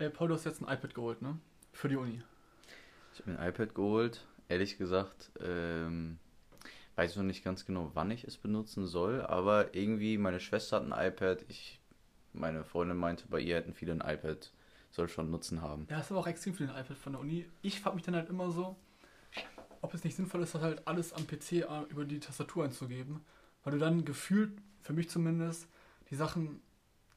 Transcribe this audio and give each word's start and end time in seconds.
Ey, 0.00 0.08
Paul, 0.08 0.28
du 0.28 0.34
hast 0.34 0.46
jetzt 0.46 0.62
ein 0.62 0.64
iPad 0.64 0.94
geholt, 0.94 1.20
ne? 1.20 1.38
Für 1.74 1.90
die 1.90 1.96
Uni. 1.96 2.22
Ich 3.12 3.20
habe 3.20 3.32
mir 3.32 3.38
ein 3.38 3.48
iPad 3.50 3.74
geholt. 3.74 4.26
Ehrlich 4.48 4.78
gesagt, 4.78 5.30
ähm, 5.44 6.18
weiß 6.96 7.16
noch 7.16 7.22
nicht 7.22 7.44
ganz 7.44 7.66
genau, 7.66 7.90
wann 7.92 8.10
ich 8.10 8.24
es 8.24 8.38
benutzen 8.38 8.86
soll, 8.86 9.20
aber 9.20 9.74
irgendwie, 9.74 10.16
meine 10.16 10.40
Schwester 10.40 10.76
hat 10.76 10.90
ein 10.90 11.06
iPad. 11.06 11.44
Ich, 11.48 11.80
meine 12.32 12.64
Freundin 12.64 12.96
meinte, 12.96 13.26
bei 13.28 13.40
ihr 13.40 13.56
hätten 13.56 13.74
viele 13.74 13.92
ein 13.92 14.00
iPad. 14.00 14.50
Soll 14.90 15.10
schon 15.10 15.30
Nutzen 15.30 15.60
haben. 15.60 15.86
Ja, 15.90 16.00
ist 16.00 16.10
aber 16.10 16.20
auch 16.20 16.26
extrem 16.26 16.54
für 16.54 16.66
den 16.66 16.74
iPad 16.74 16.96
von 16.96 17.12
der 17.12 17.20
Uni. 17.20 17.44
Ich 17.60 17.78
frage 17.78 17.96
mich 17.96 18.04
dann 18.04 18.16
halt 18.16 18.30
immer 18.30 18.50
so, 18.50 18.76
ob 19.82 19.92
es 19.92 20.02
nicht 20.02 20.16
sinnvoll 20.16 20.42
ist, 20.42 20.54
das 20.54 20.62
halt 20.62 20.88
alles 20.88 21.12
am 21.12 21.26
PC 21.26 21.52
äh, 21.52 21.82
über 21.90 22.06
die 22.06 22.20
Tastatur 22.20 22.64
einzugeben, 22.64 23.20
weil 23.64 23.74
du 23.74 23.78
dann 23.78 24.06
gefühlt, 24.06 24.52
für 24.80 24.94
mich 24.94 25.10
zumindest, 25.10 25.68
die 26.08 26.16
Sachen 26.16 26.62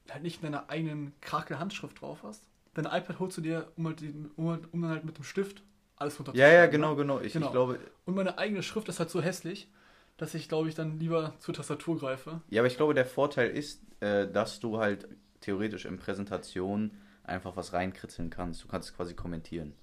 halt 0.09 0.21
nicht 0.21 0.43
in 0.43 0.51
deiner 0.51 0.69
eigenen 0.69 1.13
Krakel-Handschrift 1.21 2.01
drauf 2.01 2.23
hast. 2.23 2.45
Dein 2.73 2.85
iPad 2.85 3.19
holst 3.19 3.37
du 3.37 3.41
dir, 3.41 3.71
um, 3.75 3.87
halt 3.87 3.99
die, 4.01 4.13
um, 4.35 4.49
halt- 4.49 4.73
um 4.73 4.81
dann 4.81 4.91
halt 4.91 5.05
mit 5.05 5.17
dem 5.17 5.23
Stift 5.23 5.63
alles 5.95 6.13
Ja, 6.15 6.17
runterzuschreiben. 6.19 6.55
ja, 6.55 6.61
ne? 6.65 6.69
genau, 6.71 6.95
genau. 6.95 7.19
Ich, 7.21 7.33
Genau. 7.33 7.45
ich 7.47 7.51
glaube, 7.51 7.79
Und 8.05 8.15
meine 8.15 8.37
eigene 8.37 8.63
Schrift 8.63 8.89
ist 8.89 8.99
halt 8.99 9.09
so 9.09 9.21
hässlich, 9.21 9.69
dass 10.17 10.33
ich, 10.33 10.49
glaube 10.49 10.69
ich, 10.69 10.75
dann 10.75 10.99
lieber 10.99 11.33
zur 11.39 11.53
Tastatur 11.53 11.97
greife. 11.99 12.41
ja, 12.49 12.61
aber 12.61 12.67
ich 12.67 12.77
glaube, 12.77 12.93
der 12.93 13.05
Vorteil 13.05 13.49
ist, 13.51 13.81
äh, 14.01 14.27
dass 14.31 14.59
du 14.59 14.79
halt 14.79 15.07
theoretisch 15.41 15.85
in 15.85 15.97
Präsentationen 15.97 16.97
einfach 17.23 17.55
was 17.55 17.73
reinkritzeln 17.73 18.29
kannst. 18.29 18.63
Du 18.63 18.67
kannst 18.67 18.95
quasi 18.95 19.13
kommentieren. 19.13 19.73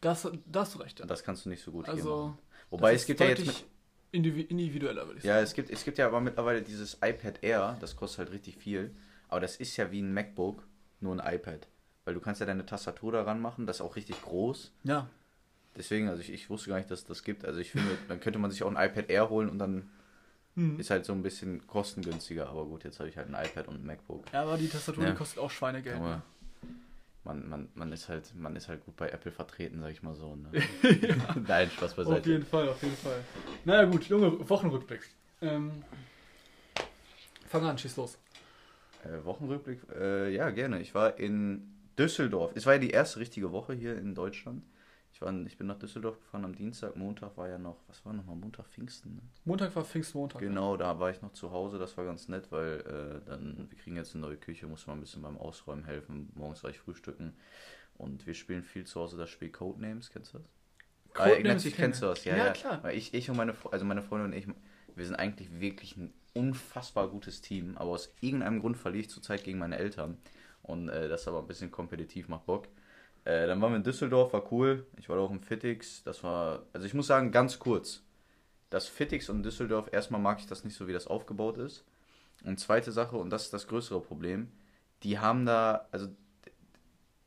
Das, 0.00 0.28
da 0.46 0.60
hast 0.60 0.74
du 0.74 0.78
recht. 0.80 1.00
Ja. 1.00 1.06
Das 1.06 1.22
kannst 1.22 1.44
du 1.44 1.48
nicht 1.48 1.62
so 1.62 1.70
gut 1.70 1.88
Also, 1.88 2.16
machen. 2.28 2.38
Wobei 2.70 2.92
das 2.92 3.02
es 3.02 3.06
gibt 3.06 3.20
ist 3.20 3.24
ja 3.24 3.30
jetzt 3.30 3.46
mit, 3.46 4.24
indivi- 4.24 4.48
individueller, 4.48 5.06
würde 5.06 5.18
ich 5.18 5.24
Ja, 5.24 5.34
sagen. 5.34 5.44
es 5.44 5.54
gibt, 5.54 5.70
es 5.70 5.84
gibt 5.84 5.98
ja 5.98 6.06
aber 6.06 6.20
mittlerweile 6.20 6.62
dieses 6.62 6.94
iPad 7.02 7.42
Air, 7.42 7.76
das 7.80 7.94
kostet 7.96 8.18
halt 8.20 8.32
richtig 8.32 8.56
viel. 8.56 8.94
Aber 9.28 9.40
das 9.40 9.56
ist 9.56 9.76
ja 9.76 9.90
wie 9.92 10.00
ein 10.02 10.12
MacBook, 10.12 10.66
nur 11.00 11.18
ein 11.20 11.34
iPad. 11.34 11.68
Weil 12.04 12.14
du 12.14 12.20
kannst 12.20 12.40
ja 12.40 12.46
deine 12.46 12.66
Tastatur 12.66 13.12
daran 13.12 13.40
machen, 13.40 13.66
das 13.66 13.76
ist 13.76 13.80
auch 13.82 13.96
richtig 13.96 14.20
groß. 14.22 14.72
Ja, 14.84 15.08
Deswegen, 15.74 16.08
also 16.10 16.20
ich, 16.20 16.30
ich 16.30 16.50
wusste 16.50 16.68
gar 16.68 16.76
nicht, 16.76 16.90
dass 16.90 16.98
es 17.00 17.04
das 17.06 17.24
gibt. 17.24 17.46
Also 17.46 17.58
ich 17.58 17.70
finde, 17.70 17.88
dann 18.06 18.20
könnte 18.20 18.38
man 18.38 18.50
sich 18.50 18.62
auch 18.62 18.70
ein 18.70 18.76
iPad 18.76 19.08
Air 19.08 19.30
holen 19.30 19.48
und 19.48 19.58
dann 19.58 19.88
Mhm. 20.54 20.78
ist 20.78 20.90
halt 20.90 21.06
so 21.06 21.14
ein 21.14 21.22
bisschen 21.22 21.66
kostengünstiger. 21.66 22.46
Aber 22.50 22.66
gut, 22.66 22.84
jetzt 22.84 22.98
habe 22.98 23.08
ich 23.08 23.16
halt 23.16 23.34
ein 23.34 23.42
iPad 23.46 23.68
und 23.68 23.76
ein 23.76 23.86
MacBook. 23.86 24.26
ja 24.34 24.42
aber 24.42 24.58
die 24.58 24.68
Tastatur, 24.68 25.02
Ja. 25.04 25.10
die 25.12 25.16
kostet 25.16 25.38
auch 25.38 25.50
Schweinegeld. 25.50 25.96
Aber 25.96 26.16
Ne? 26.16 26.22
man, 27.24 27.48
man, 27.48 27.68
man, 27.74 27.90
ist 27.92 28.10
halt, 28.10 28.34
man 28.34 28.54
ist 28.54 28.68
halt 28.68 28.84
gut 28.84 28.96
bei 28.96 29.08
Apple 29.08 29.32
vertreten, 29.32 29.80
sag 29.80 29.92
ich 29.92 30.02
mal 30.02 30.14
so. 30.14 30.36
Ne? 30.36 30.50
Nein, 31.48 31.70
Spaß 31.70 31.92
Auf 31.92 31.96
beiseite. 31.96 32.28
jeden 32.32 32.44
Fall, 32.44 32.68
auf 32.68 32.82
jeden 32.82 32.96
Fall. 32.98 33.24
Naja 33.64 33.84
gut, 33.84 34.04
Junge, 34.10 34.46
Wochenrückblick. 34.50 35.08
Ähm, 35.40 35.82
fang 37.48 37.64
an, 37.64 37.78
schieß 37.78 37.96
los. 37.96 38.18
Äh, 39.04 39.24
Wochenrückblick, 39.24 39.80
äh, 39.98 40.34
ja, 40.34 40.50
gerne. 40.50 40.80
Ich 40.82 40.94
war 40.94 41.18
in 41.18 41.71
Düsseldorf. 41.98 42.52
Es 42.54 42.66
war 42.66 42.74
ja 42.74 42.78
die 42.78 42.90
erste 42.90 43.20
richtige 43.20 43.52
Woche 43.52 43.74
hier 43.74 43.96
in 43.96 44.14
Deutschland. 44.14 44.64
Ich, 45.12 45.20
war, 45.20 45.32
ich 45.46 45.58
bin 45.58 45.66
nach 45.66 45.78
Düsseldorf 45.78 46.18
gefahren 46.18 46.44
am 46.44 46.54
Dienstag. 46.54 46.96
Montag 46.96 47.36
war 47.36 47.48
ja 47.48 47.58
noch, 47.58 47.76
was 47.86 48.04
war 48.04 48.12
nochmal? 48.14 48.36
Montag, 48.36 48.66
Pfingsten. 48.68 49.16
Ne? 49.16 49.22
Montag 49.44 49.76
war 49.76 49.84
Pfingstmontag. 49.84 50.40
Genau, 50.40 50.76
da 50.76 50.98
war 50.98 51.10
ich 51.10 51.20
noch 51.20 51.32
zu 51.32 51.52
Hause. 51.52 51.78
Das 51.78 51.96
war 51.98 52.04
ganz 52.04 52.28
nett, 52.28 52.50
weil 52.50 52.80
äh, 52.80 53.28
dann, 53.28 53.66
wir 53.68 53.78
kriegen 53.78 53.96
jetzt 53.96 54.14
eine 54.14 54.22
neue 54.22 54.36
Küche, 54.38 54.66
muss 54.66 54.86
man 54.86 54.96
ein 54.96 55.00
bisschen 55.00 55.22
beim 55.22 55.36
Ausräumen 55.36 55.84
helfen. 55.84 56.30
Morgens 56.34 56.62
war 56.64 56.70
ich 56.70 56.78
frühstücken. 56.78 57.34
Und 57.98 58.26
wir 58.26 58.34
spielen 58.34 58.62
viel 58.62 58.84
zu 58.84 59.00
Hause 59.00 59.18
das 59.18 59.28
Spiel 59.28 59.50
Codenames. 59.50 60.10
Kennst 60.10 60.32
du 60.32 60.38
das? 60.38 60.46
Ah, 61.14 61.28
Codenames 61.28 61.44
natürlich 61.46 61.76
kenne 61.76 61.88
kennst 61.88 62.02
du 62.02 62.06
das, 62.06 62.24
ja, 62.24 62.36
Ja, 62.36 62.46
ja. 62.46 62.52
klar. 62.52 62.82
Weil 62.82 62.96
ich, 62.96 63.12
ich 63.12 63.28
und 63.28 63.36
meine, 63.36 63.54
also 63.70 63.84
meine 63.84 64.02
Freundin 64.02 64.32
und 64.32 64.38
ich, 64.38 64.46
wir 64.96 65.04
sind 65.04 65.16
eigentlich 65.16 65.60
wirklich 65.60 65.96
ein 65.98 66.14
unfassbar 66.34 67.08
gutes 67.08 67.42
Team, 67.42 67.76
aber 67.76 67.90
aus 67.90 68.14
irgendeinem 68.20 68.60
Grund 68.60 68.78
verliere 68.78 69.02
ich 69.02 69.10
zurzeit 69.10 69.44
gegen 69.44 69.58
meine 69.58 69.76
Eltern. 69.78 70.16
Und 70.62 70.88
äh, 70.88 71.08
das 71.08 71.22
ist 71.22 71.28
aber 71.28 71.40
ein 71.40 71.46
bisschen 71.46 71.70
kompetitiv, 71.70 72.28
macht 72.28 72.46
Bock. 72.46 72.68
Äh, 73.24 73.46
dann 73.46 73.60
waren 73.60 73.72
wir 73.72 73.76
in 73.76 73.84
Düsseldorf, 73.84 74.32
war 74.32 74.50
cool. 74.52 74.86
Ich 74.96 75.08
war 75.08 75.16
da 75.16 75.22
auch 75.22 75.30
im 75.30 75.42
Fittix. 75.42 76.02
Das 76.04 76.22
war, 76.22 76.62
also 76.72 76.86
ich 76.86 76.94
muss 76.94 77.06
sagen, 77.06 77.32
ganz 77.32 77.58
kurz. 77.58 78.02
Das 78.70 78.88
Fittix 78.88 79.28
und 79.28 79.42
Düsseldorf, 79.42 79.92
erstmal 79.92 80.20
mag 80.20 80.38
ich 80.38 80.46
das 80.46 80.64
nicht 80.64 80.76
so, 80.76 80.88
wie 80.88 80.92
das 80.92 81.06
aufgebaut 81.06 81.58
ist. 81.58 81.84
Und 82.44 82.58
zweite 82.58 82.90
Sache, 82.90 83.16
und 83.16 83.30
das 83.30 83.44
ist 83.44 83.52
das 83.52 83.68
größere 83.68 84.00
Problem, 84.00 84.50
die 85.02 85.18
haben 85.18 85.46
da, 85.46 85.88
also 85.92 86.08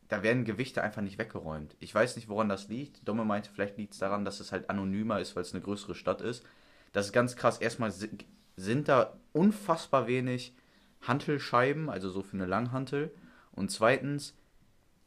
da 0.07 0.23
werden 0.23 0.45
Gewichte 0.45 0.81
einfach 0.81 1.01
nicht 1.01 1.17
weggeräumt. 1.17 1.75
Ich 1.79 1.93
weiß 1.93 2.15
nicht, 2.15 2.29
woran 2.29 2.49
das 2.49 2.67
liegt. 2.67 3.07
Domme 3.07 3.25
meinte, 3.25 3.49
vielleicht 3.53 3.77
liegt 3.77 3.93
es 3.93 3.99
daran, 3.99 4.25
dass 4.25 4.39
es 4.39 4.51
halt 4.51 4.69
anonymer 4.69 5.19
ist, 5.19 5.35
weil 5.35 5.43
es 5.43 5.53
eine 5.53 5.63
größere 5.63 5.95
Stadt 5.95 6.21
ist. 6.21 6.45
Das 6.93 7.07
ist 7.07 7.11
ganz 7.11 7.35
krass. 7.35 7.57
Erstmal 7.57 7.91
si- 7.91 8.09
sind 8.55 8.87
da 8.87 9.17
unfassbar 9.33 10.07
wenig 10.07 10.55
Hantelscheiben, 11.01 11.89
also 11.89 12.09
so 12.09 12.21
für 12.21 12.37
eine 12.37 12.45
Langhantel. 12.45 13.11
Und 13.55 13.71
zweitens, 13.71 14.35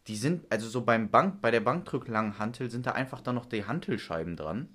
die 0.09 0.17
sind, 0.17 0.51
also 0.51 0.69
so 0.69 0.81
beim 0.81 1.11
Bank, 1.11 1.43
bei 1.43 1.51
der 1.51 1.61
Bankdrücklanghantel 1.61 2.71
sind 2.71 2.87
da 2.87 2.93
einfach 2.93 3.21
dann 3.21 3.35
noch 3.35 3.45
die 3.45 3.67
Hantelscheiben 3.67 4.37
dran. 4.37 4.69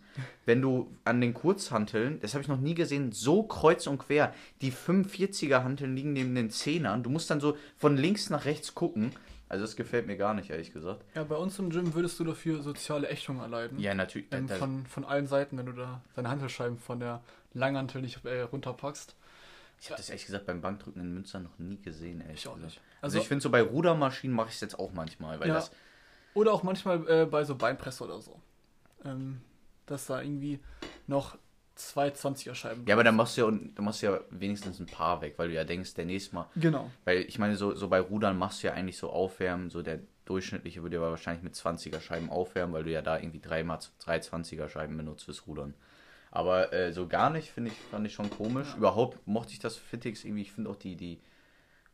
Wenn 0.46 0.62
du 0.62 0.96
an 1.06 1.22
den 1.22 1.34
Kurzhanteln, 1.34 2.20
das 2.20 2.36
habe 2.36 2.44
ich 2.44 2.48
noch 2.48 2.60
nie 2.60 2.76
gesehen, 2.76 3.12
so 3.12 3.42
kreuz 3.42 3.88
und 3.88 3.98
quer, 3.98 4.34
die 4.62 4.72
45er 4.72 5.64
Hanteln 5.64 5.96
liegen 5.96 6.14
neben 6.14 6.36
den 6.36 6.52
Zehnern. 6.52 7.02
Du 7.02 7.10
musst 7.10 7.32
dann 7.32 7.40
so 7.40 7.58
von 7.78 7.98
links 7.98 8.30
nach 8.30 8.46
rechts 8.46 8.76
gucken. 8.76 9.12
Also 9.50 9.66
das 9.66 9.76
gefällt 9.76 10.08
mir 10.08 10.18
gar 10.18 10.34
nicht, 10.36 10.52
ehrlich 10.52 10.72
gesagt. 10.72 11.04
Ja, 11.16 11.24
bei 11.24 11.36
uns 11.36 11.58
im 11.60 11.70
Gym 11.72 11.94
würdest 11.96 12.20
du 12.20 12.24
dafür 12.24 12.62
soziale 12.62 13.08
Ächtung 13.10 13.40
erleiden. 13.40 13.80
Ja, 13.80 13.94
natürlich. 13.94 14.28
Ähm, 14.32 14.48
von, 14.50 14.86
von 14.86 15.04
allen 15.04 15.28
Seiten, 15.28 15.58
wenn 15.58 15.66
du 15.66 15.74
da 15.74 16.02
deine 16.16 16.30
Hantelscheiben 16.30 16.78
von 16.78 17.00
der 17.00 17.22
Langhantel 17.54 18.02
nicht 18.02 18.24
äh, 18.26 18.42
runterpackst. 18.42 19.16
Ich 19.84 19.90
habe 19.90 19.98
das 19.98 20.10
ehrlich 20.10 20.26
gesagt 20.26 20.46
beim 20.46 20.62
Bankdrücken 20.62 21.02
in 21.02 21.14
Münster 21.14 21.40
noch 21.42 21.60
nie 21.60 21.78
gesehen, 21.82 22.22
ehrlich 22.22 22.40
Ich 22.40 22.48
auch 22.48 22.56
gesagt. 22.56 22.76
nicht. 22.76 22.82
Also, 23.02 23.18
Also, 23.18 23.18
ich 23.20 23.28
finde 23.28 23.42
so 23.44 23.50
bei 23.50 23.62
Rudermaschinen 23.62 24.34
mache 24.34 24.48
ich 24.48 24.56
es 24.56 24.62
jetzt 24.62 24.80
auch 24.80 24.94
manchmal, 24.94 25.42
weil 25.42 25.50
Ja. 25.50 25.56
das 25.56 25.72
oder 26.34 26.54
auch 26.54 26.64
manchmal 26.64 27.06
äh, 27.10 27.26
bei 27.26 27.44
so 27.44 27.56
Beinpresse 27.56 28.06
oder 28.06 28.22
so. 28.22 28.40
Ähm, 29.04 29.42
dass 29.86 30.06
da 30.06 30.22
irgendwie 30.22 30.60
noch 31.06 31.38
zwei 31.76 32.08
20er 32.08 32.56
Scheiben 32.56 32.86
Ja, 32.88 32.96
aber 32.96 33.04
dann 33.04 33.18
machst 33.18 33.36
du 33.38 33.42
ja, 33.42 33.52
du 33.52 33.82
machst 33.82 34.02
ja 34.02 34.22
wenigstens 34.30 34.80
ein 34.80 34.86
paar 34.86 35.22
weg, 35.22 35.34
weil 35.38 35.50
du 35.50 35.54
ja 35.54 35.66
denkst, 35.66 35.94
der 35.96 36.06
nächste 36.06 36.34
Mal. 36.36 36.46
Genau. 36.56 36.90
Weil 37.04 37.18
ich 37.24 37.38
meine, 37.38 37.58
so, 37.58 37.76
so 37.76 37.90
bei 37.90 38.00
Rudern 38.00 38.38
machst 38.38 38.64
du 38.64 38.68
ja 38.68 38.74
eigentlich 38.74 38.98
so 38.98 39.10
aufwärmen, 39.10 39.70
so 39.70 39.82
der 39.82 40.00
durchschnittliche 40.24 40.82
würde 40.82 40.96
ja 40.96 41.02
wahrscheinlich 41.02 41.44
mit 41.44 41.56
20er 41.56 42.00
Scheiben 42.00 42.30
aufwärmen, 42.30 42.74
weil 42.74 42.86
du 42.86 42.92
ja 42.92 43.02
da 43.02 43.18
irgendwie 43.20 43.42
dreimal 43.42 43.80
drei 44.00 44.18
20er 44.20 44.70
Scheiben 44.70 44.96
benutzt 44.96 45.26
fürs 45.26 45.46
Rudern. 45.46 45.74
Aber 46.36 46.74
äh, 46.74 46.92
so 46.92 47.08
gar 47.08 47.30
nicht, 47.30 47.52
finde 47.52 47.70
ich, 47.70 47.78
fand 47.92 48.08
ich 48.08 48.14
schon 48.16 48.28
komisch. 48.28 48.70
Ja. 48.72 48.78
Überhaupt 48.78 49.28
mochte 49.28 49.54
ich 49.54 49.60
das 49.60 49.78
Fittix 49.78 50.24
irgendwie, 50.26 50.42
ich 50.42 50.52
finde 50.52 50.72
auch 50.72 50.76
die, 50.76 50.96
die, 50.96 51.22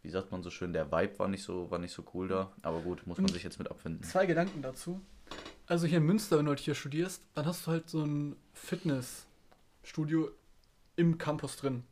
wie 0.01 0.09
sagt 0.09 0.31
man 0.31 0.43
so 0.43 0.49
schön, 0.49 0.71
der 0.71 0.93
Vibe 0.93 1.19
war 1.19 1.27
nicht 1.27 1.43
so, 1.43 1.69
war 1.69 1.77
nicht 1.77 1.91
so 1.91 2.05
cool 2.13 2.29
da. 2.29 2.49
Aber 2.61 2.79
gut, 2.79 3.05
muss 3.05 3.17
man 3.17 3.25
Und 3.25 3.33
sich 3.33 3.43
jetzt 3.43 3.59
mit 3.59 3.69
abfinden. 3.69 4.01
Zwei 4.03 4.25
Gedanken 4.25 4.61
dazu. 4.61 5.01
Also 5.67 5.87
hier 5.87 5.97
in 5.97 6.05
Münster, 6.05 6.37
wenn 6.37 6.45
du 6.45 6.51
halt 6.51 6.61
hier 6.61 6.73
studierst, 6.73 7.21
dann 7.33 7.45
hast 7.47 7.67
du 7.67 7.71
halt 7.71 7.89
so 7.89 8.01
ein 8.01 8.37
Fitnessstudio 8.53 10.31
im 10.95 11.17
Campus 11.17 11.57
drin. 11.57 11.83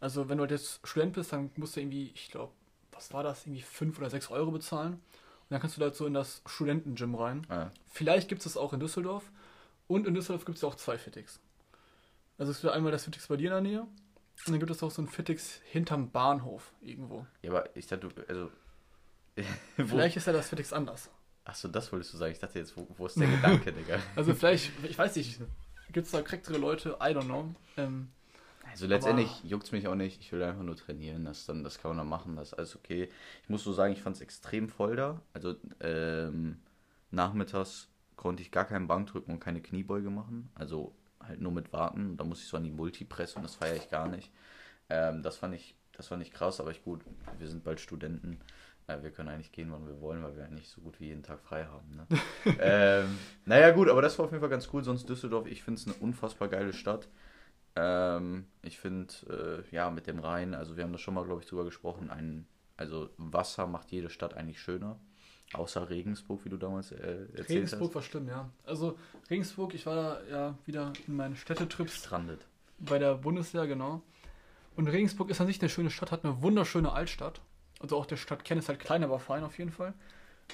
Also 0.00 0.30
wenn 0.30 0.38
du 0.38 0.42
halt 0.44 0.52
jetzt 0.52 0.80
Student 0.82 1.12
bist, 1.12 1.34
dann 1.34 1.50
musst 1.56 1.76
du 1.76 1.80
irgendwie, 1.80 2.12
ich 2.14 2.30
glaube, 2.30 2.54
was 2.92 3.12
war 3.12 3.22
das, 3.22 3.44
irgendwie 3.44 3.60
5 3.60 3.98
oder 3.98 4.08
6 4.08 4.30
Euro 4.30 4.52
bezahlen. 4.52 4.94
Und 4.94 5.00
dann 5.50 5.60
kannst 5.60 5.76
du 5.76 5.80
da 5.80 5.88
halt 5.88 5.96
so 5.96 6.06
in 6.06 6.14
das 6.14 6.40
Studentengym 6.46 7.14
rein. 7.14 7.46
Ah, 7.50 7.68
Vielleicht 7.90 8.30
gibt 8.30 8.38
es 8.38 8.44
das 8.44 8.56
auch 8.56 8.72
in 8.72 8.80
Düsseldorf. 8.80 9.30
Und 9.86 10.06
in 10.06 10.14
Düsseldorf 10.14 10.46
gibt 10.46 10.56
es 10.56 10.64
auch 10.64 10.76
zwei 10.76 10.96
Fittix. 10.96 11.40
Also 12.40 12.52
es 12.52 12.62
gibt 12.62 12.72
einmal 12.72 12.90
das 12.90 13.04
Fittix 13.04 13.28
bei 13.28 13.36
dir 13.36 13.48
in 13.48 13.52
der 13.52 13.60
Nähe. 13.60 13.80
Und 13.82 14.48
dann 14.48 14.58
gibt 14.58 14.70
es 14.70 14.82
auch 14.82 14.90
so 14.90 15.02
ein 15.02 15.08
Fittix 15.08 15.60
hinterm 15.70 16.10
Bahnhof 16.10 16.72
irgendwo. 16.80 17.26
ja, 17.42 17.50
aber 17.50 17.76
ich 17.76 17.86
dachte, 17.86 18.08
du, 18.08 18.22
also. 18.26 18.50
Vielleicht 19.76 20.16
ist 20.16 20.26
ja 20.26 20.32
das 20.32 20.48
Fittix 20.48 20.72
anders. 20.72 21.10
Achso, 21.44 21.68
das 21.68 21.92
wolltest 21.92 22.14
du 22.14 22.16
sagen. 22.16 22.32
Ich 22.32 22.38
dachte 22.38 22.58
jetzt, 22.58 22.74
wo, 22.78 22.86
wo 22.96 23.06
ist 23.06 23.20
der 23.20 23.28
Gedanke, 23.28 23.72
Digga? 23.72 23.98
Also 24.16 24.34
vielleicht, 24.34 24.72
ich 24.84 24.96
weiß 24.96 25.16
nicht, 25.16 25.38
gibt 25.92 26.06
es 26.06 26.12
da 26.12 26.22
korrektere 26.22 26.56
Leute? 26.56 26.96
I 27.00 27.12
don't 27.14 27.24
know. 27.24 27.54
Ähm, 27.76 28.08
Also 28.70 28.86
letztendlich 28.86 29.44
juckt 29.44 29.64
es 29.64 29.72
mich 29.72 29.86
auch 29.86 29.94
nicht. 29.94 30.20
Ich 30.20 30.32
will 30.32 30.42
einfach 30.42 30.62
nur 30.62 30.76
trainieren. 30.76 31.26
Das, 31.26 31.44
dann, 31.44 31.62
das 31.62 31.78
kann 31.78 31.90
man 31.90 31.98
dann 31.98 32.08
machen. 32.08 32.36
Das 32.36 32.48
ist 32.48 32.54
alles 32.54 32.74
okay. 32.74 33.10
Ich 33.42 33.48
muss 33.50 33.64
so 33.64 33.72
sagen, 33.74 33.92
ich 33.92 34.00
fand 34.00 34.16
es 34.16 34.22
extrem 34.22 34.70
voll 34.70 34.96
da. 34.96 35.20
Also 35.34 35.56
ähm, 35.80 36.58
nachmittags 37.10 37.88
konnte 38.16 38.42
ich 38.42 38.50
gar 38.50 38.64
keinen 38.64 38.86
Bankdrücken 38.86 39.32
und 39.34 39.40
keine 39.40 39.60
Kniebeuge 39.60 40.10
machen. 40.10 40.50
Also 40.54 40.94
halt 41.20 41.40
nur 41.40 41.52
mit 41.52 41.72
Warten. 41.72 42.16
Da 42.16 42.24
muss 42.24 42.40
ich 42.40 42.48
so 42.48 42.56
an 42.56 42.64
die 42.64 42.70
Multipress 42.70 43.36
und 43.36 43.42
das 43.42 43.54
feiere 43.54 43.76
ich 43.76 43.90
gar 43.90 44.08
nicht. 44.08 44.30
Ähm, 44.88 45.22
das 45.22 45.36
fand 45.36 45.54
ich, 45.54 45.74
das 45.92 46.08
fand 46.08 46.22
ich 46.22 46.32
krass, 46.32 46.60
aber 46.60 46.70
ich 46.70 46.82
gut, 46.82 47.02
wir 47.38 47.48
sind 47.48 47.64
bald 47.64 47.80
Studenten. 47.80 48.40
Äh, 48.86 49.02
wir 49.02 49.10
können 49.10 49.28
eigentlich 49.28 49.52
gehen, 49.52 49.70
wann 49.72 49.86
wir 49.86 50.00
wollen, 50.00 50.22
weil 50.22 50.36
wir 50.36 50.44
eigentlich 50.44 50.68
so 50.68 50.80
gut 50.80 51.00
wie 51.00 51.06
jeden 51.06 51.22
Tag 51.22 51.40
frei 51.40 51.64
haben. 51.64 51.96
Ne? 51.96 52.06
ähm, 52.60 53.18
naja, 53.44 53.70
gut, 53.70 53.88
aber 53.88 54.02
das 54.02 54.18
war 54.18 54.26
auf 54.26 54.32
jeden 54.32 54.40
Fall 54.40 54.50
ganz 54.50 54.68
cool. 54.72 54.82
Sonst 54.82 55.08
Düsseldorf, 55.08 55.46
ich 55.46 55.62
finde 55.62 55.80
es 55.80 55.86
eine 55.86 55.96
unfassbar 55.96 56.48
geile 56.48 56.72
Stadt. 56.72 57.08
Ähm, 57.76 58.46
ich 58.62 58.78
finde, 58.78 59.64
äh, 59.70 59.74
ja, 59.74 59.90
mit 59.90 60.06
dem 60.06 60.18
Rhein, 60.18 60.54
also 60.54 60.76
wir 60.76 60.84
haben 60.84 60.92
da 60.92 60.98
schon 60.98 61.14
mal, 61.14 61.24
glaube 61.24 61.42
ich, 61.42 61.48
drüber 61.48 61.64
gesprochen, 61.64 62.10
ein, 62.10 62.46
also 62.76 63.10
Wasser 63.16 63.66
macht 63.66 63.92
jede 63.92 64.10
Stadt 64.10 64.34
eigentlich 64.34 64.60
schöner. 64.60 64.98
Außer 65.52 65.90
Regensburg, 65.90 66.44
wie 66.44 66.48
du 66.48 66.56
damals 66.56 66.92
äh, 66.92 67.26
erzählt 67.34 67.48
Regensburg 67.48 67.94
war 67.94 68.02
schlimm, 68.02 68.28
ja. 68.28 68.48
Also 68.64 68.96
Regensburg, 69.28 69.74
ich 69.74 69.84
war 69.84 69.94
da 69.96 70.20
ja 70.30 70.58
wieder 70.64 70.92
in 71.08 71.16
meinen 71.16 71.34
hast. 71.34 71.40
Städtetrips 71.40 71.96
Strandet. 71.96 72.46
bei 72.78 72.98
der 72.98 73.16
Bundeswehr, 73.16 73.66
genau. 73.66 74.02
Und 74.76 74.86
Regensburg 74.86 75.28
ist 75.30 75.40
an 75.40 75.48
sich 75.48 75.60
eine 75.60 75.68
schöne 75.68 75.90
Stadt, 75.90 76.12
hat 76.12 76.24
eine 76.24 76.40
wunderschöne 76.40 76.92
Altstadt. 76.92 77.40
Also 77.80 77.96
auch 77.96 78.06
der 78.06 78.16
Stadtkern 78.16 78.58
ist 78.58 78.68
halt 78.68 78.78
klein, 78.78 79.02
aber 79.02 79.18
fein 79.18 79.42
auf 79.42 79.58
jeden 79.58 79.72
Fall. 79.72 79.94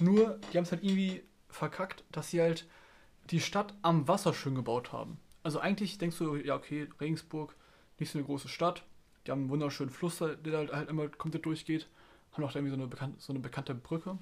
Nur, 0.00 0.38
die 0.52 0.56
haben 0.56 0.64
es 0.64 0.72
halt 0.72 0.82
irgendwie 0.82 1.22
verkackt, 1.48 2.04
dass 2.10 2.30
sie 2.30 2.40
halt 2.40 2.66
die 3.30 3.40
Stadt 3.40 3.74
am 3.82 4.08
Wasser 4.08 4.32
schön 4.32 4.54
gebaut 4.54 4.92
haben. 4.92 5.18
Also 5.42 5.58
eigentlich 5.58 5.98
denkst 5.98 6.18
du, 6.18 6.36
ja 6.36 6.54
okay, 6.54 6.88
Regensburg, 7.00 7.54
nicht 7.98 8.10
so 8.10 8.18
eine 8.18 8.26
große 8.26 8.48
Stadt. 8.48 8.84
Die 9.26 9.30
haben 9.30 9.42
einen 9.42 9.50
wunderschönen 9.50 9.90
Fluss, 9.90 10.18
der 10.18 10.56
halt, 10.56 10.72
halt 10.72 10.88
immer 10.88 11.08
komplett 11.08 11.44
durchgeht. 11.44 11.88
Haben 12.32 12.44
auch 12.44 12.54
irgendwie 12.54 12.70
so 12.70 12.76
eine, 12.76 12.86
bekannte, 12.86 13.20
so 13.20 13.32
eine 13.32 13.40
bekannte 13.40 13.74
Brücke. 13.74 14.18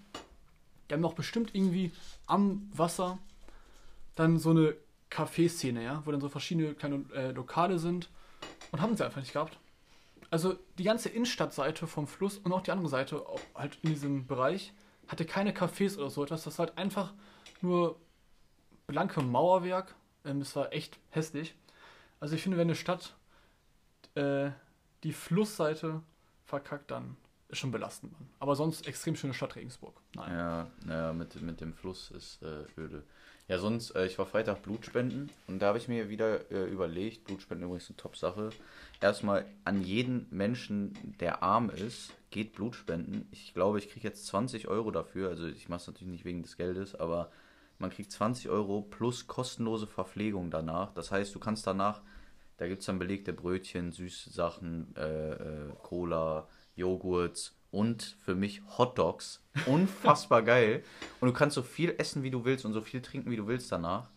Die 0.89 0.95
haben 0.95 1.05
auch 1.05 1.15
bestimmt 1.15 1.55
irgendwie 1.55 1.93
am 2.27 2.71
Wasser 2.73 3.19
dann 4.15 4.39
so 4.39 4.51
eine 4.51 4.77
Café-Szene, 5.11 5.83
ja, 5.83 6.03
wo 6.05 6.11
dann 6.11 6.21
so 6.21 6.29
verschiedene 6.29 6.75
kleine 6.75 7.05
äh, 7.15 7.31
Lokale 7.31 7.79
sind. 7.79 8.09
Und 8.73 8.81
haben 8.81 8.97
sie 8.97 9.05
einfach 9.05 9.21
nicht 9.21 9.33
gehabt. 9.33 9.59
Also 10.31 10.57
die 10.79 10.85
ganze 10.85 11.09
Innenstadtseite 11.09 11.87
vom 11.87 12.07
Fluss 12.07 12.39
und 12.39 12.53
auch 12.53 12.63
die 12.63 12.73
andere 12.73 12.89
Seite, 12.89 13.25
halt 13.55 13.79
in 13.83 13.91
diesem 13.91 14.27
Bereich, 14.27 14.73
hatte 15.07 15.25
keine 15.25 15.53
Cafés 15.53 15.97
oder 15.97 16.11
so 16.11 16.25
etwas. 16.25 16.45
Das 16.45 16.59
war 16.59 16.67
halt 16.67 16.79
einfach 16.79 17.13
nur 17.61 17.97
blanke 18.87 19.23
Mauerwerk. 19.23 19.95
Ähm, 20.25 20.41
es 20.41 20.57
war 20.57 20.73
echt 20.73 20.99
hässlich. 21.11 21.55
Also 22.21 22.35
ich 22.35 22.43
finde, 22.43 22.59
wenn 22.59 22.69
eine 22.69 22.75
Stadt 22.75 23.15
äh, 24.15 24.51
die 25.03 25.13
Flussseite 25.13 26.03
verkackt, 26.45 26.91
dann 26.91 27.17
ist 27.49 27.59
schon 27.59 27.71
belastend. 27.71 28.15
Aber 28.39 28.57
sonst 28.57 28.87
extrem 28.87 29.17
schöne 29.17 29.35
Stadt 29.35 29.57
Regensburg. 29.57 29.95
Nein. 30.15 30.33
Ja, 30.33 30.67
ja 30.89 31.13
mit, 31.13 31.41
mit 31.43 31.61
dem 31.61 31.75
Fluss 31.75 32.11
ist 32.11 32.43
äh, 32.43 32.65
öde. 32.81 33.05
Ja, 33.47 33.59
sonst, 33.59 33.91
äh, 33.91 34.07
ich 34.07 34.19
war 34.19 34.25
Freitag 34.25 34.63
Blutspenden 34.63 35.31
und 35.49 35.61
da 35.61 35.67
habe 35.67 35.79
ich 35.79 35.87
mir 35.87 36.09
wieder 36.09 36.51
äh, 36.51 36.65
überlegt, 36.65 37.25
Blutspenden 37.25 37.67
übrigens 37.67 37.91
eine 37.91 37.97
Top-Sache. 37.99 38.51
Erstmal 39.03 39.45
an 39.65 39.83
jeden 39.83 40.27
Menschen, 40.31 40.95
der 41.21 41.43
arm 41.43 41.69
ist, 41.69 42.15
geht 42.31 42.55
Blutspenden. 42.55 43.29
Ich 43.33 43.53
glaube, 43.53 43.79
ich 43.79 43.91
kriege 43.91 44.09
jetzt 44.09 44.27
20 44.27 44.69
Euro 44.69 44.91
dafür. 44.91 45.29
Also 45.29 45.47
ich 45.47 45.69
mache 45.69 45.83
es 45.83 45.87
natürlich 45.87 46.13
nicht 46.13 46.25
wegen 46.25 46.43
des 46.43 46.57
Geldes, 46.57 46.95
aber 46.95 47.31
man 47.79 47.91
kriegt 47.91 48.13
20 48.13 48.49
Euro 48.49 48.81
plus 48.81 49.27
kostenlose 49.27 49.87
Verpflegung 49.87 50.51
danach. 50.51 50.95
Das 50.95 51.11
heißt, 51.11 51.35
du 51.35 51.39
kannst 51.39 51.67
danach, 51.67 52.01
da 52.57 52.67
gibt 52.67 52.81
es 52.81 52.87
dann 52.87 52.99
belegte 52.99 53.35
Brötchen, 53.35 53.93
süße 53.93 54.31
Sachen, 54.31 54.97
äh, 54.97 55.33
äh, 55.33 55.73
Cola, 55.83 56.49
Joghurts 56.77 57.55
und 57.75 58.17
für 58.21 58.35
mich 58.37 58.63
Hot 58.79 58.99
Dogs. 58.99 59.43
Unfassbar 59.67 60.43
geil. 60.45 60.85
Und 61.21 61.29
du 61.29 61.35
kannst 61.35 61.57
so 61.57 61.63
viel 61.63 61.95
essen, 61.99 62.23
wie 62.23 62.31
du 62.31 62.45
willst 62.45 62.65
und 62.65 62.73
so 62.73 62.81
viel 62.81 63.03
trinken, 63.03 63.31
wie 63.31 63.37
du 63.37 63.49
willst 63.49 63.71
danach. 63.73 64.11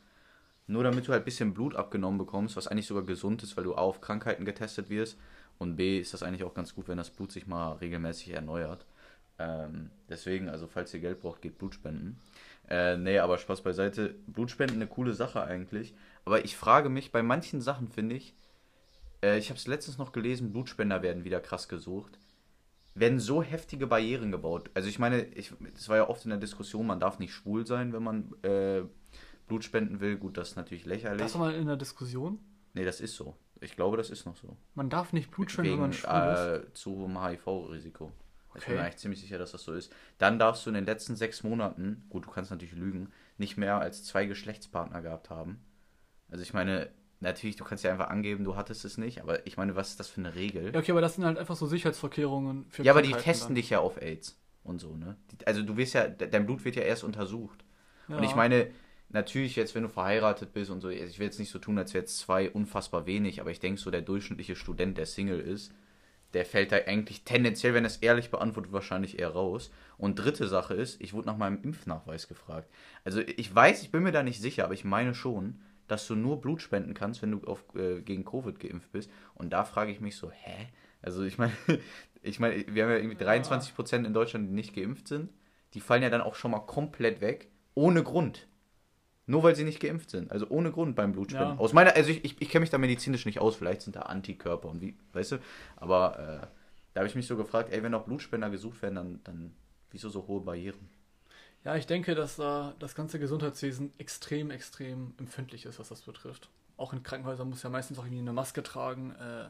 Nur 0.68 0.84
damit 0.84 1.08
du 1.08 1.12
halt 1.12 1.24
ein 1.24 1.26
bisschen 1.26 1.54
Blut 1.54 1.76
abgenommen 1.76 2.20
bekommst, 2.20 2.56
was 2.56 2.68
eigentlich 2.68 2.88
sogar 2.88 3.04
gesund 3.04 3.42
ist, 3.42 3.58
weil 3.58 3.64
du 3.64 3.74
A 3.74 3.80
auf 3.80 4.00
Krankheiten 4.00 4.46
getestet 4.46 4.90
wirst. 4.90 5.18
Und 5.58 5.76
B 5.76 6.00
ist 6.00 6.14
das 6.14 6.22
eigentlich 6.22 6.44
auch 6.44 6.54
ganz 6.54 6.76
gut, 6.76 6.88
wenn 6.88 6.98
das 6.98 7.10
Blut 7.10 7.32
sich 7.32 7.48
mal 7.48 7.74
regelmäßig 7.74 8.34
erneuert. 8.34 8.86
Ähm, 9.40 9.90
deswegen, 10.08 10.50
also 10.50 10.68
falls 10.68 10.94
ihr 10.94 11.00
Geld 11.00 11.22
braucht, 11.22 11.42
geht 11.42 11.58
Blutspenden. 11.58 12.20
Äh, 12.70 12.98
nee, 12.98 13.18
aber 13.18 13.40
Spaß 13.40 13.62
beiseite. 13.64 14.16
Blutspenden 14.28 14.78
eine 14.78 14.88
coole 14.88 15.14
Sache 15.14 15.42
eigentlich. 15.42 15.96
Aber 16.26 16.46
ich 16.46 16.56
frage 16.58 16.90
mich, 16.90 17.12
bei 17.12 17.24
manchen 17.24 17.62
Sachen 17.62 17.88
finde 17.88 18.16
ich, 18.16 18.36
äh, 19.24 19.40
ich 19.40 19.50
habe 19.50 19.58
es 19.58 19.66
letztens 19.66 19.98
noch 19.98 20.12
gelesen, 20.12 20.52
Blutspender 20.52 21.02
werden 21.02 21.24
wieder 21.24 21.40
krass 21.40 21.70
gesucht 21.70 22.20
werden 23.00 23.20
so 23.20 23.44
heftige 23.44 23.88
Barrieren 23.88 24.32
gebaut. 24.32 24.70
Also 24.74 24.90
ich 24.90 25.00
meine, 25.00 25.28
es 25.36 25.90
war 25.90 25.98
ja 25.98 26.10
oft 26.10 26.24
in 26.26 26.30
der 26.30 26.40
Diskussion, 26.40 26.88
man 26.88 27.00
darf 27.00 27.20
nicht 27.20 27.34
schwul 27.34 27.66
sein, 27.66 27.94
wenn 27.94 28.04
man 28.04 28.34
äh, 28.44 28.84
Blut 29.48 29.64
spenden 29.64 30.00
will. 30.00 30.18
Gut, 30.18 30.38
das 30.38 30.50
ist 30.50 30.56
natürlich 30.56 30.86
lächerlich. 30.86 31.22
Das 31.22 31.34
war 31.36 31.42
mal 31.42 31.56
in 31.56 31.68
der 31.68 31.78
Diskussion? 31.78 32.40
Nee, 32.74 32.86
das 32.86 33.02
ist 33.02 33.16
so. 33.16 33.36
Ich 33.60 33.76
glaube, 33.76 33.98
das 33.98 34.10
ist 34.10 34.26
noch 34.26 34.36
so. 34.36 34.56
Man 34.76 34.90
darf 34.90 35.14
nicht 35.14 35.32
Blut 35.32 35.52
spenden, 35.52 35.72
Wegen, 35.72 35.82
wenn 35.82 35.90
man 35.90 35.94
schwul 35.94 36.12
äh, 36.12 36.68
ist? 36.68 36.78
Zu 36.78 37.10
HIV-Risiko. 37.10 38.12
Okay. 38.50 38.60
Ich 38.60 38.66
bin 38.66 38.76
mir 38.76 38.82
eigentlich 38.82 38.98
ziemlich 38.98 39.22
sicher, 39.22 39.38
dass 39.38 39.52
das 39.52 39.64
so 39.64 39.74
ist. 39.74 39.92
Dann 40.18 40.40
darfst 40.40 40.66
du 40.66 40.70
in 40.70 40.76
den 40.76 40.86
letzten 40.86 41.16
sechs 41.16 41.44
Monaten, 41.44 42.06
gut, 42.10 42.26
du 42.26 42.30
kannst 42.30 42.52
natürlich 42.52 42.74
lügen, 42.74 43.12
nicht 43.38 43.58
mehr 43.58 43.80
als 43.80 44.04
zwei 44.04 44.26
Geschlechtspartner 44.26 45.02
gehabt 45.02 45.30
haben. 45.30 45.60
Also 46.30 46.44
ich 46.44 46.54
meine, 46.54 46.90
Natürlich, 47.20 47.56
du 47.56 47.64
kannst 47.64 47.84
ja 47.84 47.92
einfach 47.92 48.10
angeben, 48.10 48.44
du 48.44 48.56
hattest 48.56 48.86
es 48.86 48.98
nicht, 48.98 49.22
aber 49.22 49.46
ich 49.48 49.58
meine, 49.58 49.76
was 49.76 49.90
ist 49.90 50.00
das 50.00 50.08
für 50.08 50.22
eine 50.22 50.36
Regel? 50.36 50.72
Ja, 50.74 50.80
okay, 50.80 50.92
aber 50.92 51.02
das 51.02 51.16
sind 51.16 51.26
halt 51.26 51.38
einfach 51.38 51.56
so 51.56 51.66
Sicherheitsvorkehrungen 51.66 52.66
für 52.70 52.84
Ja, 52.84 52.92
aber 52.92 53.02
die 53.02 53.14
testen 53.14 53.50
dann. 53.50 53.56
dich 53.56 53.72
ja 53.72 53.80
auf 53.80 54.00
AIDS 54.00 54.40
und 54.64 54.80
so, 54.80 54.96
ne? 54.96 55.18
Also 55.46 55.64
du 55.64 55.78
wirst 55.78 55.96
ja, 55.96 56.08
dein 56.08 56.46
Blut 56.46 56.64
wird 56.64 56.76
ja 56.76 56.84
erst 56.84 57.04
untersucht. 57.04 57.66
Ja. 58.08 58.18
Und 58.18 58.24
ich 58.24 58.36
meine, 58.36 58.70
natürlich 59.10 59.56
jetzt, 59.56 59.74
wenn 59.74 59.84
du 59.84 59.90
verheiratet 59.90 60.54
bist 60.54 60.70
und 60.70 60.82
so, 60.82 60.90
ich 60.90 61.18
will 61.18 61.26
jetzt 61.26 61.40
nicht 61.40 61.50
so 61.50 61.58
tun, 61.58 61.78
als 61.80 61.94
wäre 61.94 62.04
jetzt 62.04 62.20
zwei 62.20 62.52
unfassbar 62.52 63.08
wenig, 63.08 63.42
aber 63.42 63.50
ich 63.50 63.60
denke 63.60 63.82
so, 63.82 63.90
der 63.90 64.02
durchschnittliche 64.02 64.56
Student, 64.56 64.98
der 64.98 65.08
Single 65.08 65.40
ist, 65.40 65.74
der 66.34 66.46
fällt 66.46 66.72
da 66.72 66.76
eigentlich 66.76 67.24
tendenziell, 67.24 67.74
wenn 67.74 67.86
er 67.86 67.90
es 67.90 67.98
ehrlich 67.98 68.30
beantwortet, 68.30 68.74
wahrscheinlich 68.74 69.18
eher 69.18 69.30
raus. 69.30 69.72
Und 69.98 70.20
dritte 70.20 70.48
Sache 70.48 70.74
ist, 70.74 71.02
ich 71.02 71.14
wurde 71.14 71.28
nach 71.28 71.38
meinem 71.38 71.64
Impfnachweis 71.64 72.28
gefragt. 72.28 72.70
Also 73.04 73.22
ich 73.22 73.54
weiß, 73.54 73.82
ich 73.82 73.92
bin 73.92 74.04
mir 74.04 74.12
da 74.12 74.24
nicht 74.24 74.42
sicher, 74.42 74.66
aber 74.66 74.74
ich 74.74 74.84
meine 74.84 75.16
schon, 75.16 75.62
dass 75.88 76.08
du 76.08 76.16
nur 76.16 76.42
Blut 76.42 76.62
spenden 76.62 76.94
kannst, 76.94 77.22
wenn 77.22 77.32
du 77.32 77.44
auf, 77.46 77.64
äh, 77.76 78.02
gegen 78.02 78.26
Covid 78.26 78.60
geimpft 78.60 78.92
bist. 78.92 79.10
Und 79.36 79.52
da 79.52 79.64
frage 79.64 79.92
ich 79.92 80.02
mich 80.02 80.18
so, 80.18 80.32
hä? 80.32 80.68
Also 81.02 81.24
ich 81.24 81.38
meine, 81.38 81.54
ich 82.22 82.40
meine, 82.40 82.66
wir 82.68 82.84
haben 82.84 82.92
ja 82.92 82.98
irgendwie 82.98 83.18
23 83.18 83.76
Prozent 83.76 84.06
in 84.06 84.14
Deutschland, 84.14 84.50
die 84.50 84.54
nicht 84.54 84.76
geimpft 84.76 85.08
sind. 85.08 85.32
Die 85.74 85.80
fallen 85.80 86.04
ja 86.04 86.10
dann 86.10 86.22
auch 86.22 86.36
schon 86.36 86.52
mal 86.52 86.60
komplett 86.60 87.22
weg, 87.22 87.50
ohne 87.74 88.04
Grund. 88.04 88.48
Nur 89.26 89.44
weil 89.44 89.56
sie 89.56 89.66
nicht 89.66 89.82
geimpft 89.82 90.10
sind. 90.10 90.32
Also 90.32 90.48
ohne 90.50 90.72
Grund 90.72 90.96
beim 90.96 91.12
Blutspenden. 91.12 91.58
Ja. 91.58 91.60
Aus 91.60 91.74
meiner, 91.74 91.96
also 91.96 92.10
ich, 92.10 92.24
ich, 92.24 92.42
ich 92.42 92.50
kenne 92.50 92.62
mich 92.62 92.70
da 92.70 92.78
medizinisch 92.78 93.26
nicht 93.26 93.40
aus, 93.40 93.58
vielleicht 93.58 93.82
sind 93.82 93.96
da 93.96 94.04
Antikörper 94.04 94.70
und 94.70 94.82
wie, 94.82 94.98
weißt 95.12 95.34
du, 95.34 95.38
aber 95.76 96.18
äh, 96.18 96.48
da 96.94 97.02
habe 97.02 97.08
ich 97.10 97.16
mich 97.16 97.28
so 97.28 97.36
gefragt, 97.36 97.72
ey, 97.72 97.84
wenn 97.84 97.94
auch 97.94 98.06
Blutspender 98.06 98.50
gesucht 98.50 98.82
werden, 98.82 98.96
dann, 98.96 99.20
dann 99.26 99.56
wieso 99.92 100.10
so 100.10 100.26
hohe 100.28 100.42
Barrieren? 100.42 100.90
Ja, 101.64 101.76
ich 101.76 101.86
denke, 101.86 102.16
dass 102.16 102.38
da 102.38 102.74
das 102.80 102.96
ganze 102.96 103.20
Gesundheitswesen 103.20 103.92
extrem, 103.98 104.52
extrem 104.52 105.14
empfindlich 105.18 105.66
ist, 105.66 105.80
was 105.80 105.90
das 105.90 106.02
betrifft. 106.02 106.50
Auch 106.78 106.94
in 106.94 107.04
Krankenhäusern 107.04 107.50
muss 107.50 107.64
ja 107.64 107.70
meistens 107.70 108.00
auch 108.00 108.06
irgendwie 108.06 108.22
eine 108.22 108.34
Maske 108.34 108.64
tragen, 108.64 109.12
äh, 109.12 109.50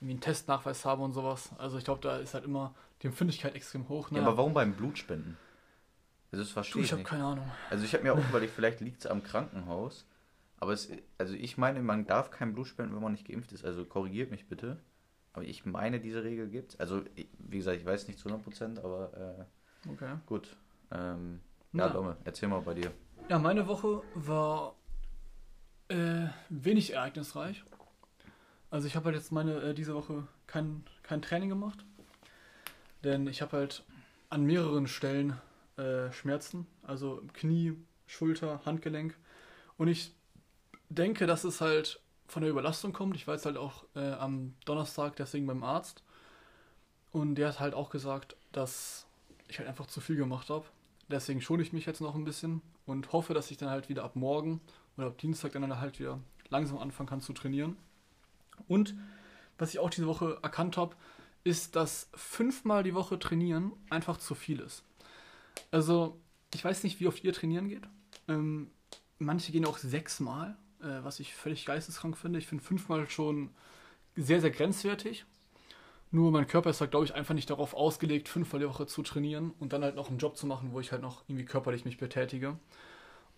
irgendwie 0.00 0.12
einen 0.12 0.20
Testnachweis 0.20 0.84
haben 0.84 1.02
und 1.02 1.12
sowas. 1.12 1.50
Also 1.58 1.78
ich 1.78 1.84
glaube, 1.84 2.00
da 2.00 2.18
ist 2.18 2.34
halt 2.34 2.44
immer 2.44 2.74
die 3.02 3.08
Empfindlichkeit 3.08 3.54
extrem 3.54 3.88
hoch. 3.88 4.10
Ne? 4.10 4.18
Ja, 4.18 4.26
aber 4.26 4.36
warum 4.36 4.54
beim 4.54 4.74
Blutspenden? 4.74 5.36
Also 6.32 6.44
das 6.44 6.52
verstehe 6.52 6.82
du, 6.82 6.86
ich 6.86 6.92
habe 6.92 7.02
keine 7.04 7.24
Ahnung. 7.24 7.50
Also 7.70 7.84
ich 7.84 7.94
habe 7.94 8.04
mir 8.04 8.12
auch 8.12 8.28
überlegt, 8.28 8.52
vielleicht 8.54 8.80
liegt 8.80 9.00
es 9.00 9.06
am 9.06 9.22
Krankenhaus. 9.22 10.04
Aber 10.60 10.72
es, 10.72 10.90
also 11.18 11.34
ich 11.34 11.56
meine, 11.56 11.80
man 11.82 12.06
darf 12.06 12.30
kein 12.30 12.52
Blut 12.52 12.66
spenden, 12.66 12.94
wenn 12.94 13.02
man 13.02 13.12
nicht 13.12 13.26
geimpft 13.26 13.52
ist. 13.52 13.64
Also 13.64 13.84
korrigiert 13.84 14.30
mich 14.30 14.48
bitte. 14.48 14.78
Aber 15.32 15.44
ich 15.44 15.64
meine, 15.64 16.00
diese 16.00 16.24
Regel 16.24 16.48
gibt 16.48 16.72
es. 16.72 16.80
Also, 16.80 17.04
wie 17.38 17.58
gesagt, 17.58 17.78
ich 17.78 17.86
weiß 17.86 18.08
nicht 18.08 18.18
zu 18.18 18.28
100%, 18.28 18.78
aber 18.78 19.46
äh, 19.86 19.90
okay. 19.90 20.16
gut. 20.26 20.56
Ähm, 20.90 21.40
ja, 21.72 21.88
Domme, 21.88 22.16
erzähl 22.24 22.48
mal 22.48 22.60
bei 22.62 22.74
dir. 22.74 22.92
Ja, 23.28 23.38
meine 23.38 23.66
Woche 23.66 24.02
war 24.14 24.74
äh, 25.88 26.26
wenig 26.48 26.94
ereignisreich. 26.94 27.64
Also 28.70 28.86
ich 28.86 28.96
habe 28.96 29.06
halt 29.06 29.16
jetzt 29.16 29.32
meine 29.32 29.60
äh, 29.60 29.74
diese 29.74 29.94
Woche 29.94 30.26
kein, 30.46 30.84
kein 31.02 31.22
Training 31.22 31.48
gemacht. 31.48 31.84
Denn 33.04 33.26
ich 33.26 33.42
habe 33.42 33.56
halt 33.56 33.84
an 34.30 34.44
mehreren 34.44 34.86
Stellen 34.86 35.38
äh, 35.76 36.12
Schmerzen. 36.12 36.66
Also 36.82 37.22
Knie, 37.32 37.74
Schulter, 38.06 38.60
Handgelenk. 38.64 39.16
Und 39.76 39.88
ich 39.88 40.14
denke, 40.88 41.26
dass 41.26 41.44
es 41.44 41.60
halt 41.60 42.00
von 42.26 42.42
der 42.42 42.50
Überlastung 42.50 42.92
kommt. 42.92 43.16
Ich 43.16 43.26
war 43.26 43.34
jetzt 43.34 43.46
halt 43.46 43.56
auch 43.56 43.84
äh, 43.94 44.12
am 44.12 44.54
Donnerstag 44.64 45.16
deswegen 45.16 45.46
beim 45.46 45.62
Arzt. 45.62 46.02
Und 47.10 47.36
der 47.36 47.48
hat 47.48 47.60
halt 47.60 47.74
auch 47.74 47.90
gesagt, 47.90 48.36
dass 48.52 49.06
ich 49.48 49.58
halt 49.58 49.68
einfach 49.68 49.86
zu 49.86 50.00
viel 50.00 50.16
gemacht 50.16 50.50
habe. 50.50 50.66
Deswegen 51.10 51.40
schone 51.40 51.62
ich 51.62 51.72
mich 51.72 51.86
jetzt 51.86 52.00
noch 52.00 52.14
ein 52.14 52.24
bisschen 52.24 52.60
und 52.86 53.12
hoffe, 53.12 53.34
dass 53.34 53.50
ich 53.50 53.56
dann 53.56 53.70
halt 53.70 53.88
wieder 53.88 54.04
ab 54.04 54.14
morgen 54.14 54.60
oder 54.96 55.08
ab 55.08 55.18
Dienstag 55.18 55.52
dann 55.52 55.80
halt 55.80 55.98
wieder 55.98 56.20
langsam 56.50 56.78
anfangen 56.78 57.08
kann 57.08 57.20
zu 57.20 57.32
trainieren. 57.32 57.76
Und 58.66 58.94
was 59.56 59.70
ich 59.70 59.78
auch 59.78 59.90
diese 59.90 60.06
Woche 60.06 60.38
erkannt 60.42 60.76
habe, 60.76 60.94
ist, 61.44 61.76
dass 61.76 62.08
fünfmal 62.14 62.82
die 62.82 62.94
Woche 62.94 63.18
trainieren 63.18 63.72
einfach 63.90 64.18
zu 64.18 64.34
viel 64.34 64.60
ist. 64.60 64.84
Also, 65.70 66.20
ich 66.54 66.64
weiß 66.64 66.84
nicht, 66.84 67.00
wie 67.00 67.06
oft 67.06 67.22
ihr 67.24 67.32
trainieren 67.32 67.68
geht. 67.68 67.88
Ähm, 68.28 68.70
manche 69.18 69.52
gehen 69.52 69.64
auch 69.64 69.78
sechsmal, 69.78 70.56
äh, 70.80 71.02
was 71.02 71.20
ich 71.20 71.34
völlig 71.34 71.64
geisteskrank 71.64 72.16
finde. 72.16 72.38
Ich 72.38 72.46
finde 72.46 72.64
fünfmal 72.64 73.08
schon 73.08 73.50
sehr, 74.16 74.40
sehr 74.40 74.50
grenzwertig. 74.50 75.24
Nur 76.10 76.30
mein 76.30 76.46
Körper 76.46 76.70
ist 76.70 76.80
halt, 76.80 76.90
glaube 76.90 77.04
ich, 77.04 77.14
einfach 77.14 77.34
nicht 77.34 77.50
darauf 77.50 77.74
ausgelegt, 77.74 78.28
fünfmal 78.28 78.60
die 78.60 78.68
Woche 78.68 78.86
zu 78.86 79.02
trainieren 79.02 79.52
und 79.58 79.72
dann 79.72 79.82
halt 79.82 79.94
noch 79.94 80.08
einen 80.08 80.18
Job 80.18 80.36
zu 80.36 80.46
machen, 80.46 80.72
wo 80.72 80.80
ich 80.80 80.92
halt 80.92 81.02
noch 81.02 81.22
irgendwie 81.28 81.44
körperlich 81.44 81.84
mich 81.84 81.98
betätige. 81.98 82.56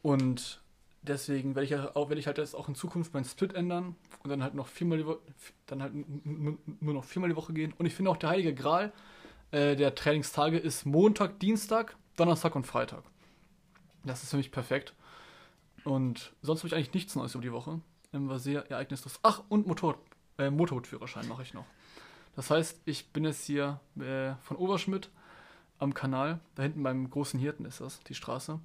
Und 0.03 0.61
deswegen 1.03 1.57
werde 1.57 1.65
ich, 1.65 1.73
halt 1.73 1.97
auch, 1.97 2.09
werde 2.09 2.21
ich 2.21 2.27
halt 2.27 2.39
jetzt 2.39 2.55
auch 2.55 2.69
in 2.69 2.75
Zukunft 2.77 3.13
meinen 3.13 3.25
Split 3.25 3.55
ändern 3.55 3.97
und 4.23 4.31
dann 4.31 4.43
halt 4.43 4.55
noch 4.55 4.69
viermal 4.69 4.99
die 4.99 5.07
Woche, 5.07 5.19
dann 5.67 5.83
halt 5.83 5.93
nur 5.95 6.95
noch 6.95 7.05
viermal 7.05 7.29
die 7.29 7.37
Woche 7.37 7.53
gehen. 7.53 7.75
Und 7.77 7.87
ich 7.87 7.95
finde 7.95 8.11
auch 8.11 8.17
der 8.17 8.31
heilige 8.31 8.55
Gral 8.55 8.93
äh, 9.51 9.75
der 9.77 9.95
Trainingstage 9.95 10.59
ist 10.59 10.87
Montag, 10.87 11.41
Dienstag, 11.41 11.97
Donnerstag 12.17 12.55
und 12.55 12.67
Freitag. 12.67 13.03
Das 14.05 14.23
ist 14.23 14.31
für 14.31 14.37
mich 14.37 14.53
perfekt. 14.53 14.95
Und 15.85 16.33
sonst 16.43 16.61
habe 16.61 16.69
ich 16.69 16.75
eigentlich 16.75 16.95
nichts 16.95 17.17
Neues 17.17 17.35
über 17.35 17.43
die 17.43 17.53
Woche. 17.53 17.81
Ähm, 18.13 18.29
war 18.29 18.39
sehr 18.39 18.71
ereignislos. 18.71 19.19
Ach, 19.23 19.43
und 19.49 19.67
Motor, 19.67 19.99
äh, 20.39 20.51
Motorradführerschein 20.51 21.27
mache 21.29 21.43
ich 21.43 21.55
noch. 21.55 21.65
Das 22.37 22.51
heißt, 22.51 22.81
ich 22.85 23.09
bin 23.13 23.25
jetzt 23.25 23.45
hier 23.45 23.81
äh, 23.99 24.35
von 24.43 24.57
Oberschmidt 24.57 25.11
am 25.79 25.95
Kanal, 25.95 26.41
da 26.55 26.63
hinten 26.63 26.83
beim 26.83 27.09
großen 27.11 27.39
Hirten 27.41 27.65
ist 27.65 27.81
das, 27.81 28.01
die 28.01 28.15
Straße, 28.15 28.61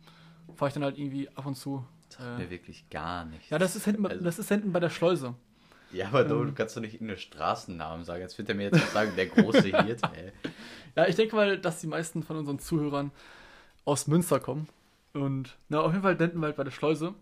fahre 0.55 0.69
ich 0.69 0.73
dann 0.73 0.83
halt 0.83 0.97
irgendwie 0.97 1.29
ab 1.35 1.45
und 1.45 1.55
zu. 1.55 1.85
Das 2.09 2.19
sagt 2.19 2.37
mir 2.39 2.49
wirklich 2.49 2.89
gar 2.89 3.25
nichts. 3.25 3.49
Ja, 3.49 3.57
das 3.57 3.75
ist 3.75 3.85
hinten, 3.85 4.05
Also- 4.05 4.23
das 4.23 4.39
ist 4.39 4.49
hinten 4.49 4.71
bei 4.71 4.79
der 4.79 4.89
Schleuse. 4.89 5.33
Ja, 5.91 6.07
aber 6.07 6.23
du, 6.25 6.35
Ähm. 6.41 6.47
du 6.47 6.53
kannst 6.53 6.75
doch 6.75 6.81
nicht 6.81 6.95
irgendeinen 6.95 7.19
Straßennamen 7.19 8.03
sagen. 8.03 8.21
Jetzt 8.21 8.37
wird 8.37 8.49
er 8.49 8.55
mir 8.55 8.63
jetzt 8.71 8.91
sagen, 8.91 9.13
der 9.15 9.27
große 9.27 9.61
Hirte, 9.61 10.09
ey. 10.15 10.31
Ja, 10.95 11.07
ich 11.07 11.15
denke 11.15 11.35
mal, 11.35 11.57
dass 11.57 11.79
die 11.79 11.87
meisten 11.87 12.21
von 12.23 12.37
unseren 12.37 12.59
Zuhörern 12.59 13.11
aus 13.85 14.07
Münster 14.07 14.39
kommen. 14.39 14.67
Und 15.13 15.55
na, 15.69 15.79
auf 15.79 15.91
jeden 15.91 16.03
Fall 16.03 16.17
Dentenwald 16.17 16.57
bei 16.57 16.63
der 16.65 16.71
Schleuse. 16.71 17.13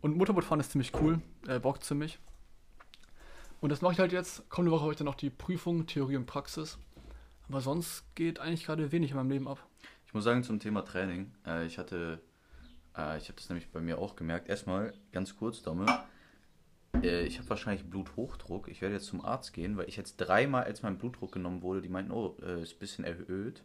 Und 0.00 0.16
Motorbootfahren 0.16 0.58
ist 0.60 0.72
ziemlich 0.72 0.92
cool, 1.00 1.20
äh, 1.46 1.60
bockt 1.60 1.84
ziemlich. 1.84 2.18
Und 3.60 3.70
das 3.70 3.82
mache 3.82 3.94
ich 3.94 3.98
halt 3.98 4.12
jetzt. 4.12 4.48
Kommende 4.50 4.72
Woche 4.72 4.82
habe 4.82 4.92
ich 4.92 4.98
dann 4.98 5.06
noch 5.06 5.14
die 5.14 5.30
Prüfung, 5.30 5.86
Theorie 5.86 6.16
und 6.16 6.26
Praxis. 6.26 6.78
Aber 7.48 7.60
sonst 7.60 8.04
geht 8.14 8.38
eigentlich 8.38 8.64
gerade 8.64 8.92
wenig 8.92 9.10
in 9.10 9.16
meinem 9.16 9.30
Leben 9.30 9.48
ab. 9.48 9.66
Ich 10.06 10.14
muss 10.14 10.24
sagen, 10.24 10.42
zum 10.42 10.60
Thema 10.60 10.82
Training, 10.82 11.32
äh, 11.46 11.66
ich 11.66 11.78
hatte, 11.78 12.20
äh, 12.96 13.18
ich 13.18 13.24
habe 13.24 13.34
das 13.36 13.48
nämlich 13.48 13.70
bei 13.70 13.80
mir 13.80 13.98
auch 13.98 14.16
gemerkt. 14.16 14.48
Erstmal, 14.48 14.92
ganz 15.12 15.36
kurz, 15.36 15.62
Domme, 15.62 15.86
äh, 17.02 17.24
ich 17.24 17.38
habe 17.38 17.50
wahrscheinlich 17.50 17.88
Bluthochdruck. 17.88 18.68
Ich 18.68 18.80
werde 18.80 18.94
jetzt 18.94 19.06
zum 19.06 19.24
Arzt 19.24 19.52
gehen, 19.52 19.76
weil 19.76 19.88
ich 19.88 19.96
jetzt 19.96 20.16
dreimal, 20.16 20.64
als 20.64 20.82
mein 20.82 20.98
Blutdruck 20.98 21.32
genommen 21.32 21.62
wurde, 21.62 21.82
die 21.82 21.88
meinten, 21.88 22.12
oh, 22.12 22.36
äh, 22.42 22.62
ist 22.62 22.76
ein 22.76 22.78
bisschen 22.78 23.04
erhöht. 23.04 23.62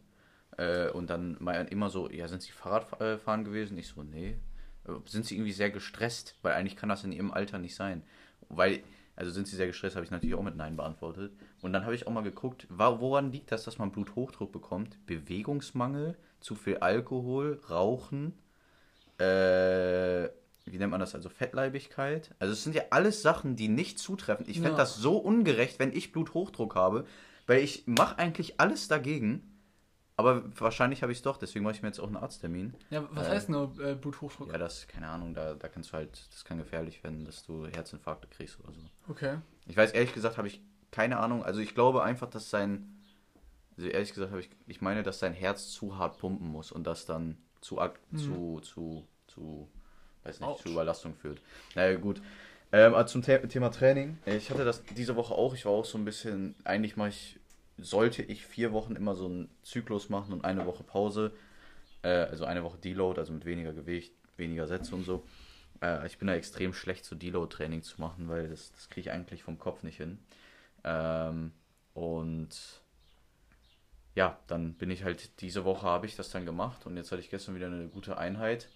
Äh, 0.56 0.90
und 0.90 1.10
dann 1.10 1.36
immer 1.70 1.90
so, 1.90 2.10
ja, 2.10 2.28
sind 2.28 2.42
Sie 2.42 2.52
Fahrradfahren 2.52 3.44
gewesen? 3.44 3.76
Ich 3.78 3.88
so, 3.88 4.02
nee. 4.02 4.36
Äh, 4.86 4.92
Sind 5.06 5.26
Sie 5.26 5.36
irgendwie 5.36 5.52
sehr 5.52 5.70
gestresst? 5.70 6.36
Weil 6.42 6.54
eigentlich 6.54 6.76
kann 6.76 6.88
das 6.88 7.04
in 7.04 7.12
Ihrem 7.12 7.32
Alter 7.32 7.58
nicht 7.58 7.74
sein. 7.74 8.02
Weil, 8.48 8.82
also 9.16 9.30
sind 9.30 9.46
Sie 9.46 9.56
sehr 9.56 9.66
gestresst, 9.66 9.96
habe 9.96 10.04
ich 10.04 10.10
natürlich 10.10 10.34
auch 10.34 10.42
mit 10.42 10.56
Nein 10.56 10.76
beantwortet. 10.76 11.32
Und 11.62 11.72
dann 11.72 11.84
habe 11.84 11.94
ich 11.94 12.06
auch 12.06 12.12
mal 12.12 12.22
geguckt, 12.22 12.66
woran 12.70 13.30
liegt 13.32 13.52
das, 13.52 13.64
dass 13.64 13.78
man 13.78 13.92
Bluthochdruck 13.92 14.50
bekommt? 14.52 14.98
Bewegungsmangel, 15.06 16.16
zu 16.40 16.54
viel 16.54 16.78
Alkohol, 16.78 17.60
Rauchen, 17.70 18.34
äh, 19.18 20.28
wie 20.66 20.78
nennt 20.78 20.90
man 20.90 21.00
das, 21.00 21.14
also 21.14 21.28
Fettleibigkeit. 21.28 22.34
Also 22.38 22.52
es 22.52 22.64
sind 22.64 22.74
ja 22.74 22.82
alles 22.90 23.22
Sachen, 23.22 23.54
die 23.56 23.68
nicht 23.68 23.98
zutreffen. 23.98 24.46
Ich 24.48 24.56
fände 24.56 24.70
Ja. 24.70 24.76
das 24.76 24.96
so 24.96 25.16
ungerecht, 25.18 25.78
wenn 25.78 25.92
ich 25.92 26.10
Bluthochdruck 26.12 26.74
habe, 26.74 27.06
weil 27.46 27.62
ich 27.62 27.86
mache 27.86 28.18
eigentlich 28.18 28.60
alles 28.60 28.88
dagegen. 28.88 29.53
Aber 30.16 30.44
wahrscheinlich 30.60 31.02
habe 31.02 31.10
ich 31.10 31.18
es 31.18 31.22
doch, 31.22 31.36
deswegen 31.38 31.64
mache 31.64 31.74
ich 31.74 31.82
mir 31.82 31.88
jetzt 31.88 31.98
auch 31.98 32.06
einen 32.06 32.16
Arzttermin. 32.16 32.74
Ja, 32.90 33.04
was 33.10 33.26
Äh, 33.26 33.30
heißt 33.30 33.48
denn 33.48 33.54
äh, 33.80 33.94
Bluthochdruck? 33.94 34.48
Ja, 34.52 34.58
das, 34.58 34.86
keine 34.86 35.08
Ahnung, 35.08 35.34
da, 35.34 35.54
da 35.54 35.68
kannst 35.68 35.90
du 35.90 35.94
halt, 35.94 36.10
das 36.32 36.44
kann 36.44 36.58
gefährlich 36.58 37.02
werden, 37.02 37.24
dass 37.24 37.44
du 37.44 37.66
Herzinfarkte 37.66 38.28
kriegst 38.28 38.60
oder 38.60 38.72
so. 38.72 38.80
Okay. 39.08 39.38
Ich 39.66 39.76
weiß, 39.76 39.90
ehrlich 39.92 40.14
gesagt, 40.14 40.38
habe 40.38 40.46
ich 40.46 40.62
keine 40.92 41.18
Ahnung. 41.18 41.42
Also 41.44 41.60
ich 41.60 41.74
glaube 41.74 42.04
einfach, 42.04 42.30
dass 42.30 42.48
sein, 42.50 42.96
also 43.76 43.88
ehrlich 43.88 44.12
gesagt, 44.14 44.30
habe 44.30 44.40
ich, 44.40 44.50
ich 44.68 44.80
meine, 44.80 45.02
dass 45.02 45.18
sein 45.18 45.32
Herz 45.32 45.70
zu 45.70 45.98
hart 45.98 46.18
pumpen 46.18 46.46
muss 46.46 46.70
und 46.70 46.84
das 46.86 47.06
dann 47.06 47.36
zu, 47.60 47.80
Mhm. 48.10 48.18
zu, 48.18 48.60
zu, 48.62 49.08
zu, 49.26 49.68
weiß 50.22 50.38
nicht, 50.38 50.48
Autsch. 50.48 50.62
zu 50.62 50.68
Überlastung 50.68 51.14
führt. 51.16 51.40
Naja, 51.74 51.96
gut. 51.98 52.22
Ähm, 52.70 52.94
aber 52.94 53.06
zum 53.08 53.22
The 53.24 53.38
Thema 53.48 53.70
Training. 53.70 54.18
Ich 54.26 54.50
hatte 54.50 54.64
das 54.64 54.84
diese 54.96 55.16
Woche 55.16 55.34
auch. 55.34 55.54
Ich 55.54 55.64
war 55.64 55.72
auch 55.72 55.84
so 55.84 55.98
ein 55.98 56.04
bisschen, 56.04 56.54
eigentlich 56.64 56.96
mache 56.96 57.08
ich, 57.08 57.40
sollte 57.78 58.22
ich 58.22 58.46
vier 58.46 58.72
Wochen 58.72 58.96
immer 58.96 59.14
so 59.14 59.26
einen 59.26 59.48
Zyklus 59.62 60.08
machen 60.08 60.32
und 60.32 60.44
eine 60.44 60.66
Woche 60.66 60.84
Pause. 60.84 61.32
Äh, 62.02 62.08
also 62.08 62.44
eine 62.44 62.62
Woche 62.62 62.78
Deload, 62.78 63.18
also 63.20 63.32
mit 63.32 63.44
weniger 63.44 63.72
Gewicht, 63.72 64.14
weniger 64.36 64.66
Sätze 64.66 64.94
und 64.94 65.04
so. 65.04 65.24
Äh, 65.82 66.06
ich 66.06 66.18
bin 66.18 66.28
da 66.28 66.34
extrem 66.34 66.72
schlecht, 66.72 67.04
so 67.04 67.16
Deload-Training 67.16 67.82
zu 67.82 68.00
machen, 68.00 68.28
weil 68.28 68.48
das, 68.48 68.72
das 68.72 68.88
kriege 68.88 69.08
ich 69.08 69.10
eigentlich 69.10 69.42
vom 69.42 69.58
Kopf 69.58 69.82
nicht 69.82 69.96
hin. 69.96 70.18
Ähm, 70.84 71.52
und 71.94 72.82
ja, 74.14 74.38
dann 74.46 74.74
bin 74.74 74.90
ich 74.90 75.02
halt, 75.04 75.40
diese 75.40 75.64
Woche 75.64 75.86
habe 75.86 76.06
ich 76.06 76.16
das 76.16 76.30
dann 76.30 76.46
gemacht 76.46 76.86
und 76.86 76.96
jetzt 76.96 77.10
hatte 77.10 77.20
ich 77.20 77.30
gestern 77.30 77.56
wieder 77.56 77.66
eine 77.66 77.88
gute 77.88 78.18
Einheit. 78.18 78.68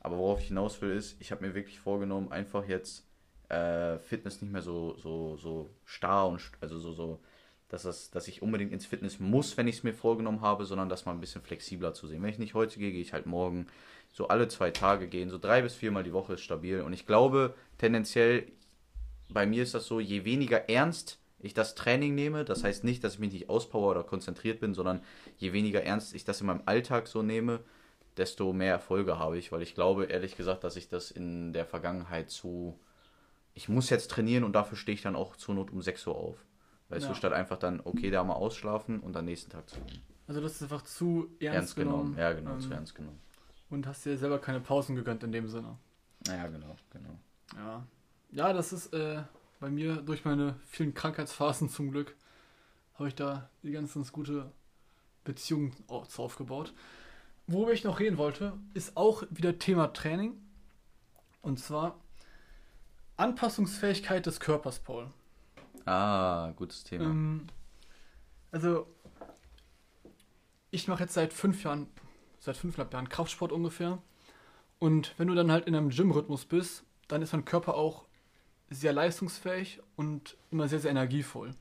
Aber 0.00 0.18
worauf 0.18 0.40
ich 0.40 0.48
hinaus 0.48 0.82
will, 0.82 0.94
ist, 0.94 1.18
ich 1.20 1.32
habe 1.32 1.46
mir 1.46 1.54
wirklich 1.54 1.80
vorgenommen, 1.80 2.30
einfach 2.30 2.68
jetzt 2.68 3.06
äh, 3.48 3.98
Fitness 3.98 4.42
nicht 4.42 4.52
mehr 4.52 4.60
so, 4.60 4.96
so, 4.96 5.36
so 5.38 5.70
starr 5.84 6.28
und 6.28 6.42
also 6.60 6.78
so, 6.78 6.92
so, 6.92 7.20
dass, 7.74 7.82
das, 7.82 8.10
dass 8.10 8.28
ich 8.28 8.40
unbedingt 8.40 8.72
ins 8.72 8.86
Fitness 8.86 9.18
muss, 9.18 9.56
wenn 9.56 9.66
ich 9.66 9.76
es 9.76 9.82
mir 9.82 9.92
vorgenommen 9.92 10.40
habe, 10.40 10.64
sondern 10.64 10.88
das 10.88 11.04
mal 11.04 11.12
ein 11.12 11.20
bisschen 11.20 11.42
flexibler 11.42 11.92
zu 11.92 12.06
sehen. 12.06 12.22
Wenn 12.22 12.30
ich 12.30 12.38
nicht 12.38 12.54
heute 12.54 12.78
gehe, 12.78 12.92
gehe 12.92 13.00
ich 13.00 13.12
halt 13.12 13.26
morgen. 13.26 13.66
So 14.12 14.28
alle 14.28 14.46
zwei 14.46 14.70
Tage 14.70 15.08
gehen, 15.08 15.28
so 15.28 15.38
drei 15.38 15.60
bis 15.60 15.74
viermal 15.74 16.04
die 16.04 16.12
Woche 16.12 16.34
ist 16.34 16.42
stabil. 16.42 16.82
Und 16.82 16.92
ich 16.92 17.04
glaube, 17.04 17.54
tendenziell, 17.78 18.46
bei 19.28 19.44
mir 19.44 19.64
ist 19.64 19.74
das 19.74 19.86
so, 19.86 19.98
je 19.98 20.24
weniger 20.24 20.68
ernst 20.68 21.18
ich 21.40 21.52
das 21.52 21.74
Training 21.74 22.14
nehme, 22.14 22.44
das 22.44 22.62
heißt 22.62 22.84
nicht, 22.84 23.02
dass 23.02 23.14
ich 23.14 23.18
mich 23.18 23.32
nicht 23.32 23.48
auspower 23.48 23.90
oder 23.90 24.04
konzentriert 24.04 24.60
bin, 24.60 24.72
sondern 24.72 25.02
je 25.36 25.52
weniger 25.52 25.82
ernst 25.82 26.14
ich 26.14 26.24
das 26.24 26.40
in 26.40 26.46
meinem 26.46 26.62
Alltag 26.64 27.08
so 27.08 27.22
nehme, 27.22 27.60
desto 28.16 28.52
mehr 28.52 28.72
Erfolge 28.72 29.18
habe 29.18 29.36
ich, 29.36 29.50
weil 29.50 29.62
ich 29.62 29.74
glaube, 29.74 30.04
ehrlich 30.04 30.36
gesagt, 30.36 30.62
dass 30.62 30.76
ich 30.76 30.88
das 30.88 31.10
in 31.10 31.52
der 31.52 31.66
Vergangenheit 31.66 32.30
zu. 32.30 32.78
Ich 33.52 33.68
muss 33.68 33.90
jetzt 33.90 34.12
trainieren 34.12 34.44
und 34.44 34.52
dafür 34.52 34.78
stehe 34.78 34.94
ich 34.94 35.02
dann 35.02 35.16
auch 35.16 35.34
zur 35.34 35.56
Not 35.56 35.72
um 35.72 35.82
6 35.82 36.06
Uhr 36.06 36.14
auf. 36.14 36.38
Weißt 36.94 37.04
Ja. 37.06 37.08
du, 37.10 37.14
statt 37.16 37.32
einfach 37.32 37.58
dann, 37.58 37.80
okay, 37.84 38.10
da 38.10 38.22
mal 38.24 38.34
ausschlafen 38.34 39.00
und 39.00 39.16
am 39.16 39.24
nächsten 39.24 39.50
Tag 39.50 39.68
zu 39.68 39.80
gehen. 39.80 40.00
Also 40.26 40.40
das 40.40 40.52
ist 40.52 40.62
einfach 40.62 40.82
zu 40.82 41.28
ernst, 41.40 41.56
Ernst 41.56 41.76
genommen. 41.76 42.16
Ja, 42.16 42.32
genau, 42.32 42.52
ähm, 42.52 42.60
zu 42.60 42.72
ernst 42.72 42.94
genommen. 42.94 43.18
Und 43.70 43.86
hast 43.86 44.04
dir 44.06 44.16
selber 44.16 44.38
keine 44.38 44.60
Pausen 44.60 44.94
gegönnt 44.96 45.22
in 45.24 45.32
dem 45.32 45.48
Sinne. 45.48 45.76
Ja, 46.26 46.46
genau, 46.46 46.76
genau. 46.90 47.18
Ja. 47.56 47.86
Ja, 48.30 48.52
das 48.52 48.72
ist 48.72 48.92
äh, 48.94 49.22
bei 49.60 49.70
mir 49.70 49.96
durch 49.96 50.24
meine 50.24 50.56
vielen 50.66 50.94
Krankheitsphasen 50.94 51.68
zum 51.68 51.90
Glück, 51.90 52.16
habe 52.94 53.08
ich 53.08 53.14
da 53.14 53.48
die 53.62 53.72
ganz, 53.72 53.94
ganz 53.94 54.12
gute 54.12 54.50
Beziehung 55.24 55.72
aufgebaut. 55.88 56.72
Worüber 57.46 57.72
ich 57.72 57.84
noch 57.84 58.00
reden 58.00 58.16
wollte, 58.16 58.54
ist 58.72 58.96
auch 58.96 59.24
wieder 59.30 59.58
Thema 59.58 59.92
Training. 59.92 60.40
Und 61.42 61.58
zwar 61.58 61.98
Anpassungsfähigkeit 63.16 64.24
des 64.26 64.40
Körpers, 64.40 64.78
Paul. 64.78 65.10
Ah, 65.86 66.52
gutes 66.56 66.84
Thema. 66.84 67.04
Ähm, 67.04 67.46
also, 68.50 68.86
ich 70.70 70.88
mache 70.88 71.02
jetzt 71.02 71.14
seit 71.14 71.32
fünf 71.32 71.62
Jahren, 71.64 71.88
seit 72.40 72.56
fünfeinhalb 72.56 72.92
Jahren 72.92 73.08
Kraftsport 73.08 73.52
ungefähr. 73.52 73.98
Und 74.78 75.14
wenn 75.18 75.28
du 75.28 75.34
dann 75.34 75.52
halt 75.52 75.66
in 75.66 75.74
einem 75.74 75.90
Gym-Rhythmus 75.90 76.44
bist, 76.46 76.84
dann 77.08 77.22
ist 77.22 77.32
dein 77.32 77.44
Körper 77.44 77.74
auch 77.74 78.06
sehr 78.70 78.92
leistungsfähig 78.92 79.80
und 79.96 80.36
immer 80.50 80.68
sehr, 80.68 80.80
sehr 80.80 80.90
energievoll. 80.90 81.54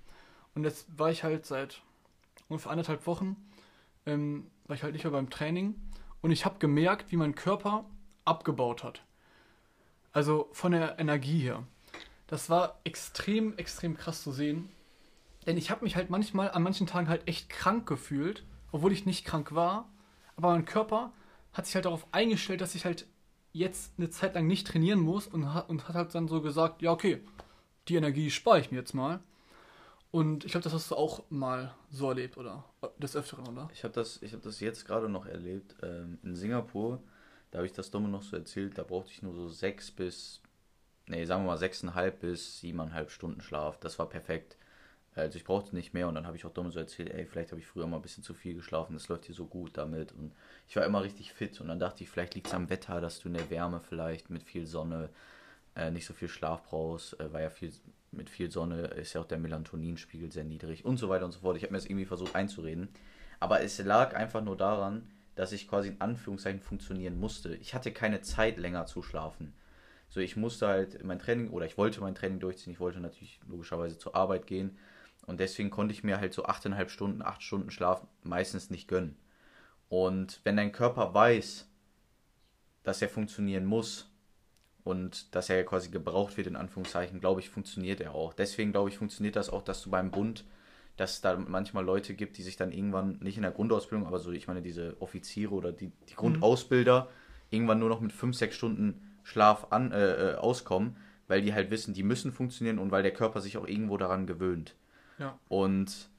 Und 0.56 0.64
jetzt 0.64 0.88
war 0.98 1.12
ich 1.12 1.24
halt 1.24 1.46
seit 1.46 1.82
ungefähr 2.48 2.72
anderthalb 2.72 3.06
Wochen, 3.08 3.36
ähm, 4.06 4.50
war 4.68 4.76
ich 4.76 4.84
halt 4.84 4.94
nicht 4.94 5.04
mehr 5.04 5.12
beim 5.12 5.30
Training. 5.30 5.76
Und 6.22 6.32
ich 6.32 6.46
habe 6.46 6.60
gemerkt, 6.60 7.12
wie 7.12 7.18
mein 7.18 7.36
Körper 7.36 7.86
abgebaut 8.26 8.84
hat. 8.84 9.04
Also 10.12 10.50
von 10.54 10.72
der 10.72 11.00
Energie 11.00 11.40
her. 11.40 11.66
Das 12.28 12.50
war 12.50 12.80
extrem, 12.84 13.58
extrem 13.58 13.98
krass 13.98 14.24
zu 14.24 14.32
sehen. 14.32 14.70
Denn 15.46 15.58
ich 15.58 15.72
habe 15.72 15.84
mich 15.84 15.96
halt 15.96 16.10
manchmal 16.10 16.52
an 16.52 16.64
manchen 16.64 16.88
Tagen 16.88 17.10
halt 17.10 17.28
echt 17.28 17.50
krank 17.50 17.88
gefühlt, 17.88 18.46
obwohl 18.72 18.92
ich 18.92 19.06
nicht 19.06 19.26
krank 19.26 19.54
war. 19.54 19.90
Aber 20.36 20.52
mein 20.52 20.66
Körper 20.66 21.12
hat 21.52 21.66
sich 21.66 21.76
halt 21.76 21.86
darauf 21.86 22.08
eingestellt, 22.12 22.62
dass 22.62 22.76
ich 22.76 22.86
halt 22.86 23.06
jetzt 23.52 23.94
eine 23.98 24.10
Zeit 24.10 24.36
lang 24.36 24.48
nicht 24.48 24.68
trainieren 24.68 25.00
muss 25.00 25.28
und 25.28 25.54
hat, 25.54 25.70
und 25.70 25.88
hat 25.88 25.96
halt 25.96 26.16
dann 26.16 26.28
so 26.28 26.42
gesagt, 26.42 26.82
ja 26.82 26.92
okay, 26.92 27.22
die 27.88 27.96
Energie 27.96 28.32
spare 28.32 28.60
ich 28.60 28.72
mir 28.72 28.78
jetzt 28.78 28.94
mal. 28.94 29.20
Und 30.12 30.46
ich 30.46 30.52
glaube, 30.52 30.64
das 30.64 30.74
hast 30.74 30.92
du 30.92 30.96
auch 30.96 31.24
mal 31.30 31.74
so 31.90 32.10
erlebt, 32.10 32.38
oder? 32.38 32.64
Des 33.00 33.16
Öfteren, 33.16 33.48
oder? 33.48 33.70
Ich 33.74 33.84
habe 33.84 33.94
das, 33.94 34.22
hab 34.22 34.42
das 34.44 34.60
jetzt 34.60 34.86
gerade 34.86 35.10
noch 35.10 35.26
erlebt. 35.26 35.76
Ähm, 35.82 36.20
in 36.24 36.36
Singapur, 36.36 37.02
da 37.50 37.58
habe 37.58 37.66
ich 37.66 37.74
das 37.74 37.90
Domme 37.90 38.10
noch 38.10 38.22
so 38.22 38.36
erzählt, 38.36 38.78
da 38.78 38.84
brauchte 38.84 39.12
ich 39.12 39.24
nur 39.24 39.34
so 39.34 39.50
sechs 39.50 39.90
bis, 39.90 40.42
nee, 41.08 41.26
sagen 41.26 41.44
wir 41.44 41.52
mal 41.52 41.58
sechseinhalb 41.58 42.20
bis 42.20 42.60
siebeneinhalb 42.60 43.12
Stunden 43.12 43.42
Schlaf. 43.42 43.80
Das 43.80 44.00
war 44.00 44.10
perfekt. 44.10 44.58
Also 45.16 45.38
ich 45.38 45.44
brauchte 45.44 45.76
nicht 45.76 45.94
mehr 45.94 46.08
und 46.08 46.16
dann 46.16 46.26
habe 46.26 46.38
ich 46.38 46.46
auch 46.46 46.54
Domme 46.54 46.72
so 46.72 46.80
erzählt, 46.80 47.12
ey, 47.12 47.26
vielleicht 47.26 47.52
habe 47.52 47.62
ich 47.62 47.68
früher 47.68 47.86
mal 47.86 47.98
ein 47.98 48.02
bisschen 48.02 48.24
zu 48.24 48.34
viel 48.34 48.56
geschlafen, 48.56 48.94
das 48.94 49.10
läuft 49.10 49.26
hier 49.26 49.36
so 49.36 49.46
gut 49.46 49.78
damit. 49.78 50.12
Und 50.12 50.34
ich 50.68 50.76
war 50.76 50.86
immer 50.86 51.04
richtig 51.04 51.34
fit 51.34 51.62
und 51.62 51.68
dann 51.68 51.80
dachte 51.80 52.04
ich, 52.04 52.10
vielleicht 52.10 52.34
liegt 52.34 52.48
es 52.48 52.54
am 52.54 52.70
Wetter, 52.70 53.00
dass 53.00 53.20
du 53.20 53.28
in 53.28 53.36
der 53.36 53.50
Wärme 53.52 53.80
vielleicht 53.80 54.32
mit 54.32 54.42
viel 54.44 54.66
Sonne 54.66 55.10
äh, 55.76 55.92
nicht 55.92 56.06
so 56.06 56.14
viel 56.14 56.30
Schlaf 56.30 56.64
brauchst, 56.64 57.20
äh, 57.20 57.32
weil 57.32 57.44
ja 57.44 57.50
viel 57.50 57.72
mit 58.12 58.30
viel 58.30 58.52
Sonne 58.52 58.82
ist 58.88 59.14
ja 59.14 59.22
auch 59.22 59.26
der 59.26 59.40
Melatoninspiegel 59.40 60.32
sehr 60.32 60.44
niedrig 60.44 60.86
und 60.86 60.98
so 60.98 61.10
weiter 61.10 61.26
und 61.26 61.32
so 61.32 61.40
fort. 61.40 61.58
Ich 61.58 61.64
habe 61.64 61.74
mir 61.74 61.80
das 61.80 61.88
irgendwie 61.88 62.06
versucht 62.06 62.36
einzureden. 62.36 62.90
Aber 63.40 63.62
es 63.62 63.78
lag 63.80 64.16
einfach 64.16 64.44
nur 64.44 64.56
daran, 64.56 65.10
dass 65.36 65.52
ich 65.52 65.68
quasi 65.68 65.90
in 65.90 66.02
Anführungszeichen 66.02 66.62
funktionieren 66.62 67.20
musste. 67.20 67.56
Ich 67.56 67.74
hatte 67.74 67.92
keine 67.92 68.22
Zeit 68.22 68.58
länger 68.58 68.86
zu 68.86 69.02
schlafen. 69.02 69.54
So, 70.14 70.20
ich 70.20 70.36
musste 70.36 70.68
halt 70.68 71.04
mein 71.04 71.18
Training 71.18 71.50
oder 71.50 71.66
ich 71.66 71.76
wollte 71.76 72.00
mein 72.00 72.14
Training 72.14 72.40
durchziehen. 72.40 72.72
Ich 72.72 72.80
wollte 72.80 73.00
natürlich 73.00 73.40
logischerweise 73.48 73.98
zur 73.98 74.16
Arbeit 74.16 74.46
gehen. 74.46 74.78
Und 75.26 75.40
deswegen 75.40 75.72
konnte 75.72 75.92
ich 75.92 76.04
mir 76.04 76.20
halt 76.20 76.36
so 76.36 76.46
8,5 76.46 76.90
Stunden, 76.90 77.24
8 77.24 77.42
Stunden 77.42 77.72
Schlaf 77.72 78.06
meistens 78.22 78.70
nicht 78.70 78.88
gönnen. 78.88 79.18
Und 79.90 80.40
wenn 80.44 80.56
dein 80.56 80.72
Körper 80.72 81.16
weiß, 81.16 81.68
dass 82.84 83.02
er 83.02 83.10
funktionieren 83.10 83.66
muss 83.66 84.12
und 84.84 85.34
dass 85.34 85.50
er 85.50 85.66
quasi 85.66 85.90
gebraucht 85.90 86.38
wird, 86.38 86.46
in 86.46 86.58
Anführungszeichen, 86.58 87.20
glaube 87.20 87.40
ich, 87.40 87.50
funktioniert 87.50 88.00
er 88.00 88.14
auch. 88.14 88.36
Deswegen 88.36 88.72
glaube 88.72 88.90
ich, 88.90 89.00
funktioniert 89.00 89.36
das 89.36 89.50
auch, 89.50 89.64
dass 89.64 89.82
du 89.82 89.90
beim 89.90 90.12
Bund 90.12 90.46
dass 90.96 91.14
es 91.14 91.22
da 91.22 91.36
manchmal 91.36 91.84
Leute 91.84 92.14
gibt, 92.14 92.38
die 92.38 92.44
sich 92.44 92.56
dann 92.56 92.72
irgendwann, 92.72 93.18
nicht 93.20 93.38
in 93.38 93.42
der 93.42 93.50
Grundausbildung, 93.52 94.06
aber 94.06 94.20
so, 94.20 94.32
ich 94.32 94.48
meine, 94.48 94.62
diese 94.62 94.96
Offiziere 95.00 95.52
oder 95.52 95.72
die, 95.72 95.92
die 96.08 96.14
Grundausbilder 96.14 97.10
irgendwann 97.50 97.80
nur 97.80 97.90
noch 97.90 98.00
mit 98.00 98.12
fünf, 98.12 98.36
sechs 98.36 98.56
Stunden 98.56 99.02
Schlaf 99.24 99.68
an, 99.72 99.92
äh, 99.92 100.32
äh, 100.32 100.36
auskommen, 100.36 100.98
weil 101.28 101.42
die 101.42 101.54
halt 101.54 101.72
wissen, 101.72 101.94
die 101.94 102.04
müssen 102.04 102.32
funktionieren 102.32 102.80
und 102.80 102.92
weil 102.92 103.04
der 103.04 103.14
Körper 103.14 103.42
sich 103.42 103.58
auch 103.58 103.68
irgendwo 103.68 103.98
daran 103.98 104.28
gewöhnt. 104.28 104.76
Ja. 105.18 105.40
Und 105.48 106.10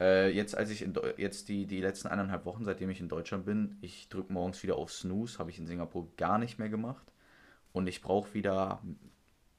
äh, 0.00 0.30
jetzt, 0.30 0.56
als 0.56 0.70
ich 0.70 0.82
in 0.82 0.94
Deu- 0.94 1.14
jetzt 1.18 1.48
die, 1.48 1.66
die 1.66 1.80
letzten 1.80 2.08
eineinhalb 2.08 2.44
Wochen, 2.44 2.64
seitdem 2.64 2.90
ich 2.90 3.00
in 3.00 3.08
Deutschland 3.08 3.44
bin, 3.44 3.76
ich 3.80 4.08
drücke 4.08 4.32
morgens 4.32 4.62
wieder 4.62 4.76
auf 4.76 4.92
Snooze, 4.92 5.38
habe 5.38 5.50
ich 5.50 5.58
in 5.58 5.66
Singapur 5.66 6.08
gar 6.16 6.38
nicht 6.38 6.58
mehr 6.58 6.68
gemacht. 6.68 7.06
Und 7.72 7.86
ich 7.86 8.00
brauche 8.00 8.32
wieder 8.32 8.82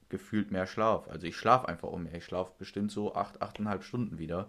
gefühlt 0.08 0.50
mehr 0.50 0.66
Schlaf. 0.66 1.08
Also 1.08 1.26
ich 1.26 1.36
schlafe 1.36 1.68
einfach 1.68 1.88
auch 1.88 1.98
mehr. 1.98 2.14
Ich 2.14 2.24
schlafe 2.24 2.52
bestimmt 2.58 2.90
so 2.90 3.14
acht, 3.14 3.42
achteinhalb 3.42 3.84
Stunden 3.84 4.18
wieder. 4.18 4.48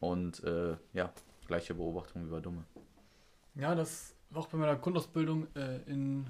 Und 0.00 0.44
äh, 0.44 0.76
ja, 0.92 1.12
gleiche 1.46 1.74
Beobachtung 1.74 2.26
wie 2.26 2.30
bei 2.30 2.40
Dumme. 2.40 2.64
Ja, 3.54 3.74
das 3.74 4.14
war 4.28 4.42
auch 4.42 4.48
bei 4.48 4.58
meiner 4.58 4.76
Grundausbildung 4.76 5.46
äh, 5.54 5.78
in 5.86 6.26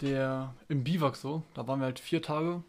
der 0.00 0.54
im 0.68 0.84
Biwak 0.84 1.16
so. 1.16 1.42
Da 1.54 1.66
waren 1.66 1.80
wir 1.80 1.86
halt 1.86 1.98
vier 1.98 2.22
Tage 2.22 2.62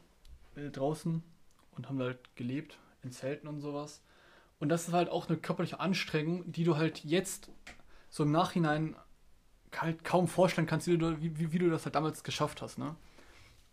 äh, 0.56 0.70
draußen 0.70 1.24
und 1.72 1.90
haben 1.90 2.00
halt 2.00 2.20
gelebt 2.36 2.78
in 3.04 3.12
Zelten 3.12 3.48
und 3.48 3.62
sowas. 3.62 4.02
Und 4.60 4.70
das 4.70 4.88
ist 4.88 4.94
halt 4.94 5.10
auch 5.10 5.28
eine 5.28 5.38
körperliche 5.38 5.80
Anstrengung, 5.80 6.52
die 6.52 6.64
du 6.64 6.78
halt 6.78 7.04
jetzt 7.04 7.50
so 8.10 8.24
im 8.24 8.32
Nachhinein 8.32 8.96
halt 9.76 10.04
kaum 10.04 10.28
vorstellen 10.28 10.68
kannst, 10.68 10.88
wie 10.88 10.98
du, 10.98 11.22
wie, 11.22 11.52
wie, 11.52 11.58
du 11.58 11.70
das 11.70 11.86
halt 11.86 11.96
damals 11.96 12.24
geschafft 12.24 12.62
hast, 12.62 12.78
ne? 12.78 12.96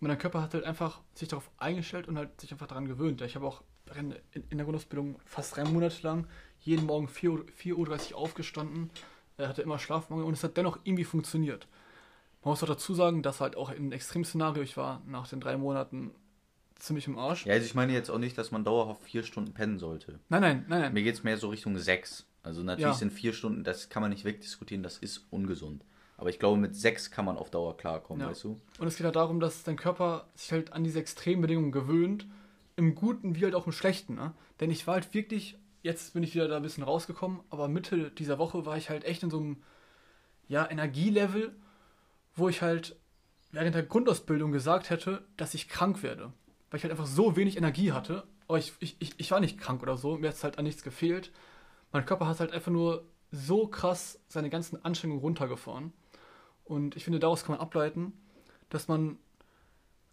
Und 0.00 0.08
dein 0.08 0.18
Körper 0.18 0.40
hat 0.42 0.54
halt 0.54 0.62
einfach 0.62 1.00
sich 1.14 1.26
darauf 1.28 1.50
eingestellt 1.58 2.06
und 2.06 2.16
halt 2.16 2.40
sich 2.40 2.52
einfach 2.52 2.68
daran 2.68 2.86
gewöhnt. 2.86 3.20
Ich 3.22 3.34
habe 3.34 3.46
auch 3.46 3.62
in, 3.96 4.14
der 4.32 4.64
Grundausbildung 4.64 5.18
fast 5.24 5.56
drei 5.56 5.64
Monate 5.64 6.02
lang 6.02 6.28
jeden 6.60 6.86
Morgen 6.86 7.08
4 7.08 7.32
Uhr, 7.32 7.44
4.30 7.60 8.12
Uhr 8.12 8.18
aufgestanden, 8.18 8.90
hatte 9.38 9.62
immer 9.62 9.78
Schlafmangel 9.78 10.24
und 10.24 10.34
es 10.34 10.44
hat 10.44 10.56
dennoch 10.56 10.78
irgendwie 10.84 11.04
funktioniert. 11.04 11.66
Man 12.42 12.50
muss 12.52 12.62
auch 12.62 12.68
dazu 12.68 12.94
sagen, 12.94 13.22
dass 13.22 13.40
halt 13.40 13.56
auch 13.56 13.70
im 13.70 13.92
Extremszenario, 13.92 14.62
ich 14.62 14.76
war 14.76 15.02
nach 15.06 15.28
den 15.28 15.40
drei 15.40 15.56
Monaten 15.56 16.12
ziemlich 16.76 17.06
im 17.08 17.18
Arsch. 17.18 17.44
Ja, 17.46 17.54
also 17.54 17.66
ich 17.66 17.74
meine 17.74 17.92
jetzt 17.92 18.10
auch 18.10 18.18
nicht, 18.18 18.38
dass 18.38 18.50
man 18.52 18.64
dauerhaft 18.64 19.02
vier 19.02 19.24
Stunden 19.24 19.52
pennen 19.52 19.78
sollte. 19.78 20.20
Nein, 20.28 20.40
nein, 20.42 20.64
nein, 20.68 20.80
nein. 20.82 20.92
Mir 20.92 21.02
geht 21.02 21.14
es 21.14 21.24
mehr 21.24 21.36
so 21.36 21.48
Richtung 21.48 21.76
sechs. 21.76 22.26
Also 22.42 22.62
natürlich 22.62 22.94
Ja. 22.94 22.98
sind 22.98 23.12
vier 23.12 23.32
Stunden, 23.32 23.64
das 23.64 23.88
kann 23.88 24.00
man 24.00 24.10
nicht 24.10 24.24
wegdiskutieren, 24.24 24.82
das 24.82 24.98
ist 24.98 25.26
ungesund. 25.30 25.84
Aber 26.16 26.30
ich 26.30 26.38
glaube, 26.38 26.58
mit 26.60 26.74
sechs 26.76 27.10
kann 27.10 27.24
man 27.24 27.36
auf 27.36 27.50
Dauer 27.50 27.76
klarkommen, 27.76 28.22
Ja. 28.22 28.30
weißt 28.30 28.44
du? 28.44 28.60
Und 28.78 28.86
es 28.86 28.96
geht 28.96 29.04
halt 29.04 29.16
darum, 29.16 29.40
dass 29.40 29.64
dein 29.64 29.76
Körper 29.76 30.28
sich 30.34 30.52
halt 30.52 30.72
an 30.72 30.84
diese 30.84 31.00
Extrembedingungen 31.00 31.72
gewöhnt, 31.72 32.26
im 32.76 32.94
Guten 32.94 33.34
wie 33.34 33.44
halt 33.44 33.54
auch 33.56 33.66
im 33.66 33.72
Schlechten. 33.72 34.14
Ne? 34.14 34.32
Denn 34.60 34.70
ich 34.70 34.86
war 34.86 34.94
halt 34.94 35.12
wirklich, 35.14 35.58
jetzt 35.82 36.14
bin 36.14 36.22
ich 36.22 36.34
wieder 36.34 36.46
da 36.48 36.56
ein 36.56 36.62
bisschen 36.62 36.84
rausgekommen, 36.84 37.40
aber 37.50 37.66
Mitte 37.68 38.10
dieser 38.12 38.38
Woche 38.38 38.64
war 38.66 38.76
ich 38.76 38.88
halt 38.88 39.04
echt 39.04 39.22
in 39.24 39.30
so 39.30 39.38
einem 39.38 39.62
ja, 40.48 40.68
Energielevel, 40.70 41.54
wo 42.38 42.48
ich 42.48 42.62
halt 42.62 42.96
während 43.50 43.74
der 43.74 43.82
Grundausbildung 43.82 44.52
gesagt 44.52 44.90
hätte, 44.90 45.24
dass 45.36 45.54
ich 45.54 45.68
krank 45.68 46.02
werde. 46.02 46.32
Weil 46.70 46.78
ich 46.78 46.84
halt 46.84 46.92
einfach 46.92 47.06
so 47.06 47.36
wenig 47.36 47.56
Energie 47.56 47.92
hatte. 47.92 48.24
Aber 48.46 48.58
ich, 48.58 48.72
ich, 48.80 48.96
ich, 49.18 49.30
war 49.30 49.40
nicht 49.40 49.58
krank 49.58 49.82
oder 49.82 49.96
so, 49.96 50.16
mir 50.16 50.28
hat 50.28 50.36
es 50.36 50.44
halt 50.44 50.58
an 50.58 50.64
nichts 50.64 50.82
gefehlt. 50.82 51.32
Mein 51.92 52.04
Körper 52.04 52.26
hat 52.26 52.40
halt 52.40 52.52
einfach 52.52 52.72
nur 52.72 53.04
so 53.30 53.66
krass 53.66 54.20
seine 54.28 54.50
ganzen 54.50 54.82
Anstrengungen 54.84 55.22
runtergefahren. 55.22 55.92
Und 56.64 56.96
ich 56.96 57.04
finde, 57.04 57.18
daraus 57.18 57.44
kann 57.44 57.54
man 57.54 57.60
ableiten, 57.60 58.12
dass 58.68 58.88
man 58.88 59.18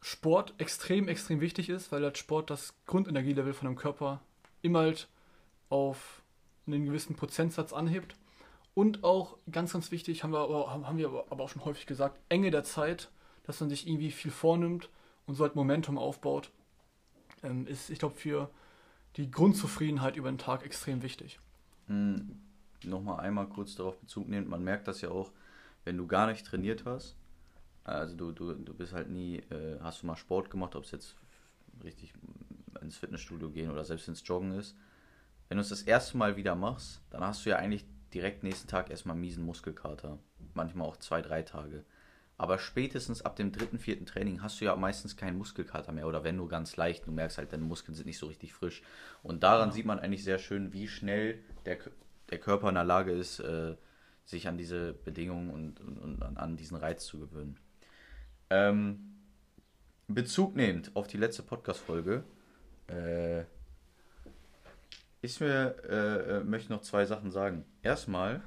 Sport 0.01 0.53
extrem, 0.57 1.07
extrem 1.07 1.41
wichtig 1.41 1.69
ist, 1.69 1.91
weil 1.91 2.03
halt 2.03 2.17
Sport 2.17 2.49
das 2.49 2.73
Grundenergielevel 2.85 3.53
von 3.53 3.67
dem 3.67 3.75
Körper 3.75 4.21
immer 4.61 4.79
halt 4.79 5.07
auf 5.69 6.21
einen 6.67 6.85
gewissen 6.85 7.15
Prozentsatz 7.15 7.73
anhebt. 7.73 8.15
Und 8.75 9.03
auch 9.03 9.37
ganz, 9.49 9.73
ganz 9.73 9.89
wichtig, 9.89 10.23
haben 10.23 10.33
wir 10.33 10.39
aber, 10.39 10.69
haben 10.69 10.97
wir 10.97 11.07
aber 11.29 11.43
auch 11.43 11.49
schon 11.49 11.65
häufig 11.65 11.85
gesagt, 11.85 12.19
Enge 12.29 12.51
der 12.51 12.63
Zeit, 12.63 13.09
dass 13.43 13.59
man 13.61 13.69
sich 13.69 13.87
irgendwie 13.87 14.11
viel 14.11 14.31
vornimmt 14.31 14.89
und 15.25 15.35
so 15.35 15.43
halt 15.43 15.55
Momentum 15.55 15.97
aufbaut, 15.97 16.51
ähm, 17.41 17.65
ist, 17.67 17.89
ich 17.89 17.99
glaube, 17.99 18.15
für 18.15 18.49
die 19.15 19.31
Grundzufriedenheit 19.31 20.17
über 20.17 20.29
den 20.29 20.37
Tag 20.37 20.65
extrem 20.65 21.01
wichtig. 21.01 21.39
Hm, 21.87 22.41
Nochmal 22.83 23.21
einmal 23.21 23.47
kurz 23.47 23.75
darauf 23.75 23.97
Bezug 23.97 24.27
nehmen. 24.27 24.49
Man 24.49 24.63
merkt 24.63 24.87
das 24.87 25.01
ja 25.01 25.09
auch, 25.09 25.31
wenn 25.85 25.97
du 25.97 26.05
gar 26.05 26.27
nicht 26.27 26.45
trainiert 26.45 26.83
hast. 26.85 27.15
Also 27.85 28.15
du, 28.15 28.31
du, 28.31 28.53
du 28.53 28.73
bist 28.73 28.93
halt 28.93 29.09
nie, 29.09 29.37
äh, 29.37 29.79
hast 29.81 30.01
du 30.01 30.07
mal 30.07 30.17
Sport 30.17 30.49
gemacht, 30.49 30.75
ob 30.75 30.83
es 30.83 30.91
jetzt 30.91 31.15
richtig 31.83 32.13
ins 32.81 32.97
Fitnessstudio 32.97 33.49
gehen 33.49 33.71
oder 33.71 33.85
selbst 33.85 34.07
ins 34.07 34.21
Joggen 34.25 34.51
ist. 34.51 34.75
Wenn 35.47 35.57
du 35.57 35.61
es 35.61 35.69
das 35.69 35.83
erste 35.83 36.17
Mal 36.17 36.35
wieder 36.35 36.55
machst, 36.55 37.01
dann 37.09 37.21
hast 37.21 37.45
du 37.45 37.51
ja 37.51 37.57
eigentlich 37.57 37.85
direkt 38.15 38.43
nächsten 38.43 38.67
Tag 38.67 38.89
erstmal 38.89 39.15
miesen 39.15 39.45
Muskelkater. 39.45 40.17
Manchmal 40.53 40.87
auch 40.87 40.97
zwei, 40.97 41.21
drei 41.21 41.43
Tage. 41.43 41.83
Aber 42.37 42.59
spätestens 42.59 43.21
ab 43.21 43.35
dem 43.35 43.51
dritten, 43.51 43.77
vierten 43.77 44.05
Training 44.05 44.41
hast 44.41 44.59
du 44.59 44.65
ja 44.65 44.75
meistens 44.75 45.15
keinen 45.15 45.37
Muskelkater 45.37 45.91
mehr 45.91 46.07
oder 46.07 46.23
wenn 46.23 46.37
nur 46.37 46.49
ganz 46.49 46.75
leicht. 46.75 47.05
Du 47.07 47.11
merkst 47.11 47.37
halt, 47.37 47.53
deine 47.53 47.63
Muskeln 47.63 47.95
sind 47.95 48.07
nicht 48.07 48.17
so 48.17 48.27
richtig 48.27 48.53
frisch. 48.53 48.81
Und 49.21 49.43
daran 49.43 49.71
sieht 49.71 49.85
man 49.85 49.99
eigentlich 49.99 50.23
sehr 50.23 50.39
schön, 50.39 50.73
wie 50.73 50.87
schnell 50.87 51.39
der, 51.65 51.77
der 52.29 52.39
Körper 52.39 52.69
in 52.69 52.75
der 52.75 52.83
Lage 52.83 53.11
ist, 53.11 53.39
äh, 53.39 53.75
sich 54.25 54.47
an 54.47 54.57
diese 54.57 54.93
Bedingungen 54.93 55.49
und, 55.49 55.79
und, 55.79 55.97
und 55.97 56.23
an, 56.23 56.37
an 56.37 56.57
diesen 56.57 56.77
Reiz 56.77 57.05
zu 57.05 57.19
gewöhnen. 57.19 57.59
Ähm, 58.49 59.15
Bezug 60.07 60.55
nehmend 60.55 60.95
auf 60.95 61.07
die 61.07 61.17
letzte 61.17 61.43
Podcast-Folge, 61.43 62.23
äh, 62.87 63.43
ist 65.21 65.41
mir, 65.41 65.75
äh, 65.89 66.37
äh, 66.37 66.43
möchte 66.43 66.71
noch 66.71 66.81
zwei 66.81 67.05
Sachen 67.05 67.31
sagen. 67.31 67.65
Erstmal 67.85 68.41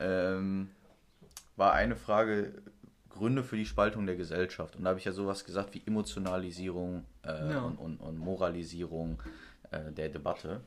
ähm, 0.00 0.70
war 1.56 1.72
eine 1.74 1.96
Frage 1.96 2.62
Gründe 3.08 3.44
für 3.44 3.56
die 3.56 3.66
Spaltung 3.66 4.06
der 4.06 4.16
Gesellschaft. 4.16 4.74
Und 4.76 4.82
da 4.84 4.90
habe 4.90 4.98
ich 4.98 5.04
ja 5.04 5.12
sowas 5.12 5.44
gesagt 5.44 5.74
wie 5.74 5.82
Emotionalisierung 5.86 7.04
äh, 7.24 7.52
Ja. 7.52 7.62
und, 7.62 7.76
und, 7.76 7.98
und 7.98 8.18
Moralisierung 8.18 9.22
äh, 9.70 9.92
der 9.92 10.08
Debatte. 10.08 10.60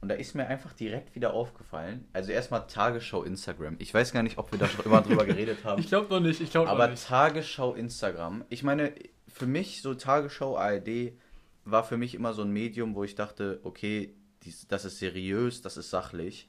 Und 0.00 0.08
da 0.08 0.16
ist 0.16 0.34
mir 0.34 0.48
einfach 0.48 0.72
direkt 0.72 1.14
wieder 1.14 1.32
aufgefallen. 1.32 2.08
Also 2.12 2.32
erstmal 2.32 2.66
Tagesschau 2.66 3.22
Instagram. 3.22 3.76
Ich 3.78 3.94
weiß 3.94 4.12
gar 4.12 4.24
nicht, 4.24 4.36
ob 4.36 4.50
wir 4.50 4.58
da 4.58 4.66
schon 4.66 4.84
immer 4.84 5.00
drüber 5.00 5.24
geredet 5.24 5.58
haben. 5.64 5.80
Ich 5.80 5.86
glaube 5.86 6.08
noch 6.12 6.18
nicht, 6.18 6.40
ich 6.40 6.50
glaube 6.50 6.68
Aber 6.68 6.88
nicht. 6.88 7.06
Tagesschau 7.06 7.74
Instagram, 7.74 8.44
ich 8.48 8.64
meine, 8.64 8.92
für 9.28 9.46
mich 9.46 9.80
so 9.80 9.94
Tagesschau 9.94 10.56
ARD 10.58 11.12
war 11.64 11.84
für 11.84 11.96
mich 11.96 12.16
immer 12.16 12.34
so 12.34 12.42
ein 12.42 12.50
Medium, 12.50 12.96
wo 12.96 13.04
ich 13.04 13.14
dachte, 13.14 13.60
okay, 13.62 14.12
dies, 14.42 14.66
das 14.66 14.84
ist 14.84 14.98
seriös, 14.98 15.62
das 15.62 15.76
ist 15.76 15.90
sachlich. 15.90 16.48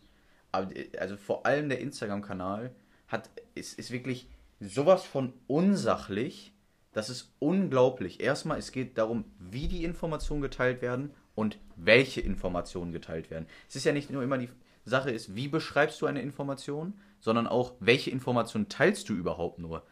Aber 0.53 0.73
äh, 0.73 0.89
also 0.97 1.17
vor 1.17 1.45
allem 1.45 1.67
der 1.67 1.81
Instagram-Kanal 1.81 2.73
hat 3.09 3.29
ist, 3.55 3.77
ist 3.77 3.91
wirklich 3.91 4.29
sowas 4.61 5.03
von 5.03 5.33
unsachlich. 5.47 6.53
Das 6.93 7.09
ist 7.09 7.33
unglaublich. 7.39 8.21
Erstmal, 8.21 8.59
es 8.59 8.71
geht 8.71 8.97
darum, 8.97 9.25
wie 9.39 9.67
die 9.67 9.83
Informationen 9.83 10.41
geteilt 10.41 10.81
werden 10.81 11.11
und 11.35 11.57
welche 11.75 12.21
Informationen 12.21 12.93
geteilt 12.93 13.31
werden. 13.31 13.47
Es 13.67 13.75
ist 13.75 13.83
ja 13.83 13.91
nicht 13.91 14.11
nur 14.11 14.23
immer 14.23 14.37
die 14.37 14.49
Sache 14.85 15.11
ist, 15.11 15.35
wie 15.35 15.47
beschreibst 15.47 16.01
du 16.01 16.05
eine 16.05 16.21
Information, 16.21 16.93
sondern 17.19 17.47
auch, 17.47 17.73
welche 17.79 18.11
Information 18.11 18.69
teilst 18.69 19.09
du 19.09 19.13
überhaupt 19.13 19.57
nur. 19.57 19.83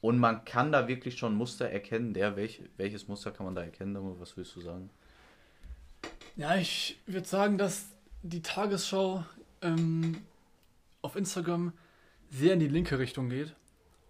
Und 0.00 0.18
man 0.18 0.44
kann 0.44 0.72
da 0.72 0.88
wirklich 0.88 1.18
schon 1.18 1.34
Muster 1.34 1.68
erkennen. 1.68 2.14
Der, 2.14 2.36
welch, 2.36 2.62
welches 2.76 3.08
Muster 3.08 3.30
kann 3.30 3.46
man 3.46 3.54
da 3.54 3.62
erkennen? 3.62 3.96
Was 4.18 4.36
willst 4.36 4.54
du 4.56 4.60
sagen? 4.60 4.90
Ja, 6.36 6.56
ich 6.56 7.00
würde 7.06 7.26
sagen, 7.26 7.58
dass 7.58 7.90
die 8.22 8.42
Tagesschau 8.42 9.24
ähm, 9.62 10.18
auf 11.02 11.16
Instagram 11.16 11.72
sehr 12.30 12.54
in 12.54 12.60
die 12.60 12.68
linke 12.68 12.98
Richtung 12.98 13.28
geht. 13.28 13.54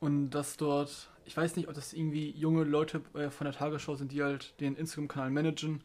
Und 0.01 0.31
dass 0.31 0.57
dort, 0.57 1.11
ich 1.25 1.37
weiß 1.37 1.57
nicht, 1.57 1.69
ob 1.69 1.75
das 1.75 1.93
irgendwie 1.93 2.31
junge 2.31 2.65
Leute 2.65 3.03
äh, 3.15 3.31
von 3.31 3.45
der 3.45 3.55
Tagesschau 3.55 3.97
sind, 3.97 4.13
die 4.13 4.23
halt 4.23 4.59
den 4.61 4.77
Instagram-Kanal 4.77 5.31
managen. 5.31 5.83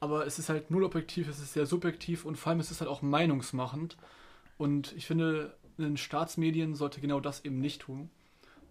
Aber 0.00 0.26
es 0.26 0.38
ist 0.38 0.48
halt 0.48 0.70
null 0.70 0.82
objektiv, 0.82 1.28
es 1.28 1.38
ist 1.38 1.52
sehr 1.52 1.66
subjektiv 1.66 2.24
und 2.24 2.36
vor 2.36 2.50
allem 2.50 2.60
ist 2.60 2.72
es 2.72 2.80
halt 2.80 2.90
auch 2.90 3.02
meinungsmachend. 3.02 3.96
Und 4.58 4.92
ich 4.96 5.06
finde, 5.06 5.54
in 5.78 5.96
Staatsmedien 5.96 6.74
sollte 6.74 7.00
genau 7.00 7.20
das 7.20 7.44
eben 7.44 7.60
nicht 7.60 7.82
tun, 7.82 8.10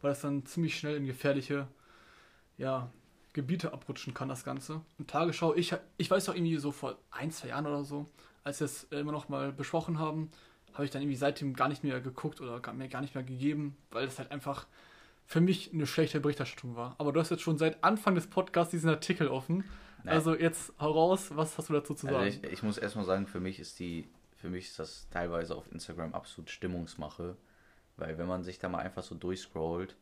weil 0.01 0.11
es 0.11 0.21
dann 0.21 0.45
ziemlich 0.45 0.77
schnell 0.77 0.97
in 0.97 1.05
gefährliche 1.05 1.67
ja, 2.57 2.91
Gebiete 3.33 3.71
abrutschen 3.71 4.13
kann, 4.13 4.27
das 4.27 4.43
Ganze. 4.43 4.81
Und 4.97 5.09
Tagesschau, 5.09 5.55
ich, 5.55 5.73
ich 5.97 6.11
weiß 6.11 6.27
auch 6.29 6.35
irgendwie 6.35 6.57
so 6.57 6.71
vor 6.71 6.97
ein, 7.11 7.31
zwei 7.31 7.49
Jahren 7.49 7.65
oder 7.65 7.85
so, 7.85 8.07
als 8.43 8.59
wir 8.59 8.65
es 8.65 8.83
immer 8.85 9.11
noch 9.11 9.29
mal 9.29 9.51
besprochen 9.51 9.99
haben, 9.99 10.31
habe 10.73 10.85
ich 10.85 10.91
dann 10.91 11.01
irgendwie 11.01 11.17
seitdem 11.17 11.53
gar 11.53 11.67
nicht 11.67 11.83
mehr 11.83 11.99
geguckt 12.01 12.41
oder 12.41 12.59
gar, 12.59 12.73
mir 12.73 12.87
gar 12.87 13.01
nicht 13.01 13.15
mehr 13.15 13.23
gegeben, 13.23 13.75
weil 13.91 14.07
es 14.07 14.19
halt 14.19 14.31
einfach 14.31 14.67
für 15.25 15.41
mich 15.41 15.73
eine 15.73 15.87
schlechte 15.87 16.19
Berichterstattung 16.19 16.75
war. 16.75 16.95
Aber 16.97 17.11
du 17.11 17.19
hast 17.19 17.29
jetzt 17.29 17.41
schon 17.41 17.57
seit 17.57 17.83
Anfang 17.83 18.15
des 18.15 18.27
Podcasts 18.27 18.71
diesen 18.71 18.89
Artikel 18.89 19.27
offen. 19.27 19.63
Nein. 20.03 20.15
Also 20.15 20.35
jetzt 20.35 20.73
hau 20.79 20.91
raus, 20.91 21.31
was 21.35 21.57
hast 21.57 21.69
du 21.69 21.73
dazu 21.73 21.93
zu 21.93 22.05
sagen? 22.05 22.17
Also 22.17 22.39
ich, 22.43 22.51
ich 22.51 22.63
muss 22.63 22.77
erstmal 22.77 23.05
sagen, 23.05 23.27
für 23.27 23.39
mich 23.39 23.59
ist 23.59 23.79
die, 23.79 24.07
für 24.35 24.49
mich 24.49 24.67
ist 24.67 24.79
das 24.79 25.07
teilweise 25.09 25.55
auf 25.55 25.71
Instagram 25.71 26.13
absolut 26.13 26.49
Stimmungsmache. 26.49 27.37
Weil 27.97 28.17
wenn 28.17 28.27
man 28.27 28.43
sich 28.43 28.57
da 28.57 28.67
mal 28.67 28.79
einfach 28.79 29.03
so 29.03 29.15
durchscrollt, 29.15 29.95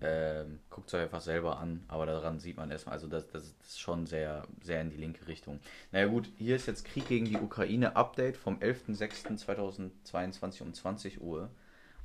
Ähm, 0.00 0.60
Guckt 0.70 0.88
es 0.88 0.94
euch 0.94 1.02
einfach 1.02 1.20
selber 1.20 1.58
an, 1.58 1.84
aber 1.88 2.06
daran 2.06 2.38
sieht 2.38 2.56
man 2.56 2.70
erstmal, 2.70 2.94
also 2.94 3.06
das, 3.06 3.28
das 3.28 3.54
ist 3.62 3.80
schon 3.80 4.06
sehr, 4.06 4.46
sehr 4.62 4.80
in 4.80 4.90
die 4.90 4.96
linke 4.96 5.26
Richtung. 5.26 5.60
Naja 5.92 6.06
gut, 6.06 6.30
hier 6.36 6.56
ist 6.56 6.66
jetzt 6.66 6.84
Krieg 6.84 7.08
gegen 7.08 7.26
die 7.26 7.36
Ukraine 7.36 7.96
Update 7.96 8.36
vom 8.36 8.58
11.06.2022 8.58 10.62
um 10.62 10.74
20 10.74 11.20
Uhr. 11.20 11.50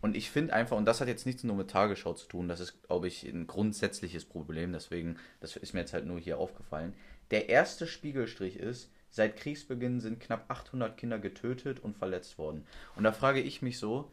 Und 0.01 0.17
ich 0.17 0.29
finde 0.29 0.53
einfach, 0.53 0.75
und 0.75 0.85
das 0.85 0.99
hat 0.99 1.07
jetzt 1.07 1.25
nichts 1.25 1.45
nur 1.45 1.55
mit 1.55 1.69
Tagesschau 1.69 2.13
zu 2.13 2.27
tun, 2.27 2.49
das 2.49 2.59
ist, 2.59 2.83
glaube 2.83 3.07
ich, 3.07 3.23
ein 3.23 3.47
grundsätzliches 3.47 4.25
Problem, 4.25 4.73
deswegen, 4.73 5.17
das 5.39 5.55
ist 5.55 5.73
mir 5.73 5.79
jetzt 5.79 5.93
halt 5.93 6.05
nur 6.05 6.19
hier 6.19 6.39
aufgefallen. 6.39 6.93
Der 7.31 7.47
erste 7.47 7.87
Spiegelstrich 7.87 8.57
ist, 8.57 8.91
seit 9.09 9.37
Kriegsbeginn 9.37 10.01
sind 10.01 10.19
knapp 10.19 10.49
800 10.49 10.97
Kinder 10.97 11.19
getötet 11.19 11.79
und 11.79 11.95
verletzt 11.95 12.37
worden. 12.37 12.67
Und 12.95 13.05
da 13.05 13.13
frage 13.13 13.39
ich 13.39 13.61
mich 13.61 13.79
so, 13.79 14.11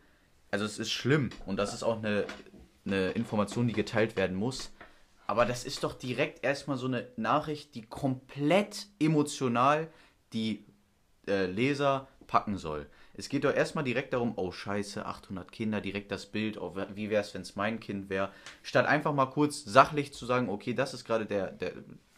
also 0.51 0.65
es 0.65 0.79
ist 0.79 0.91
schlimm 0.91 1.31
und 1.47 1.57
das 1.57 1.75
ist 1.75 1.83
auch 1.83 1.99
eine, 1.99 2.27
eine 2.85 3.11
Information, 3.11 3.67
die 3.67 3.73
geteilt 3.73 4.17
werden 4.17 4.37
muss. 4.37 4.73
Aber 5.27 5.45
das 5.45 5.65
ist 5.65 5.85
doch 5.85 5.95
direkt 5.95 6.45
erstmal 6.45 6.77
so 6.77 6.87
eine 6.87 7.07
Nachricht, 7.17 7.75
die 7.75 7.83
komplett 7.83 8.87
emotional 8.99 9.89
die 10.33 10.65
äh, 11.27 11.47
Leser 11.47 12.09
packen 12.27 12.57
soll. 12.57 12.87
Es 13.15 13.29
geht 13.29 13.45
doch 13.45 13.55
erstmal 13.55 13.85
direkt 13.85 14.13
darum, 14.13 14.33
oh 14.37 14.51
scheiße, 14.51 15.05
800 15.05 15.53
Kinder, 15.53 15.81
direkt 15.81 16.11
das 16.11 16.27
Bild, 16.27 16.59
oh, 16.59 16.75
wie 16.95 17.11
wäre 17.11 17.23
es, 17.23 17.35
wenn 17.35 17.43
es 17.43 17.57
mein 17.57 17.81
Kind 17.81 18.09
wäre. 18.09 18.31
Statt 18.63 18.87
einfach 18.87 19.13
mal 19.13 19.27
kurz 19.27 19.65
sachlich 19.65 20.13
zu 20.13 20.27
sagen, 20.27 20.49
okay, 20.49 20.75
das 20.75 20.95
ist 20.95 21.05
gerade 21.05 21.27
der, 21.27 21.51
der, 21.51 21.73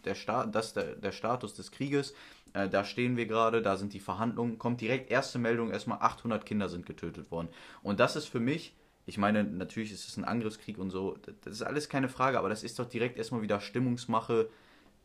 der, 0.05 0.15
Sta 0.15 0.47
der, 0.47 0.63
der 0.97 1.13
Status 1.13 1.55
des 1.55 1.71
Krieges, 1.71 2.15
äh, 2.53 2.69
da 2.69 2.85
stehen 2.85 3.17
wir 3.17 3.27
gerade, 3.27 3.63
da 3.63 3.77
sind 3.77 3.95
die 3.95 4.01
Verhandlungen, 4.01 4.59
kommt 4.59 4.81
direkt 4.81 5.11
erste 5.11 5.39
Meldung, 5.39 5.71
erstmal 5.71 5.99
800 5.99 6.47
Kinder 6.47 6.69
sind 6.69 6.87
getötet 6.87 7.31
worden. 7.31 7.49
Und 7.83 7.99
das 8.01 8.17
ist 8.17 8.27
für 8.27 8.41
mich 8.41 8.75
ich 9.07 9.19
meine, 9.19 9.45
natürlich 9.45 9.93
ist 9.93 10.09
es 10.09 10.17
ein 10.17 10.25
Angriffskrieg 10.25 10.79
und 10.79 10.91
so, 10.91 11.17
das 11.43 11.55
ist 11.55 11.63
alles 11.63 11.89
keine 11.89 12.09
Frage, 12.09 12.39
aber 12.39 12.49
das 12.49 12.63
ist 12.63 12.79
doch 12.79 12.87
direkt 12.87 13.19
erstmal 13.19 13.43
wieder 13.43 13.61
Stimmungsmache, 13.61 14.49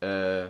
äh, 0.01 0.49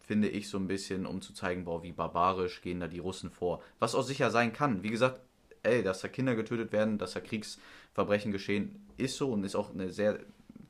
finde 0.00 0.28
ich 0.28 0.48
so 0.48 0.58
ein 0.58 0.66
bisschen, 0.66 1.06
um 1.06 1.22
zu 1.22 1.32
zeigen, 1.32 1.64
boah, 1.64 1.82
wie 1.82 1.92
barbarisch 1.92 2.60
gehen 2.60 2.80
da 2.80 2.88
die 2.88 2.98
Russen 2.98 3.30
vor. 3.30 3.62
Was 3.78 3.94
auch 3.94 4.02
sicher 4.02 4.30
sein 4.30 4.52
kann. 4.52 4.82
Wie 4.82 4.90
gesagt, 4.90 5.20
ey, 5.62 5.82
dass 5.82 6.00
da 6.00 6.08
Kinder 6.08 6.34
getötet 6.34 6.72
werden, 6.72 6.98
dass 6.98 7.14
da 7.14 7.20
Kriegsverbrechen 7.20 8.32
geschehen, 8.32 8.86
ist 8.96 9.16
so 9.16 9.32
und 9.32 9.44
ist 9.44 9.54
auch 9.56 9.72
eine 9.72 9.90
sehr 9.90 10.20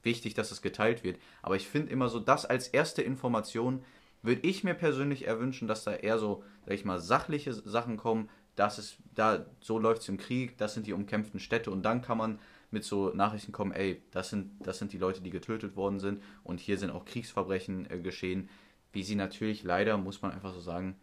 wichtig, 0.02 0.34
dass 0.34 0.52
es 0.52 0.62
geteilt 0.62 1.02
wird. 1.02 1.18
Aber 1.42 1.56
ich 1.56 1.66
finde 1.66 1.90
immer 1.90 2.08
so, 2.08 2.20
das 2.20 2.44
als 2.46 2.68
erste 2.68 3.02
Information 3.02 3.82
würde 4.22 4.46
ich 4.46 4.62
mir 4.62 4.74
persönlich 4.74 5.26
erwünschen, 5.26 5.66
dass 5.68 5.84
da 5.84 5.94
eher 5.94 6.18
so, 6.18 6.44
sag 6.64 6.74
ich 6.74 6.84
mal, 6.84 7.00
sachliche 7.00 7.52
Sachen 7.52 7.96
kommen, 7.96 8.28
das 8.56 8.78
ist, 8.78 8.96
da, 9.14 9.46
so 9.60 9.78
läuft 9.78 10.02
es 10.02 10.08
im 10.08 10.16
Krieg, 10.16 10.56
das 10.58 10.74
sind 10.74 10.86
die 10.86 10.92
umkämpften 10.92 11.40
Städte 11.40 11.70
und 11.70 11.82
dann 11.82 12.02
kann 12.02 12.18
man 12.18 12.38
mit 12.70 12.84
so 12.84 13.10
Nachrichten 13.14 13.52
kommen, 13.52 13.72
ey, 13.72 14.02
das 14.10 14.30
sind, 14.30 14.50
das 14.66 14.78
sind 14.78 14.92
die 14.92 14.98
Leute, 14.98 15.22
die 15.22 15.30
getötet 15.30 15.76
worden 15.76 16.00
sind 16.00 16.22
und 16.42 16.60
hier 16.60 16.78
sind 16.78 16.90
auch 16.90 17.04
Kriegsverbrechen 17.04 17.90
äh, 17.90 17.98
geschehen, 17.98 18.48
wie 18.92 19.02
sie 19.02 19.14
natürlich 19.14 19.62
leider, 19.62 19.96
muss 19.96 20.22
man 20.22 20.32
einfach 20.32 20.52
so 20.52 20.60
sagen, 20.60 20.96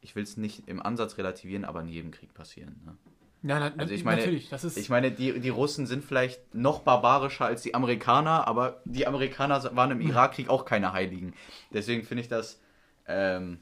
ich 0.00 0.14
will 0.14 0.22
es 0.22 0.36
nicht 0.36 0.68
im 0.68 0.80
Ansatz 0.80 1.18
relativieren, 1.18 1.64
aber 1.64 1.80
in 1.80 1.88
jedem 1.88 2.10
Krieg 2.10 2.32
passieren. 2.32 2.80
Ne? 2.84 2.96
Ja, 3.42 3.60
na, 3.60 3.72
also 3.76 3.94
ich 3.94 4.04
meine, 4.04 4.20
natürlich, 4.20 4.48
das 4.48 4.64
ist 4.64 4.76
ich 4.76 4.88
meine, 4.88 5.10
die, 5.10 5.38
die 5.40 5.48
Russen 5.48 5.86
sind 5.86 6.04
vielleicht 6.04 6.54
noch 6.54 6.80
barbarischer 6.80 7.44
als 7.44 7.62
die 7.62 7.74
Amerikaner, 7.74 8.46
aber 8.48 8.80
die 8.84 9.06
Amerikaner 9.06 9.76
waren 9.76 9.90
im 9.90 10.00
Irakkrieg 10.00 10.48
auch 10.48 10.64
keine 10.64 10.92
Heiligen. 10.92 11.34
Deswegen 11.72 12.02
finde 12.02 12.22
ich 12.22 12.28
das, 12.28 12.60
ähm, 13.06 13.58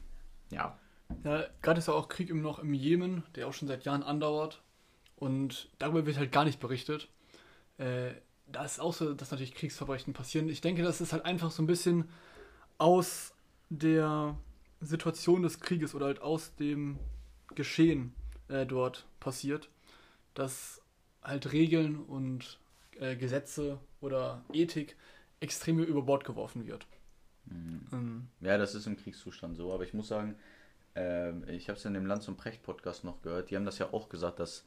ja, 0.50 0.78
ja, 1.22 1.44
gerade 1.62 1.78
ist 1.78 1.88
ja 1.88 1.94
auch 1.94 2.08
Krieg 2.08 2.30
immer 2.30 2.42
noch 2.42 2.58
im 2.58 2.74
Jemen, 2.74 3.22
der 3.34 3.46
auch 3.46 3.52
schon 3.52 3.68
seit 3.68 3.84
Jahren 3.84 4.02
andauert. 4.02 4.62
Und 5.16 5.70
darüber 5.78 6.06
wird 6.06 6.18
halt 6.18 6.32
gar 6.32 6.44
nicht 6.44 6.60
berichtet. 6.60 7.08
Äh, 7.78 8.12
da 8.46 8.64
ist 8.64 8.80
auch 8.80 8.92
so, 8.92 9.14
dass 9.14 9.30
natürlich 9.30 9.54
Kriegsverbrechen 9.54 10.12
passieren. 10.12 10.48
Ich 10.48 10.60
denke, 10.60 10.82
das 10.82 11.00
ist 11.00 11.12
halt 11.12 11.24
einfach 11.24 11.50
so 11.50 11.62
ein 11.62 11.66
bisschen 11.66 12.08
aus 12.78 13.32
der 13.70 14.36
Situation 14.80 15.42
des 15.42 15.60
Krieges 15.60 15.94
oder 15.94 16.06
halt 16.06 16.20
aus 16.20 16.54
dem 16.56 16.98
Geschehen 17.54 18.14
äh, 18.48 18.66
dort 18.66 19.06
passiert, 19.20 19.70
dass 20.34 20.82
halt 21.22 21.52
Regeln 21.52 21.98
und 21.98 22.58
äh, 22.98 23.16
Gesetze 23.16 23.78
oder 24.00 24.44
Ethik 24.52 24.96
extrem 25.40 25.78
über 25.78 26.02
Bord 26.02 26.24
geworfen 26.24 26.66
wird. 26.66 26.86
Mhm. 27.46 27.86
Ähm, 27.92 28.28
ja, 28.40 28.58
das 28.58 28.74
ist 28.74 28.86
im 28.86 28.96
Kriegszustand 28.96 29.56
so, 29.56 29.72
aber 29.72 29.84
ich 29.84 29.94
muss 29.94 30.08
sagen, 30.08 30.36
ähm, 30.94 31.44
ich 31.48 31.68
habe 31.68 31.78
es 31.78 31.84
in 31.84 31.94
dem 31.94 32.06
Land 32.06 32.22
zum 32.22 32.36
Precht-Podcast 32.36 33.04
noch 33.04 33.22
gehört, 33.22 33.50
die 33.50 33.56
haben 33.56 33.64
das 33.64 33.78
ja 33.78 33.92
auch 33.92 34.08
gesagt, 34.08 34.38
dass 34.38 34.64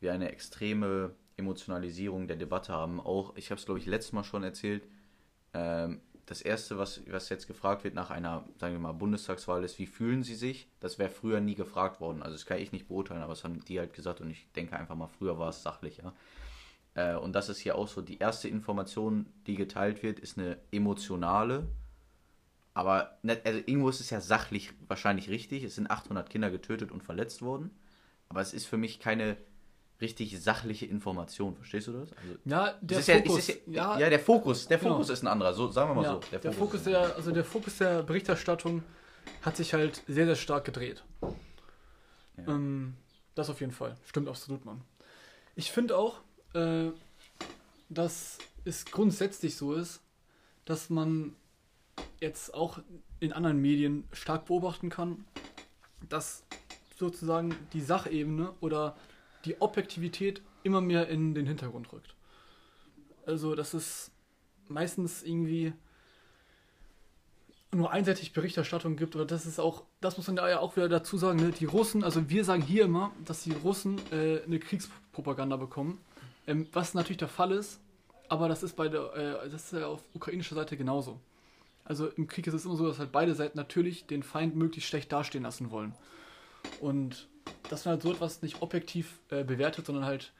wir 0.00 0.12
eine 0.12 0.30
extreme 0.30 1.14
Emotionalisierung 1.36 2.26
der 2.28 2.36
Debatte 2.36 2.72
haben. 2.72 3.00
Auch, 3.00 3.36
ich 3.36 3.50
habe 3.50 3.58
es 3.58 3.64
glaube 3.64 3.80
ich 3.80 3.86
letztes 3.86 4.12
Mal 4.12 4.24
schon 4.24 4.44
erzählt, 4.44 4.84
ähm, 5.54 6.00
das 6.26 6.42
Erste, 6.42 6.76
was, 6.76 7.00
was 7.10 7.30
jetzt 7.30 7.46
gefragt 7.46 7.84
wird 7.84 7.94
nach 7.94 8.10
einer, 8.10 8.44
sagen 8.58 8.74
wir 8.74 8.80
mal, 8.80 8.92
Bundestagswahl 8.92 9.64
ist, 9.64 9.78
wie 9.78 9.86
fühlen 9.86 10.22
Sie 10.22 10.34
sich? 10.34 10.68
Das 10.78 10.98
wäre 10.98 11.08
früher 11.08 11.40
nie 11.40 11.54
gefragt 11.54 12.00
worden. 12.00 12.22
Also 12.22 12.34
das 12.34 12.44
kann 12.44 12.58
ich 12.58 12.70
nicht 12.70 12.88
beurteilen, 12.88 13.22
aber 13.22 13.32
das 13.32 13.44
haben 13.44 13.64
die 13.64 13.78
halt 13.78 13.94
gesagt 13.94 14.20
und 14.20 14.30
ich 14.30 14.46
denke 14.52 14.76
einfach 14.76 14.94
mal, 14.94 15.08
früher 15.08 15.38
war 15.38 15.48
es 15.48 15.62
sachlicher. 15.62 16.12
Äh, 16.94 17.14
und 17.14 17.32
das 17.32 17.48
ist 17.48 17.58
hier 17.60 17.76
auch 17.76 17.88
so, 17.88 18.02
die 18.02 18.18
erste 18.18 18.48
Information, 18.48 19.26
die 19.46 19.54
geteilt 19.54 20.02
wird, 20.02 20.18
ist 20.18 20.36
eine 20.36 20.58
emotionale 20.70 21.66
aber 22.78 23.18
also 23.24 23.58
irgendwo 23.66 23.88
ist 23.88 23.98
es 23.98 24.10
ja 24.10 24.20
sachlich 24.20 24.70
wahrscheinlich 24.86 25.28
richtig. 25.28 25.64
Es 25.64 25.74
sind 25.74 25.90
800 25.90 26.30
Kinder 26.30 26.48
getötet 26.48 26.92
und 26.92 27.02
verletzt 27.02 27.42
worden. 27.42 27.76
Aber 28.28 28.40
es 28.40 28.52
ist 28.52 28.66
für 28.66 28.76
mich 28.76 29.00
keine 29.00 29.36
richtig 30.00 30.40
sachliche 30.40 30.86
Information. 30.86 31.56
Verstehst 31.56 31.88
du 31.88 31.92
das? 31.92 32.10
Also, 32.12 32.38
ja, 32.44 32.78
der 32.80 33.02
Fokus. 33.02 33.48
Ja, 33.48 33.54
ja, 33.66 33.72
ja, 33.94 33.98
ja, 33.98 34.10
der 34.10 34.20
Fokus. 34.20 34.68
Der 34.68 34.78
genau. 34.78 34.92
Fokus 34.92 35.10
ist 35.10 35.24
ein 35.24 35.26
anderer. 35.26 35.54
So, 35.54 35.72
sagen 35.72 35.90
wir 35.90 35.94
mal 35.96 36.08
so. 36.08 36.20
Der, 36.30 36.38
der 36.38 36.52
Fokus, 36.52 36.84
der, 36.84 37.16
also 37.16 37.32
der 37.32 37.44
Fokus 37.44 37.78
der 37.78 38.04
Berichterstattung 38.04 38.84
hat 39.42 39.56
sich 39.56 39.74
halt 39.74 40.00
sehr, 40.06 40.26
sehr 40.26 40.36
stark 40.36 40.64
gedreht. 40.64 41.02
Ähm, 42.46 42.94
das 43.34 43.50
auf 43.50 43.58
jeden 43.58 43.72
Fall. 43.72 43.96
Stimmt 44.06 44.28
absolut, 44.28 44.64
Mann. 44.64 44.82
Ich 45.56 45.72
finde 45.72 45.96
auch, 45.96 46.20
äh, 46.54 46.92
dass 47.88 48.38
es 48.64 48.84
grundsätzlich 48.84 49.56
so 49.56 49.74
ist, 49.74 50.00
dass 50.64 50.90
man 50.90 51.34
jetzt 52.20 52.54
auch 52.54 52.78
in 53.20 53.32
anderen 53.32 53.60
Medien 53.60 54.04
stark 54.12 54.46
beobachten 54.46 54.90
kann, 54.90 55.24
dass 56.08 56.44
sozusagen 56.96 57.54
die 57.72 57.80
Sachebene 57.80 58.52
oder 58.60 58.96
die 59.44 59.60
Objektivität 59.60 60.42
immer 60.62 60.80
mehr 60.80 61.08
in 61.08 61.34
den 61.34 61.46
Hintergrund 61.46 61.92
rückt. 61.92 62.14
Also, 63.26 63.54
dass 63.54 63.74
es 63.74 64.10
meistens 64.68 65.22
irgendwie 65.22 65.72
nur 67.70 67.90
einseitig 67.90 68.32
Berichterstattung 68.32 68.96
gibt 68.96 69.14
oder 69.14 69.26
das 69.26 69.44
ist 69.44 69.58
auch, 69.58 69.84
das 70.00 70.16
muss 70.16 70.26
man 70.26 70.36
da 70.36 70.48
ja 70.48 70.60
auch 70.60 70.76
wieder 70.76 70.88
dazu 70.88 71.18
sagen, 71.18 71.38
ne? 71.38 71.50
die 71.50 71.66
Russen, 71.66 72.02
also 72.02 72.30
wir 72.30 72.44
sagen 72.44 72.62
hier 72.62 72.84
immer, 72.84 73.12
dass 73.24 73.42
die 73.42 73.52
Russen 73.52 74.00
äh, 74.10 74.42
eine 74.42 74.58
Kriegspropaganda 74.58 75.56
bekommen, 75.56 76.00
ähm, 76.46 76.66
was 76.72 76.94
natürlich 76.94 77.18
der 77.18 77.28
Fall 77.28 77.52
ist, 77.52 77.80
aber 78.28 78.48
das 78.48 78.62
ist 78.62 78.74
bei 78.74 78.88
der, 78.88 79.14
äh, 79.14 79.50
das 79.50 79.64
ist 79.64 79.80
ja 79.80 79.86
auf 79.86 80.02
ukrainischer 80.14 80.54
Seite 80.54 80.76
genauso. 80.78 81.20
Also 81.88 82.08
im 82.08 82.26
Krieg 82.26 82.46
ist 82.46 82.54
es 82.54 82.66
immer 82.66 82.76
so, 82.76 82.86
dass 82.86 82.98
halt 82.98 83.12
beide 83.12 83.34
Seiten 83.34 83.56
natürlich 83.56 84.06
den 84.06 84.22
Feind 84.22 84.54
möglichst 84.54 84.90
schlecht 84.90 85.10
dastehen 85.10 85.42
lassen 85.42 85.70
wollen. 85.70 85.94
Und 86.80 87.28
dass 87.70 87.86
man 87.86 87.92
halt 87.92 88.02
so 88.02 88.12
etwas 88.12 88.42
nicht 88.42 88.60
objektiv 88.60 89.20
äh, 89.30 89.42
bewertet, 89.42 89.86
sondern 89.86 90.04
halt 90.04 90.32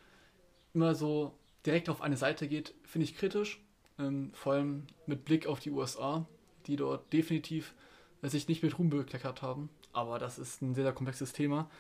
immer 0.75 0.95
so 0.95 1.33
direkt 1.65 1.89
auf 1.89 2.03
eine 2.03 2.19
Seite 2.19 2.49
geht, 2.49 2.75
finde 2.85 3.07
ich 3.07 3.17
kritisch. 3.17 3.63
Ähm, 3.99 4.31
vor 4.35 4.53
allem 4.53 4.87
mit 5.07 5.25
Blick 5.25 5.47
auf 5.47 5.59
die 5.59 5.71
USA, 5.71 6.27
die 6.67 6.77
dort 6.77 7.11
definitiv 7.15 7.75
äh, 8.23 8.29
sich 8.29 8.47
nicht 8.47 8.63
mit 8.63 8.79
Ruhm 8.79 8.91
bekleckert 8.91 9.41
haben. 9.41 9.71
Aber 9.95 10.19
das 10.19 10.39
ist 10.39 10.61
ein 10.61 10.75
sehr, 10.75 10.85
sehr 10.85 10.93
komplexes 10.93 11.33
Thema, 11.33 11.71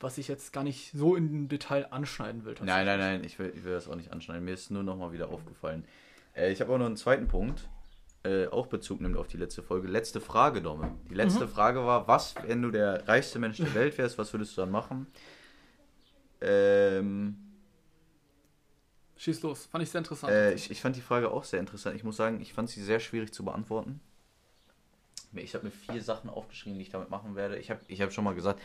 was 0.00 0.18
ich 0.18 0.26
jetzt 0.26 0.52
gar 0.52 0.64
nicht 0.64 0.90
so 0.92 1.14
im 1.14 1.48
Detail 1.48 1.92
anschneiden 1.92 2.44
will. 2.44 2.56
Nein, 2.64 2.84
nein, 2.84 2.98
nein, 2.98 3.24
ich 3.24 3.38
will, 3.38 3.52
ich 3.54 3.62
will 3.62 3.72
das 3.72 3.88
auch 3.88 3.94
nicht 3.94 4.10
anschneiden. 4.10 4.44
Mir 4.44 4.54
ist 4.54 4.72
nur 4.72 4.82
nochmal 4.82 5.12
wieder 5.12 5.28
aufgefallen. 5.28 5.84
Äh, 6.34 6.52
ich 6.52 6.60
habe 6.60 6.72
auch 6.72 6.78
noch 6.78 6.86
einen 6.86 6.96
zweiten 6.96 7.28
Punkt 7.28 7.68
äh, 8.24 8.46
auch 8.46 8.66
Bezug 8.66 9.00
nimmt 9.00 9.16
auf 9.16 9.28
die 9.28 9.36
letzte 9.36 9.62
Folge. 9.62 9.86
Letzte 9.86 10.20
Frage, 10.20 10.62
Domme. 10.62 10.94
Die 11.10 11.14
letzte 11.14 11.46
mhm. 11.46 11.50
Frage 11.50 11.84
war, 11.84 12.08
was, 12.08 12.34
wenn 12.46 12.62
du 12.62 12.70
der 12.70 13.06
reichste 13.06 13.38
Mensch 13.38 13.58
der 13.58 13.74
Welt 13.74 13.96
wärst, 13.98 14.18
was 14.18 14.32
würdest 14.32 14.56
du 14.56 14.62
dann 14.62 14.70
machen? 14.70 15.06
Ähm, 16.40 17.36
Schieß 19.16 19.42
los, 19.42 19.66
fand 19.66 19.84
ich 19.84 19.90
sehr 19.90 20.00
interessant. 20.00 20.32
Äh, 20.32 20.54
ich, 20.54 20.70
ich 20.70 20.80
fand 20.80 20.96
die 20.96 21.00
Frage 21.00 21.30
auch 21.30 21.44
sehr 21.44 21.60
interessant. 21.60 21.96
Ich 21.96 22.04
muss 22.04 22.16
sagen, 22.16 22.40
ich 22.40 22.52
fand 22.52 22.68
sie 22.68 22.82
sehr 22.82 23.00
schwierig 23.00 23.32
zu 23.32 23.44
beantworten. 23.44 24.00
Ich 25.34 25.54
habe 25.54 25.64
mir 25.64 25.70
vier 25.70 26.02
Sachen 26.02 26.30
aufgeschrieben, 26.30 26.78
die 26.78 26.84
ich 26.84 26.90
damit 26.90 27.10
machen 27.10 27.34
werde. 27.34 27.58
Ich 27.58 27.70
habe 27.70 27.80
ich 27.88 28.00
hab 28.00 28.12
schon 28.12 28.24
mal 28.24 28.34
gesagt, 28.34 28.60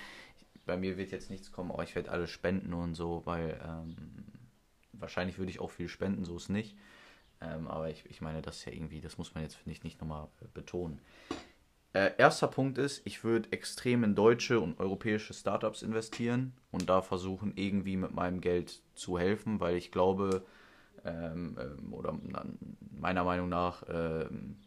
bei 0.65 0.77
mir 0.77 0.97
wird 0.97 1.11
jetzt 1.11 1.29
nichts 1.29 1.51
kommen, 1.51 1.71
aber 1.71 1.83
ich 1.83 1.95
werde 1.95 2.11
alles 2.11 2.29
spenden 2.29 2.73
und 2.73 2.93
so, 2.93 3.23
weil 3.25 3.59
ähm, 3.65 3.95
wahrscheinlich 4.93 5.37
würde 5.37 5.51
ich 5.51 5.59
auch 5.59 5.71
viel 5.71 5.89
spenden, 5.89 6.25
so 6.25 6.37
ist 6.37 6.49
nicht. 6.49 6.77
Ähm, 7.41 7.67
aber 7.67 7.89
ich, 7.89 8.05
ich 8.09 8.21
meine, 8.21 8.41
das 8.41 8.57
ist 8.57 8.65
ja 8.65 8.73
irgendwie, 8.73 9.01
das 9.01 9.17
muss 9.17 9.33
man 9.33 9.43
jetzt, 9.43 9.55
finde 9.55 9.71
ich, 9.71 9.83
nicht 9.83 10.01
nochmal 10.01 10.27
betonen. 10.53 10.99
Äh, 11.93 12.11
erster 12.17 12.47
Punkt 12.47 12.77
ist, 12.77 13.01
ich 13.05 13.23
würde 13.23 13.51
extrem 13.51 14.03
in 14.03 14.13
deutsche 14.13 14.59
und 14.59 14.79
europäische 14.79 15.33
Startups 15.33 15.81
investieren 15.81 16.53
und 16.71 16.89
da 16.89 17.01
versuchen, 17.01 17.53
irgendwie 17.55 17.97
mit 17.97 18.13
meinem 18.13 18.41
Geld 18.41 18.81
zu 18.93 19.17
helfen, 19.17 19.59
weil 19.59 19.75
ich 19.75 19.91
glaube, 19.91 20.45
ähm, 21.03 21.57
ähm, 21.59 21.93
oder 21.93 22.19
meiner 22.91 23.23
Meinung 23.23 23.49
nach 23.49 23.83
ähm, 23.89 24.57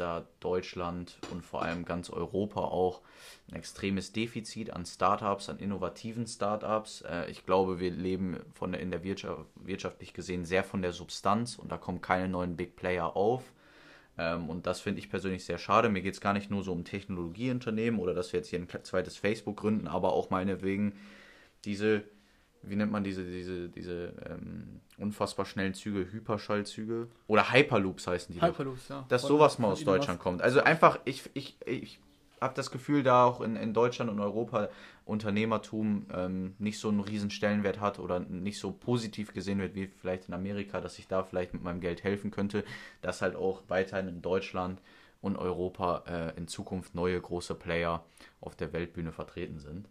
da 0.00 0.26
Deutschland 0.40 1.18
und 1.30 1.44
vor 1.44 1.62
allem 1.62 1.84
ganz 1.84 2.10
Europa 2.10 2.60
auch 2.60 3.02
ein 3.48 3.56
extremes 3.56 4.12
Defizit 4.12 4.72
an 4.72 4.86
Startups, 4.86 5.48
an 5.48 5.58
innovativen 5.58 6.26
Startups. 6.26 7.02
Äh, 7.02 7.30
ich 7.30 7.44
glaube, 7.44 7.80
wir 7.80 7.90
leben 7.90 8.38
von 8.54 8.72
der, 8.72 8.80
in 8.80 8.90
der 8.90 9.02
Wirtschaft, 9.04 9.46
wirtschaftlich 9.56 10.12
gesehen 10.14 10.44
sehr 10.44 10.64
von 10.64 10.82
der 10.82 10.92
Substanz 10.92 11.56
und 11.56 11.70
da 11.70 11.78
kommen 11.78 12.00
keine 12.00 12.28
neuen 12.28 12.56
Big 12.56 12.76
Player 12.76 13.16
auf. 13.16 13.52
Ähm, 14.18 14.48
und 14.48 14.66
das 14.66 14.80
finde 14.80 15.00
ich 15.00 15.10
persönlich 15.10 15.44
sehr 15.44 15.58
schade. 15.58 15.88
Mir 15.88 16.02
geht 16.02 16.14
es 16.14 16.20
gar 16.20 16.32
nicht 16.32 16.50
nur 16.50 16.62
so 16.62 16.72
um 16.72 16.84
Technologieunternehmen 16.84 18.00
oder 18.00 18.14
dass 18.14 18.32
wir 18.32 18.40
jetzt 18.40 18.48
hier 18.48 18.60
ein 18.60 18.68
zweites 18.84 19.16
Facebook 19.16 19.56
gründen, 19.56 19.88
aber 19.88 20.12
auch 20.12 20.30
meinetwegen 20.30 20.94
diese 21.64 22.04
wie 22.68 22.76
nennt 22.76 22.92
man 22.92 23.04
diese, 23.04 23.24
diese, 23.24 23.68
diese 23.68 24.12
ähm, 24.28 24.80
unfassbar 24.98 25.46
schnellen 25.46 25.74
Züge, 25.74 26.10
Hyperschallzüge 26.10 27.08
oder 27.26 27.52
Hyperloops 27.52 28.06
heißen 28.06 28.34
die. 28.34 28.42
Hyperloops, 28.42 28.88
doch. 28.88 28.96
ja. 28.96 29.04
Dass 29.08 29.22
sowas 29.22 29.58
mal 29.58 29.68
aus 29.68 29.84
Deutschland 29.84 30.20
kommt. 30.20 30.42
Also 30.42 30.60
einfach, 30.62 30.98
ich, 31.04 31.30
ich, 31.34 31.56
ich 31.66 32.00
habe 32.40 32.54
das 32.54 32.70
Gefühl, 32.70 33.02
da 33.02 33.24
auch 33.24 33.40
in, 33.40 33.56
in 33.56 33.72
Deutschland 33.72 34.10
und 34.10 34.20
Europa 34.20 34.68
Unternehmertum 35.04 36.06
ähm, 36.12 36.54
nicht 36.58 36.78
so 36.78 36.88
einen 36.88 37.00
riesen 37.00 37.30
Stellenwert 37.30 37.80
hat 37.80 37.98
oder 37.98 38.20
nicht 38.20 38.58
so 38.58 38.72
positiv 38.72 39.32
gesehen 39.32 39.58
wird 39.60 39.74
wie 39.74 39.86
vielleicht 39.86 40.28
in 40.28 40.34
Amerika, 40.34 40.80
dass 40.80 40.98
ich 40.98 41.06
da 41.06 41.22
vielleicht 41.22 41.54
mit 41.54 41.62
meinem 41.62 41.80
Geld 41.80 42.02
helfen 42.02 42.30
könnte, 42.30 42.64
dass 43.02 43.22
halt 43.22 43.36
auch 43.36 43.62
weiterhin 43.68 44.08
in 44.08 44.22
Deutschland 44.22 44.80
und 45.20 45.36
Europa 45.36 46.04
äh, 46.06 46.36
in 46.36 46.48
Zukunft 46.48 46.94
neue 46.94 47.20
große 47.20 47.54
Player 47.54 48.04
auf 48.40 48.56
der 48.56 48.72
Weltbühne 48.72 49.12
vertreten 49.12 49.58
sind. 49.58 49.88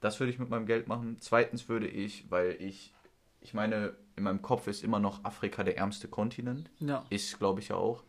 Das 0.00 0.20
würde 0.20 0.32
ich 0.32 0.38
mit 0.38 0.50
meinem 0.50 0.66
Geld 0.66 0.88
machen. 0.88 1.16
Zweitens 1.20 1.68
würde 1.68 1.88
ich, 1.88 2.30
weil 2.30 2.56
ich, 2.60 2.92
ich 3.40 3.54
meine, 3.54 3.94
in 4.16 4.24
meinem 4.24 4.42
Kopf 4.42 4.66
ist 4.66 4.84
immer 4.84 4.98
noch 4.98 5.24
Afrika 5.24 5.62
der 5.62 5.76
ärmste 5.76 6.08
Kontinent. 6.08 6.70
Ja. 6.78 7.04
Ist, 7.10 7.38
glaube 7.38 7.60
ich, 7.60 7.68
ja 7.68 7.76
auch. 7.76 8.04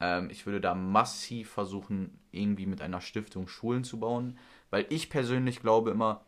Ähm, 0.00 0.30
ich 0.30 0.46
würde 0.46 0.60
da 0.60 0.74
massiv 0.74 1.50
versuchen, 1.50 2.18
irgendwie 2.30 2.66
mit 2.66 2.80
einer 2.80 3.00
Stiftung 3.00 3.48
Schulen 3.48 3.84
zu 3.84 3.98
bauen, 4.00 4.38
weil 4.70 4.86
ich 4.90 5.10
persönlich 5.10 5.60
glaube 5.60 5.90
immer, 5.90 6.24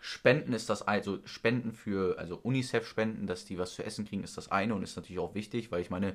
Spenden 0.00 0.52
ist 0.52 0.68
das, 0.68 0.82
also 0.82 1.18
Spenden 1.24 1.72
für, 1.72 2.18
also 2.18 2.38
UNICEF-Spenden, 2.42 3.26
dass 3.26 3.46
die 3.46 3.58
was 3.58 3.74
zu 3.74 3.82
essen 3.82 4.04
kriegen, 4.04 4.22
ist 4.22 4.36
das 4.36 4.50
eine 4.50 4.74
und 4.74 4.82
ist 4.82 4.96
natürlich 4.96 5.18
auch 5.18 5.34
wichtig, 5.34 5.72
weil 5.72 5.80
ich 5.80 5.88
meine, 5.88 6.14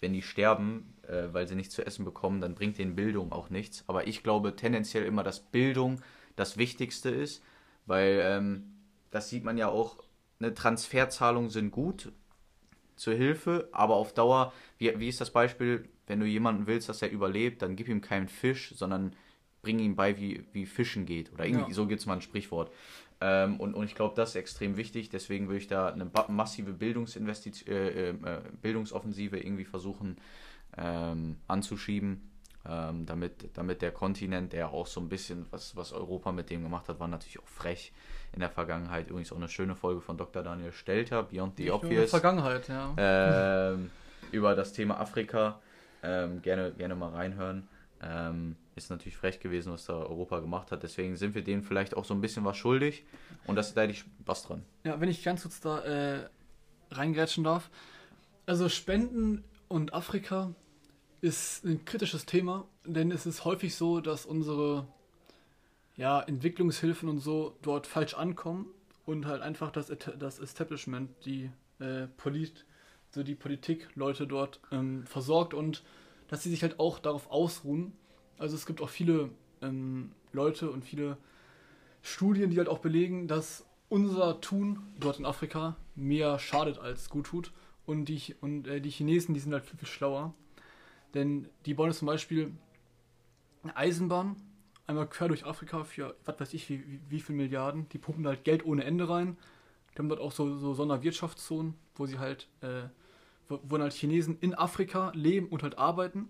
wenn 0.00 0.12
die 0.12 0.22
sterben, 0.22 0.94
äh, 1.08 1.24
weil 1.32 1.48
sie 1.48 1.56
nichts 1.56 1.74
zu 1.74 1.84
essen 1.84 2.04
bekommen, 2.04 2.40
dann 2.40 2.54
bringt 2.54 2.78
denen 2.78 2.94
Bildung 2.94 3.32
auch 3.32 3.50
nichts. 3.50 3.82
Aber 3.88 4.06
ich 4.06 4.22
glaube 4.22 4.54
tendenziell 4.54 5.04
immer, 5.06 5.24
dass 5.24 5.40
Bildung 5.40 6.02
das 6.36 6.56
Wichtigste 6.56 7.10
ist, 7.10 7.42
weil 7.86 8.20
ähm, 8.22 8.74
das 9.10 9.28
sieht 9.30 9.44
man 9.44 9.58
ja 9.58 9.68
auch, 9.68 9.98
eine 10.40 10.54
Transferzahlung 10.54 11.48
sind 11.50 11.70
gut 11.70 12.12
zur 12.96 13.14
Hilfe, 13.14 13.68
aber 13.72 13.94
auf 13.94 14.12
Dauer, 14.12 14.52
wie, 14.78 14.98
wie 14.98 15.08
ist 15.08 15.20
das 15.20 15.30
Beispiel, 15.30 15.88
wenn 16.06 16.20
du 16.20 16.26
jemanden 16.26 16.66
willst, 16.66 16.88
dass 16.88 17.02
er 17.02 17.10
überlebt, 17.10 17.62
dann 17.62 17.76
gib 17.76 17.88
ihm 17.88 18.00
keinen 18.00 18.28
Fisch, 18.28 18.74
sondern 18.76 19.14
bring 19.62 19.78
ihm 19.78 19.96
bei, 19.96 20.18
wie, 20.18 20.44
wie 20.52 20.66
Fischen 20.66 21.06
geht. 21.06 21.32
Oder 21.32 21.46
irgendwie, 21.46 21.70
ja. 21.70 21.74
so 21.74 21.86
gibt 21.86 22.00
es 22.00 22.06
mal 22.06 22.14
ein 22.14 22.20
Sprichwort. 22.20 22.70
Ähm, 23.20 23.58
und, 23.58 23.74
und 23.74 23.84
ich 23.84 23.94
glaube, 23.94 24.14
das 24.14 24.30
ist 24.30 24.36
extrem 24.36 24.76
wichtig. 24.76 25.08
Deswegen 25.08 25.46
würde 25.46 25.58
ich 25.58 25.66
da 25.66 25.88
eine 25.88 26.10
massive 26.28 26.72
Bildungsinvestition, 26.72 27.74
äh, 27.74 28.10
äh, 28.10 28.14
Bildungsoffensive 28.60 29.38
irgendwie 29.38 29.64
versuchen 29.64 30.18
ähm, 30.76 31.36
anzuschieben 31.48 32.33
ähm, 32.68 33.04
damit, 33.06 33.50
damit 33.54 33.82
der 33.82 33.92
Kontinent, 33.92 34.52
der 34.52 34.70
auch 34.70 34.86
so 34.86 35.00
ein 35.00 35.08
bisschen, 35.08 35.46
was, 35.50 35.76
was 35.76 35.92
Europa 35.92 36.32
mit 36.32 36.50
dem 36.50 36.62
gemacht 36.62 36.88
hat, 36.88 36.98
war 36.98 37.08
natürlich 37.08 37.38
auch 37.38 37.46
frech 37.46 37.92
in 38.32 38.40
der 38.40 38.50
Vergangenheit. 38.50 39.08
Übrigens 39.08 39.32
auch 39.32 39.36
eine 39.36 39.48
schöne 39.48 39.74
Folge 39.74 40.00
von 40.00 40.16
Dr. 40.16 40.42
Daniel 40.42 40.72
Stelter, 40.72 41.22
Beyond 41.22 41.56
the 41.56 41.64
Nicht 41.64 41.72
Obvious. 41.72 41.90
In 41.90 41.96
der 41.96 42.08
Vergangenheit, 42.08 42.68
ja. 42.68 42.94
Ähm, 42.96 43.90
über 44.32 44.54
das 44.54 44.72
Thema 44.72 44.98
Afrika. 44.98 45.60
Ähm, 46.02 46.42
gerne, 46.42 46.72
gerne 46.72 46.94
mal 46.94 47.10
reinhören. 47.10 47.68
Ähm, 48.02 48.56
ist 48.76 48.90
natürlich 48.90 49.16
frech 49.16 49.40
gewesen, 49.40 49.72
was 49.72 49.86
da 49.86 49.94
Europa 49.94 50.40
gemacht 50.40 50.72
hat. 50.72 50.82
Deswegen 50.82 51.16
sind 51.16 51.34
wir 51.34 51.44
denen 51.44 51.62
vielleicht 51.62 51.96
auch 51.96 52.04
so 52.04 52.12
ein 52.14 52.20
bisschen 52.20 52.44
was 52.44 52.56
schuldig. 52.56 53.04
Und 53.46 53.56
das 53.56 53.68
ist 53.68 53.76
da 53.76 53.84
ich 53.84 54.04
was 54.24 54.42
dran. 54.42 54.62
Ja, 54.84 55.00
wenn 55.00 55.08
ich 55.08 55.22
ganz 55.22 55.42
kurz 55.42 55.60
da 55.60 55.80
äh, 55.80 56.28
reingrätschen 56.90 57.44
darf. 57.44 57.70
Also 58.46 58.68
Spenden 58.68 59.44
und 59.68 59.94
Afrika 59.94 60.54
ist 61.24 61.64
ein 61.64 61.86
kritisches 61.86 62.26
Thema, 62.26 62.68
denn 62.84 63.10
es 63.10 63.24
ist 63.24 63.46
häufig 63.46 63.74
so, 63.74 64.00
dass 64.00 64.26
unsere 64.26 64.86
ja, 65.96 66.20
Entwicklungshilfen 66.20 67.08
und 67.08 67.20
so 67.20 67.56
dort 67.62 67.86
falsch 67.86 68.12
ankommen 68.12 68.66
und 69.06 69.26
halt 69.26 69.40
einfach 69.40 69.70
das, 69.70 69.90
das 70.18 70.38
Establishment, 70.38 71.08
die 71.24 71.50
äh, 71.78 72.08
Polit, 72.18 72.66
so 73.08 73.22
die 73.22 73.34
Politik 73.34 73.88
Leute 73.94 74.26
dort 74.26 74.60
ähm, 74.70 75.06
versorgt 75.06 75.54
und 75.54 75.82
dass 76.28 76.42
sie 76.42 76.50
sich 76.50 76.62
halt 76.62 76.78
auch 76.78 76.98
darauf 76.98 77.30
ausruhen. 77.30 77.92
Also 78.36 78.54
es 78.54 78.66
gibt 78.66 78.82
auch 78.82 78.90
viele 78.90 79.30
ähm, 79.62 80.12
Leute 80.32 80.70
und 80.70 80.84
viele 80.84 81.16
Studien, 82.02 82.50
die 82.50 82.58
halt 82.58 82.68
auch 82.68 82.80
belegen, 82.80 83.28
dass 83.28 83.64
unser 83.88 84.42
Tun 84.42 84.80
dort 85.00 85.18
in 85.18 85.24
Afrika 85.24 85.76
mehr 85.94 86.38
schadet 86.38 86.78
als 86.78 87.08
gut 87.08 87.26
tut. 87.26 87.52
Und 87.86 88.06
die, 88.06 88.34
und, 88.42 88.66
äh, 88.66 88.82
die 88.82 88.90
Chinesen, 88.90 89.32
die 89.32 89.40
sind 89.40 89.54
halt 89.54 89.64
viel, 89.64 89.78
viel 89.78 89.88
schlauer. 89.88 90.34
Denn 91.14 91.48
die 91.64 91.74
bauen 91.74 91.88
jetzt 91.88 92.00
zum 92.00 92.06
Beispiel 92.06 92.52
eine 93.62 93.76
Eisenbahn 93.76 94.36
einmal 94.86 95.08
quer 95.08 95.28
durch 95.28 95.46
Afrika 95.46 95.84
für, 95.84 96.14
was 96.24 96.40
weiß 96.40 96.54
ich, 96.54 96.68
wie, 96.68 96.86
wie, 96.86 97.00
wie 97.08 97.20
viel 97.20 97.34
Milliarden. 97.34 97.88
Die 97.90 97.98
pumpen 97.98 98.26
halt 98.26 98.44
Geld 98.44 98.64
ohne 98.66 98.84
Ende 98.84 99.08
rein. 99.08 99.36
Die 99.92 99.98
haben 99.98 100.08
dort 100.08 100.20
auch 100.20 100.32
so, 100.32 100.56
so 100.58 100.74
Sonderwirtschaftszonen, 100.74 101.74
wo 101.94 102.06
sie 102.06 102.18
halt, 102.18 102.48
äh, 102.60 102.88
wo, 103.48 103.60
wo 103.62 103.78
halt 103.78 103.92
Chinesen 103.92 104.38
in 104.40 104.54
Afrika 104.54 105.12
leben 105.14 105.48
und 105.48 105.62
halt 105.62 105.78
arbeiten. 105.78 106.28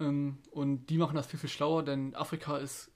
Ähm, 0.00 0.38
und 0.50 0.86
die 0.86 0.98
machen 0.98 1.14
das 1.14 1.26
viel, 1.26 1.38
viel 1.38 1.50
schlauer, 1.50 1.82
denn 1.84 2.14
Afrika 2.14 2.56
ist, 2.56 2.90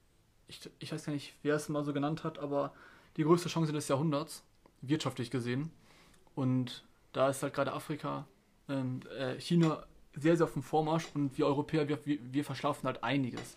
ich, 0.49 0.69
ich 0.79 0.93
weiß 0.93 1.05
gar 1.05 1.13
nicht, 1.13 1.35
wer 1.43 1.57
es 1.57 1.69
mal 1.69 1.85
so 1.85 1.93
genannt 1.93 2.25
hat, 2.25 2.39
aber 2.39 2.73
die 3.17 3.25
größte 3.25 3.49
Chance 3.49 3.73
des 3.73 3.89
Jahrhunderts, 3.89 4.45
wirtschaftlich 4.83 5.31
gesehen. 5.31 5.71
Und 6.35 6.85
da 7.13 7.29
ist 7.29 7.43
halt 7.43 7.55
gerade 7.55 7.73
Afrika, 7.73 8.27
ähm, 8.69 9.01
äh, 9.17 9.39
China 9.41 9.87
sehr, 10.17 10.37
sehr 10.37 10.45
auf 10.45 10.53
dem 10.53 10.63
Vormarsch 10.63 11.07
und 11.15 11.37
wir 11.39 11.47
Europäer, 11.47 11.89
wir, 11.89 11.99
wir 12.05 12.45
verschlafen 12.45 12.87
halt 12.87 13.05
einiges. 13.05 13.57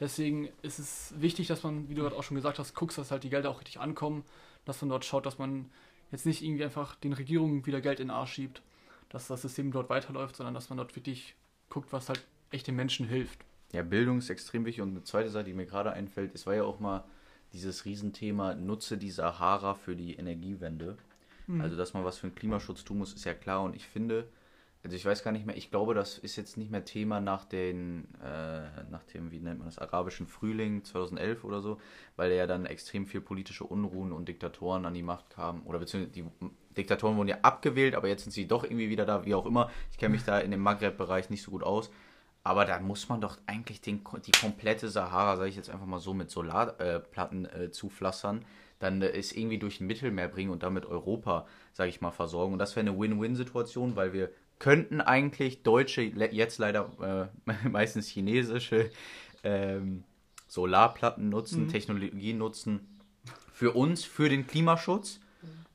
Deswegen 0.00 0.48
ist 0.62 0.78
es 0.78 1.14
wichtig, 1.16 1.46
dass 1.46 1.62
man, 1.62 1.88
wie 1.88 1.94
du 1.94 2.02
gerade 2.02 2.16
auch 2.16 2.22
schon 2.22 2.34
gesagt 2.34 2.58
hast, 2.58 2.74
guckst, 2.74 2.98
dass 2.98 3.10
halt 3.10 3.24
die 3.24 3.30
Gelder 3.30 3.50
auch 3.50 3.60
richtig 3.60 3.78
ankommen, 3.78 4.24
dass 4.64 4.80
man 4.80 4.88
dort 4.88 5.04
schaut, 5.04 5.26
dass 5.26 5.38
man 5.38 5.70
jetzt 6.10 6.26
nicht 6.26 6.42
irgendwie 6.42 6.64
einfach 6.64 6.96
den 6.96 7.12
Regierungen 7.12 7.64
wieder 7.66 7.80
Geld 7.80 8.00
in 8.00 8.08
den 8.08 8.14
Arsch 8.14 8.32
schiebt, 8.32 8.62
dass 9.08 9.28
das 9.28 9.42
System 9.42 9.70
dort 9.70 9.90
weiterläuft, 9.90 10.36
sondern 10.36 10.54
dass 10.54 10.70
man 10.70 10.78
dort 10.78 10.96
wirklich 10.96 11.34
guckt, 11.68 11.92
was 11.92 12.08
halt 12.08 12.24
echt 12.50 12.66
den 12.66 12.76
Menschen 12.76 13.06
hilft. 13.06 13.44
Ja, 13.72 13.82
Bildung 13.82 14.18
ist 14.18 14.28
extrem 14.28 14.64
wichtig 14.64 14.82
und 14.82 14.90
eine 14.90 15.04
zweite 15.04 15.30
Sache, 15.30 15.44
die 15.44 15.54
mir 15.54 15.66
gerade 15.66 15.92
einfällt, 15.92 16.34
es 16.34 16.46
war 16.46 16.54
ja 16.54 16.64
auch 16.64 16.80
mal 16.80 17.04
dieses 17.52 17.84
Riesenthema, 17.84 18.54
nutze 18.54 18.98
die 18.98 19.10
Sahara 19.10 19.74
für 19.74 19.96
die 19.96 20.14
Energiewende. 20.14 20.96
Mhm. 21.46 21.60
Also, 21.60 21.76
dass 21.76 21.94
man 21.94 22.04
was 22.04 22.18
für 22.18 22.28
den 22.28 22.34
Klimaschutz 22.34 22.84
tun 22.84 22.98
muss, 22.98 23.14
ist 23.14 23.24
ja 23.24 23.34
klar 23.34 23.62
und 23.62 23.76
ich 23.76 23.86
finde, 23.86 24.28
also 24.84 24.96
ich 24.96 25.04
weiß 25.04 25.22
gar 25.22 25.30
nicht 25.30 25.46
mehr, 25.46 25.56
ich 25.56 25.70
glaube, 25.70 25.94
das 25.94 26.18
ist 26.18 26.34
jetzt 26.36 26.56
nicht 26.56 26.70
mehr 26.70 26.84
Thema 26.84 27.20
nach 27.20 27.44
den, 27.44 28.08
äh, 28.20 28.82
nach 28.90 29.04
dem, 29.14 29.30
wie 29.30 29.38
nennt 29.38 29.58
man 29.58 29.68
das, 29.68 29.78
arabischen 29.78 30.26
Frühling 30.26 30.82
2011 30.84 31.44
oder 31.44 31.60
so, 31.60 31.78
weil 32.16 32.32
ja 32.32 32.48
dann 32.48 32.66
extrem 32.66 33.06
viel 33.06 33.20
politische 33.20 33.64
Unruhen 33.64 34.12
und 34.12 34.26
Diktatoren 34.26 34.84
an 34.84 34.94
die 34.94 35.02
Macht 35.02 35.30
kamen, 35.30 35.62
oder 35.62 35.78
beziehungsweise 35.78 36.12
die 36.12 36.24
Diktatoren 36.76 37.16
wurden 37.16 37.28
ja 37.28 37.38
abgewählt, 37.42 37.94
aber 37.94 38.08
jetzt 38.08 38.24
sind 38.24 38.32
sie 38.32 38.48
doch 38.48 38.64
irgendwie 38.64 38.88
wieder 38.88 39.04
da, 39.04 39.24
wie 39.24 39.34
auch 39.34 39.46
immer. 39.46 39.70
Ich 39.92 39.98
kenne 39.98 40.14
mich 40.14 40.24
da 40.24 40.38
in 40.40 40.50
dem 40.50 40.60
Maghreb-Bereich 40.60 41.30
nicht 41.30 41.42
so 41.42 41.50
gut 41.50 41.62
aus. 41.62 41.90
Aber 42.44 42.64
da 42.64 42.80
muss 42.80 43.08
man 43.08 43.20
doch 43.20 43.38
eigentlich 43.46 43.80
den, 43.80 44.02
die 44.26 44.32
komplette 44.32 44.88
Sahara, 44.88 45.36
sage 45.36 45.48
ich 45.48 45.56
jetzt 45.56 45.70
einfach 45.70 45.86
mal 45.86 46.00
so, 46.00 46.12
mit 46.12 46.30
Solarplatten 46.30 47.44
äh, 47.44 47.70
zupflastern. 47.70 48.44
Dann 48.80 49.00
äh, 49.00 49.16
ist 49.16 49.36
irgendwie 49.36 49.58
durch 49.58 49.80
ein 49.80 49.86
Mittelmeer 49.86 50.26
bringen 50.26 50.50
und 50.50 50.64
damit 50.64 50.84
Europa, 50.84 51.46
sage 51.72 51.90
ich 51.90 52.00
mal, 52.00 52.10
versorgen. 52.10 52.52
Und 52.52 52.58
das 52.58 52.74
wäre 52.74 52.88
eine 52.88 52.98
Win-Win-Situation, 52.98 53.94
weil 53.94 54.12
wir 54.12 54.30
könnten 54.62 55.00
eigentlich 55.00 55.64
deutsche, 55.64 56.02
jetzt 56.02 56.58
leider 56.58 57.28
äh, 57.44 57.68
meistens 57.68 58.06
chinesische 58.06 58.92
ähm, 59.42 60.04
Solarplatten 60.46 61.28
nutzen, 61.28 61.64
mhm. 61.64 61.68
Technologien 61.68 62.38
nutzen 62.38 63.00
für 63.52 63.72
uns, 63.72 64.04
für 64.04 64.28
den 64.28 64.46
Klimaschutz. 64.46 65.18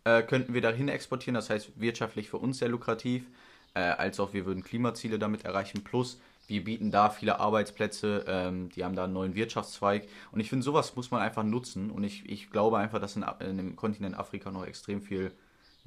Äh, 0.05 0.23
könnten 0.23 0.53
wir 0.53 0.61
dahin 0.61 0.87
exportieren, 0.87 1.33
das 1.33 1.49
heißt 1.49 1.77
wirtschaftlich 1.81 2.29
für 2.29 2.37
uns 2.37 2.59
sehr 2.59 2.69
lukrativ, 2.69 3.25
äh, 3.73 3.81
als 3.81 4.21
auch 4.21 4.31
wir 4.31 4.45
würden 4.45 4.63
Klimaziele 4.63 5.19
damit 5.19 5.43
erreichen. 5.43 5.83
Plus, 5.83 6.21
wir 6.47 6.63
bieten 6.63 6.89
da 6.89 7.09
viele 7.09 7.41
Arbeitsplätze, 7.41 8.23
ähm, 8.25 8.69
die 8.69 8.85
haben 8.85 8.95
da 8.95 9.03
einen 9.03 9.11
neuen 9.11 9.35
Wirtschaftszweig. 9.35 10.07
Und 10.31 10.39
ich 10.39 10.47
finde, 10.47 10.63
sowas 10.63 10.95
muss 10.95 11.11
man 11.11 11.19
einfach 11.19 11.43
nutzen. 11.43 11.91
Und 11.91 12.05
ich, 12.05 12.23
ich 12.29 12.51
glaube 12.51 12.77
einfach, 12.77 13.01
dass 13.01 13.17
in, 13.17 13.25
in 13.41 13.57
dem 13.57 13.75
Kontinent 13.75 14.17
Afrika 14.17 14.49
noch 14.49 14.65
extrem 14.65 15.01
viel 15.01 15.33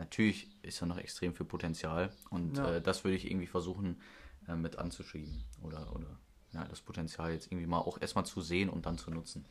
natürlich 0.00 0.48
ist 0.62 0.82
da 0.82 0.86
noch 0.86 0.98
extrem 0.98 1.34
viel 1.34 1.46
Potenzial 1.46 2.10
und 2.30 2.56
ja. 2.56 2.76
äh, 2.76 2.82
das 2.82 3.04
würde 3.04 3.16
ich 3.16 3.30
irgendwie 3.30 3.46
versuchen 3.46 4.00
äh, 4.48 4.56
mit 4.56 4.76
anzuschieben 4.78 5.44
oder, 5.62 5.94
oder 5.94 6.18
ja, 6.52 6.64
das 6.64 6.80
Potenzial 6.80 7.32
jetzt 7.32 7.52
irgendwie 7.52 7.66
mal 7.66 7.78
auch 7.78 8.00
erstmal 8.00 8.26
zu 8.26 8.40
sehen 8.40 8.68
und 8.70 8.86
dann 8.86 8.98
zu 8.98 9.10
nutzen. 9.10 9.44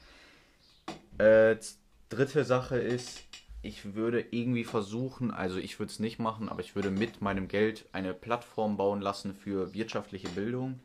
Äh, 1.18 1.56
dritte 2.10 2.44
Sache 2.44 2.78
ist, 2.78 3.24
ich 3.62 3.94
würde 3.94 4.26
irgendwie 4.32 4.64
versuchen, 4.64 5.32
also 5.32 5.58
ich 5.60 5.80
würde 5.80 5.92
es 5.92 6.00
nicht 6.00 6.18
machen, 6.18 6.50
aber 6.50 6.62
ich 6.62 6.76
würde 6.76 6.92
mit 6.92 7.22
meinem 7.22 7.48
Geld 7.48 7.86
eine 7.92 8.14
Plattform 8.14 8.76
bauen 8.76 9.02
lassen 9.02 9.34
für 9.34 9.74
wirtschaftliche 9.74 10.30
Bildung. 10.30 10.80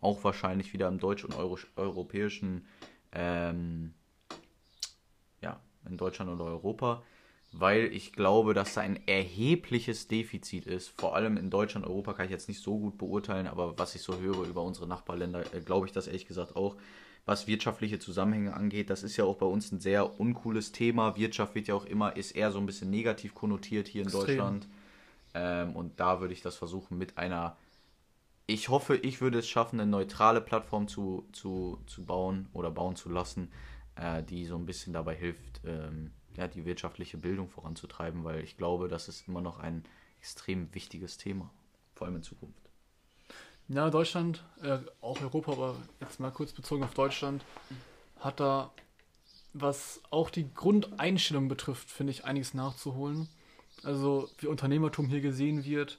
Auch 0.00 0.22
wahrscheinlich 0.24 0.72
wieder 0.72 0.88
im 0.88 0.98
deutsch- 0.98 1.24
und 1.24 1.34
Euro 1.34 1.58
europäischen, 1.76 2.66
ähm, 3.12 3.94
ja, 5.40 5.58
in 5.88 5.96
Deutschland 5.96 6.30
oder 6.30 6.44
Europa, 6.44 7.02
weil 7.58 7.92
ich 7.92 8.12
glaube, 8.12 8.54
dass 8.54 8.74
da 8.74 8.82
ein 8.82 9.00
erhebliches 9.06 10.08
Defizit 10.08 10.66
ist. 10.66 10.88
Vor 10.88 11.14
allem 11.14 11.36
in 11.36 11.50
Deutschland, 11.50 11.86
Europa 11.86 12.12
kann 12.12 12.26
ich 12.26 12.30
jetzt 12.30 12.48
nicht 12.48 12.60
so 12.60 12.78
gut 12.78 12.98
beurteilen, 12.98 13.46
aber 13.46 13.78
was 13.78 13.94
ich 13.94 14.02
so 14.02 14.18
höre 14.18 14.46
über 14.46 14.62
unsere 14.62 14.86
Nachbarländer, 14.86 15.54
äh, 15.54 15.60
glaube 15.60 15.86
ich 15.86 15.92
das 15.92 16.06
ehrlich 16.06 16.26
gesagt 16.26 16.56
auch 16.56 16.76
was 17.24 17.48
wirtschaftliche 17.48 17.98
Zusammenhänge 17.98 18.54
angeht. 18.54 18.88
Das 18.88 19.02
ist 19.02 19.16
ja 19.16 19.24
auch 19.24 19.36
bei 19.36 19.46
uns 19.46 19.72
ein 19.72 19.80
sehr 19.80 20.20
uncooles 20.20 20.70
Thema. 20.70 21.16
Wirtschaft 21.16 21.56
wird 21.56 21.66
ja 21.66 21.74
auch 21.74 21.84
immer, 21.84 22.16
ist 22.16 22.30
eher 22.32 22.52
so 22.52 22.58
ein 22.58 22.66
bisschen 22.66 22.88
negativ 22.88 23.34
konnotiert 23.34 23.88
hier 23.88 24.02
in 24.02 24.08
Extrem. 24.08 24.26
Deutschland. 24.26 24.68
Ähm, 25.34 25.74
und 25.74 25.98
da 25.98 26.20
würde 26.20 26.32
ich 26.32 26.40
das 26.40 26.54
versuchen 26.54 26.96
mit 26.98 27.18
einer, 27.18 27.56
ich 28.46 28.68
hoffe, 28.68 28.96
ich 28.96 29.20
würde 29.20 29.40
es 29.40 29.48
schaffen, 29.48 29.80
eine 29.80 29.90
neutrale 29.90 30.40
Plattform 30.40 30.86
zu, 30.86 31.26
zu, 31.32 31.80
zu 31.86 32.04
bauen 32.04 32.48
oder 32.52 32.70
bauen 32.70 32.94
zu 32.94 33.10
lassen, 33.10 33.50
äh, 33.96 34.22
die 34.22 34.46
so 34.46 34.56
ein 34.56 34.64
bisschen 34.64 34.92
dabei 34.92 35.16
hilft, 35.16 35.62
ähm, 35.66 36.12
ja, 36.36 36.48
die 36.48 36.64
wirtschaftliche 36.64 37.16
Bildung 37.16 37.48
voranzutreiben, 37.48 38.24
weil 38.24 38.40
ich 38.40 38.56
glaube, 38.56 38.88
das 38.88 39.08
ist 39.08 39.28
immer 39.28 39.40
noch 39.40 39.58
ein 39.58 39.84
extrem 40.18 40.74
wichtiges 40.74 41.18
Thema, 41.18 41.50
vor 41.94 42.06
allem 42.06 42.16
in 42.16 42.22
Zukunft. 42.22 42.60
Ja, 43.68 43.90
Deutschland, 43.90 44.44
äh, 44.62 44.78
auch 45.00 45.20
Europa, 45.20 45.52
aber 45.52 45.76
jetzt 46.00 46.20
mal 46.20 46.30
kurz 46.30 46.52
bezogen 46.52 46.84
auf 46.84 46.94
Deutschland, 46.94 47.44
hat 48.20 48.38
da, 48.38 48.70
was 49.54 50.00
auch 50.10 50.30
die 50.30 50.52
Grundeinstellung 50.54 51.48
betrifft, 51.48 51.90
finde 51.90 52.12
ich, 52.12 52.24
einiges 52.24 52.54
nachzuholen. 52.54 53.28
Also, 53.82 54.28
wie 54.38 54.46
Unternehmertum 54.46 55.08
hier 55.08 55.20
gesehen 55.20 55.64
wird, 55.64 55.98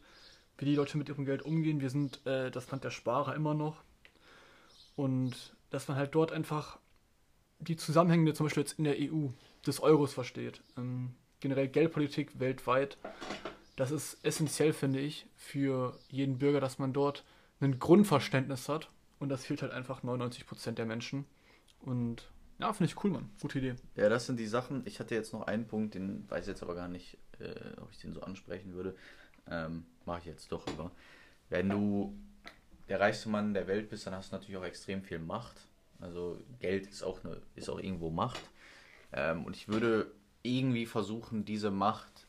wie 0.57 0.65
die 0.65 0.75
Leute 0.75 0.97
mit 0.97 1.09
ihrem 1.09 1.25
Geld 1.25 1.41
umgehen. 1.41 1.81
Wir 1.81 1.89
sind 1.89 2.25
äh, 2.25 2.49
das 2.51 2.71
Land 2.71 2.83
der 2.83 2.91
Sparer 2.91 3.35
immer 3.35 3.53
noch. 3.53 3.83
Und 4.95 5.55
dass 5.69 5.87
man 5.87 5.97
halt 5.97 6.15
dort 6.15 6.31
einfach 6.31 6.79
die 7.59 7.75
Zusammenhänge, 7.75 8.33
zum 8.33 8.45
Beispiel 8.45 8.63
jetzt 8.63 8.77
in 8.77 8.85
der 8.85 8.95
EU, 8.99 9.27
des 9.65 9.79
Euros 9.79 10.13
versteht. 10.13 10.61
Ähm, 10.77 11.15
generell 11.39 11.67
Geldpolitik 11.67 12.39
weltweit. 12.39 12.97
Das 13.75 13.91
ist 13.91 14.17
essentiell, 14.23 14.73
finde 14.73 14.99
ich, 14.99 15.27
für 15.35 15.97
jeden 16.09 16.39
Bürger, 16.39 16.59
dass 16.59 16.79
man 16.79 16.93
dort 16.93 17.23
ein 17.59 17.79
Grundverständnis 17.79 18.69
hat. 18.69 18.89
Und 19.19 19.29
das 19.29 19.45
fehlt 19.45 19.61
halt 19.61 19.71
einfach 19.71 20.03
99% 20.03 20.71
der 20.71 20.85
Menschen. 20.85 21.25
Und 21.79 22.29
ja, 22.59 22.73
finde 22.73 22.91
ich 22.91 23.03
cool, 23.03 23.11
Mann. 23.11 23.29
Gute 23.41 23.59
Idee. 23.59 23.75
Ja, 23.95 24.09
das 24.09 24.25
sind 24.25 24.39
die 24.39 24.47
Sachen. 24.47 24.81
Ich 24.85 24.99
hatte 24.99 25.15
jetzt 25.15 25.33
noch 25.33 25.45
einen 25.45 25.67
Punkt, 25.67 25.93
den 25.93 26.29
weiß 26.29 26.41
ich 26.41 26.49
jetzt 26.49 26.63
aber 26.63 26.75
gar 26.75 26.87
nicht, 26.87 27.17
äh, 27.39 27.79
ob 27.79 27.91
ich 27.91 27.99
den 27.99 28.13
so 28.13 28.21
ansprechen 28.21 28.73
würde. 28.73 28.95
Ähm, 29.49 29.85
Mache 30.05 30.19
ich 30.19 30.25
jetzt 30.25 30.51
doch 30.51 30.65
über. 30.67 30.91
Wenn 31.49 31.69
du 31.69 32.17
der 32.89 32.99
reichste 32.99 33.29
Mann 33.29 33.53
der 33.53 33.67
Welt 33.67 33.89
bist, 33.89 34.07
dann 34.07 34.15
hast 34.15 34.31
du 34.31 34.35
natürlich 34.35 34.57
auch 34.57 34.63
extrem 34.63 35.03
viel 35.03 35.19
Macht. 35.19 35.66
Also 35.99 36.39
Geld 36.59 36.87
ist 36.87 37.03
auch, 37.03 37.23
eine, 37.23 37.41
ist 37.55 37.69
auch 37.69 37.79
irgendwo 37.79 38.09
Macht. 38.09 38.41
Ähm, 39.11 39.45
und 39.45 39.55
ich 39.55 39.67
würde 39.67 40.11
irgendwie 40.43 40.85
versuchen, 40.85 41.45
diese 41.45 41.71
Macht 41.71 42.27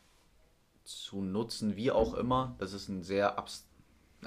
zu 0.83 1.21
nutzen, 1.21 1.75
wie 1.75 1.91
auch 1.91 2.13
immer. 2.13 2.55
Das 2.59 2.73
ist 2.73 2.89
ein 2.89 3.03
sehr 3.03 3.37
abstraktes 3.37 3.69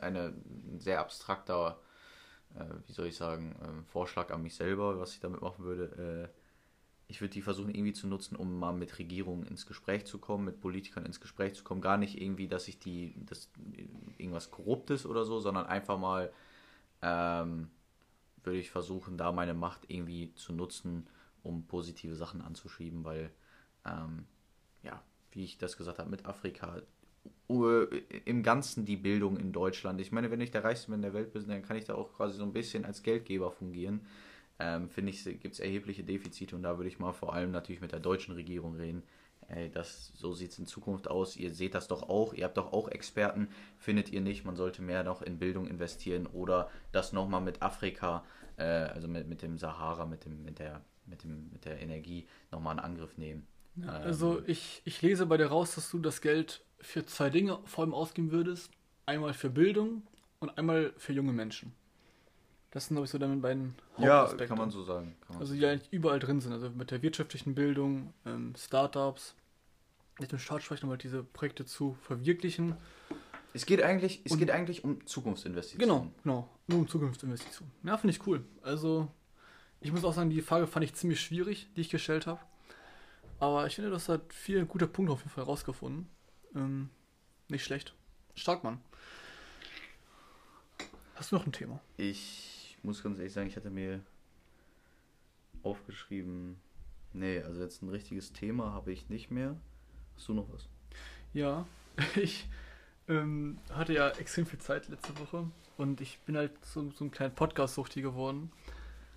eine, 0.01 0.29
ein 0.29 0.81
sehr 0.81 1.01
abstrakter, 1.01 1.81
äh, 2.55 2.65
wie 2.87 2.93
soll 2.93 3.07
ich 3.07 3.17
sagen, 3.17 3.57
äh, 3.61 3.91
Vorschlag 3.91 4.31
an 4.31 4.43
mich 4.43 4.55
selber, 4.55 4.99
was 4.99 5.15
ich 5.15 5.21
damit 5.21 5.41
machen 5.41 5.65
würde. 5.65 6.31
Äh, 6.31 6.39
ich 7.09 7.21
würde 7.21 7.35
die 7.35 7.43
versuchen 7.43 7.75
irgendwie 7.75 7.93
zu 7.93 8.07
nutzen, 8.07 8.37
um 8.37 8.59
mal 8.59 8.73
mit 8.73 8.99
Regierungen 8.99 9.47
ins 9.47 9.67
Gespräch 9.67 10.07
zu 10.07 10.19
kommen, 10.19 10.47
mit 10.47 10.61
Politikern 10.61 11.05
ins 11.05 11.21
Gespräch 11.21 11.55
zu 11.55 11.63
kommen. 11.63 11.83
Gar 11.83 11.99
nicht 11.99 12.21
irgendwie, 12.21 12.49
dass 12.49 12.69
ich 12.69 12.79
die, 12.79 13.15
dass 13.27 13.51
irgendwas 14.17 14.51
Korruptes 14.51 15.05
oder 15.05 15.25
so, 15.25 15.39
sondern 15.39 15.67
einfach 15.67 15.99
mal 15.99 16.33
ähm, 17.03 17.71
würde 18.45 18.59
ich 18.59 18.71
versuchen, 18.71 19.17
da 19.17 19.33
meine 19.33 19.55
Macht 19.55 19.85
irgendwie 19.89 20.35
zu 20.35 20.53
nutzen, 20.53 21.07
um 21.43 21.67
positive 21.67 22.15
Sachen 22.15 22.43
anzuschieben, 22.43 23.05
weil 23.05 23.31
ähm, 23.85 24.27
ja, 24.83 25.03
wie 25.33 25.45
ich 25.45 25.59
das 25.59 25.77
gesagt 25.77 25.99
habe, 25.99 26.11
mit 26.11 26.27
Afrika, 26.27 26.83
im 28.25 28.43
Ganzen 28.43 28.85
die 28.85 28.97
Bildung 28.97 29.37
in 29.37 29.53
Deutschland. 29.53 30.01
Ich 30.01 30.13
meine, 30.13 30.31
wenn 30.31 30.41
ich 30.41 30.51
der 30.51 30.65
reichste 30.65 30.91
Mann 30.91 31.03
der 31.03 31.15
Welt 31.15 31.33
bin, 31.33 31.47
dann 31.47 31.63
kann 31.63 31.77
ich 31.77 31.85
da 31.85 31.95
auch 31.95 32.13
quasi 32.15 32.37
so 32.37 32.45
ein 32.45 32.53
bisschen 32.53 32.85
als 32.85 33.03
Geldgeber 33.03 33.51
fungieren. 33.51 34.07
Ähm, 34.59 34.89
Finde 34.89 35.11
ich, 35.11 35.25
gibt 35.25 35.55
es 35.55 35.61
erhebliche 35.61 36.05
Defizite 36.05 36.57
und 36.57 36.63
da 36.63 36.79
würde 36.79 36.89
ich 36.89 36.99
mal 36.99 37.13
vor 37.13 37.35
allem 37.35 37.51
natürlich 37.51 37.81
mit 37.81 37.93
der 37.93 38.01
deutschen 38.01 38.35
Regierung 38.35 38.77
reden. 38.77 39.03
Ey, 39.55 39.71
das, 39.71 40.13
so 40.15 40.33
sieht 40.33 40.53
es 40.53 40.59
in 40.59 40.67
Zukunft 40.67 41.09
aus. 41.09 41.37
Ihr 41.37 41.53
seht 41.53 41.75
das 41.75 41.87
doch 41.87 42.09
auch. 42.09 42.33
Ihr 42.33 42.45
habt 42.45 42.57
doch 42.57 42.73
auch 42.73 42.89
Experten. 42.89 43.49
Findet 43.77 44.11
ihr 44.11 44.23
nicht, 44.23 44.45
man 44.45 44.57
sollte 44.57 44.81
mehr 44.81 45.05
noch 45.05 45.21
in 45.21 45.39
Bildung 45.39 45.67
investieren 45.67 46.27
oder 46.27 46.71
das 46.91 47.13
nochmal 47.13 47.43
mit 47.43 47.61
Afrika, 47.61 48.25
äh, 48.57 48.63
also 48.65 49.09
mit, 49.09 49.29
mit 49.29 49.43
dem 49.43 49.59
Sahara, 49.59 50.07
mit, 50.07 50.25
dem, 50.25 50.43
mit, 50.43 50.59
der, 50.59 50.81
mit, 51.05 51.23
dem, 51.23 51.51
mit 51.53 51.67
der 51.67 51.81
Energie 51.83 52.27
nochmal 52.51 52.77
in 52.77 52.81
Angriff 52.81 53.19
nehmen? 53.19 53.47
Ja, 53.77 53.89
also 53.89 54.39
ähm, 54.39 54.45
ich, 54.47 54.81
ich 54.85 55.03
lese 55.03 55.27
bei 55.27 55.37
dir 55.37 55.47
raus, 55.47 55.75
dass 55.75 55.91
du 55.91 55.99
das 55.99 56.23
Geld 56.23 56.63
für 56.81 57.05
zwei 57.05 57.29
Dinge 57.29 57.59
vor 57.67 57.85
allem 57.85 57.95
ausgeben 57.95 58.33
würdest. 58.33 58.71
Einmal 59.05 59.35
für 59.35 59.51
Bildung 59.51 60.03
und 60.41 60.57
einmal 60.57 60.95
für 60.97 61.13
junge 61.13 61.33
Menschen. 61.33 61.75
Das 62.71 62.87
sind, 62.87 62.95
glaube 62.95 63.05
ich, 63.05 63.11
so 63.11 63.19
deine 63.19 63.37
beiden 63.37 63.75
Hauptaspekte. 63.99 64.45
Ja, 64.45 64.49
kann 64.49 64.59
man 64.59 64.71
so 64.71 64.83
sagen. 64.83 65.15
Man 65.29 65.41
also 65.41 65.55
die 65.55 65.67
eigentlich 65.67 65.93
überall 65.93 66.19
drin 66.19 66.41
sind. 66.41 66.53
Also 66.53 66.71
mit 66.71 66.91
der 66.91 67.03
wirtschaftlichen 67.03 67.55
Bildung, 67.55 68.15
ähm, 68.25 68.55
Startups, 68.57 69.35
mit 70.19 70.33
dem 70.33 70.39
Startsprechen, 70.39 70.87
um 70.87 70.91
halt 70.91 71.03
diese 71.03 71.23
Projekte 71.23 71.65
zu 71.65 71.95
verwirklichen. 72.03 72.77
Es 73.55 73.67
geht 73.67 73.83
eigentlich, 73.83 74.23
es 74.25 74.39
geht 74.39 74.51
eigentlich 74.51 74.85
um 74.85 75.05
Zukunftsinvestitionen. 75.07 75.89
Genau, 75.89 76.13
genau. 76.23 76.49
Nur 76.67 76.79
um 76.81 76.89
Zukunftsinvestitionen. 76.89 77.73
Ja, 77.85 77.99
finde 77.99 78.17
ich 78.17 78.27
cool. 78.27 78.45
Also, 78.63 79.09
ich 79.81 79.93
muss 79.93 80.05
auch 80.05 80.15
sagen, 80.15 80.31
die 80.31 80.41
Frage 80.41 80.67
fand 80.67 80.85
ich 80.85 80.95
ziemlich 80.95 81.21
schwierig, 81.21 81.69
die 81.77 81.83
ich 81.83 81.91
gestellt 81.91 82.27
habe. 82.27 82.41
Aber 83.41 83.67
ich 83.67 83.75
finde, 83.75 83.91
das 83.91 84.09
hat 84.09 84.33
viele 84.33 84.65
gute 84.65 84.87
Punkte 84.87 85.13
auf 85.13 85.21
jeden 85.21 85.31
Fall 85.31 85.45
rausgefunden. 85.45 86.09
Ähm, 86.55 86.91
nicht 87.49 87.65
schlecht. 87.65 87.95
Stark, 88.35 88.65
Mann. 88.65 88.81
Hast 91.17 91.33
du 91.33 91.37
noch 91.37 91.47
ein 91.47 91.53
Thema? 91.53 91.81
Ich 91.97 92.79
muss 92.83 93.03
ganz 93.03 93.19
ehrlich 93.19 93.33
sagen, 93.33 93.49
ich 93.49 93.57
hatte 93.57 93.71
mir 93.71 94.01
aufgeschrieben, 95.63 96.57
nee, 97.13 97.41
also 97.43 97.61
jetzt 97.61 97.83
ein 97.83 97.89
richtiges 97.89 98.33
Thema 98.33 98.73
habe 98.73 98.93
ich 98.93 99.09
nicht 99.09 99.31
mehr. 99.31 99.57
Hast 100.23 100.29
du 100.29 100.35
noch 100.35 100.47
was? 100.53 100.69
Ja, 101.35 101.67
ich 102.15 102.47
ähm, 103.09 103.59
hatte 103.73 103.93
ja 103.93 104.09
extrem 104.11 104.47
viel 104.47 104.61
Zeit 104.61 104.87
letzte 104.87 105.19
Woche 105.19 105.51
und 105.77 106.01
ich 106.01 106.21
bin 106.21 106.37
halt 106.37 106.53
so, 106.65 106.93
so 106.93 107.05
ein 107.05 107.11
kleiner 107.11 107.35
Podcast-Suchti 107.35 108.03
geworden. 108.03 108.53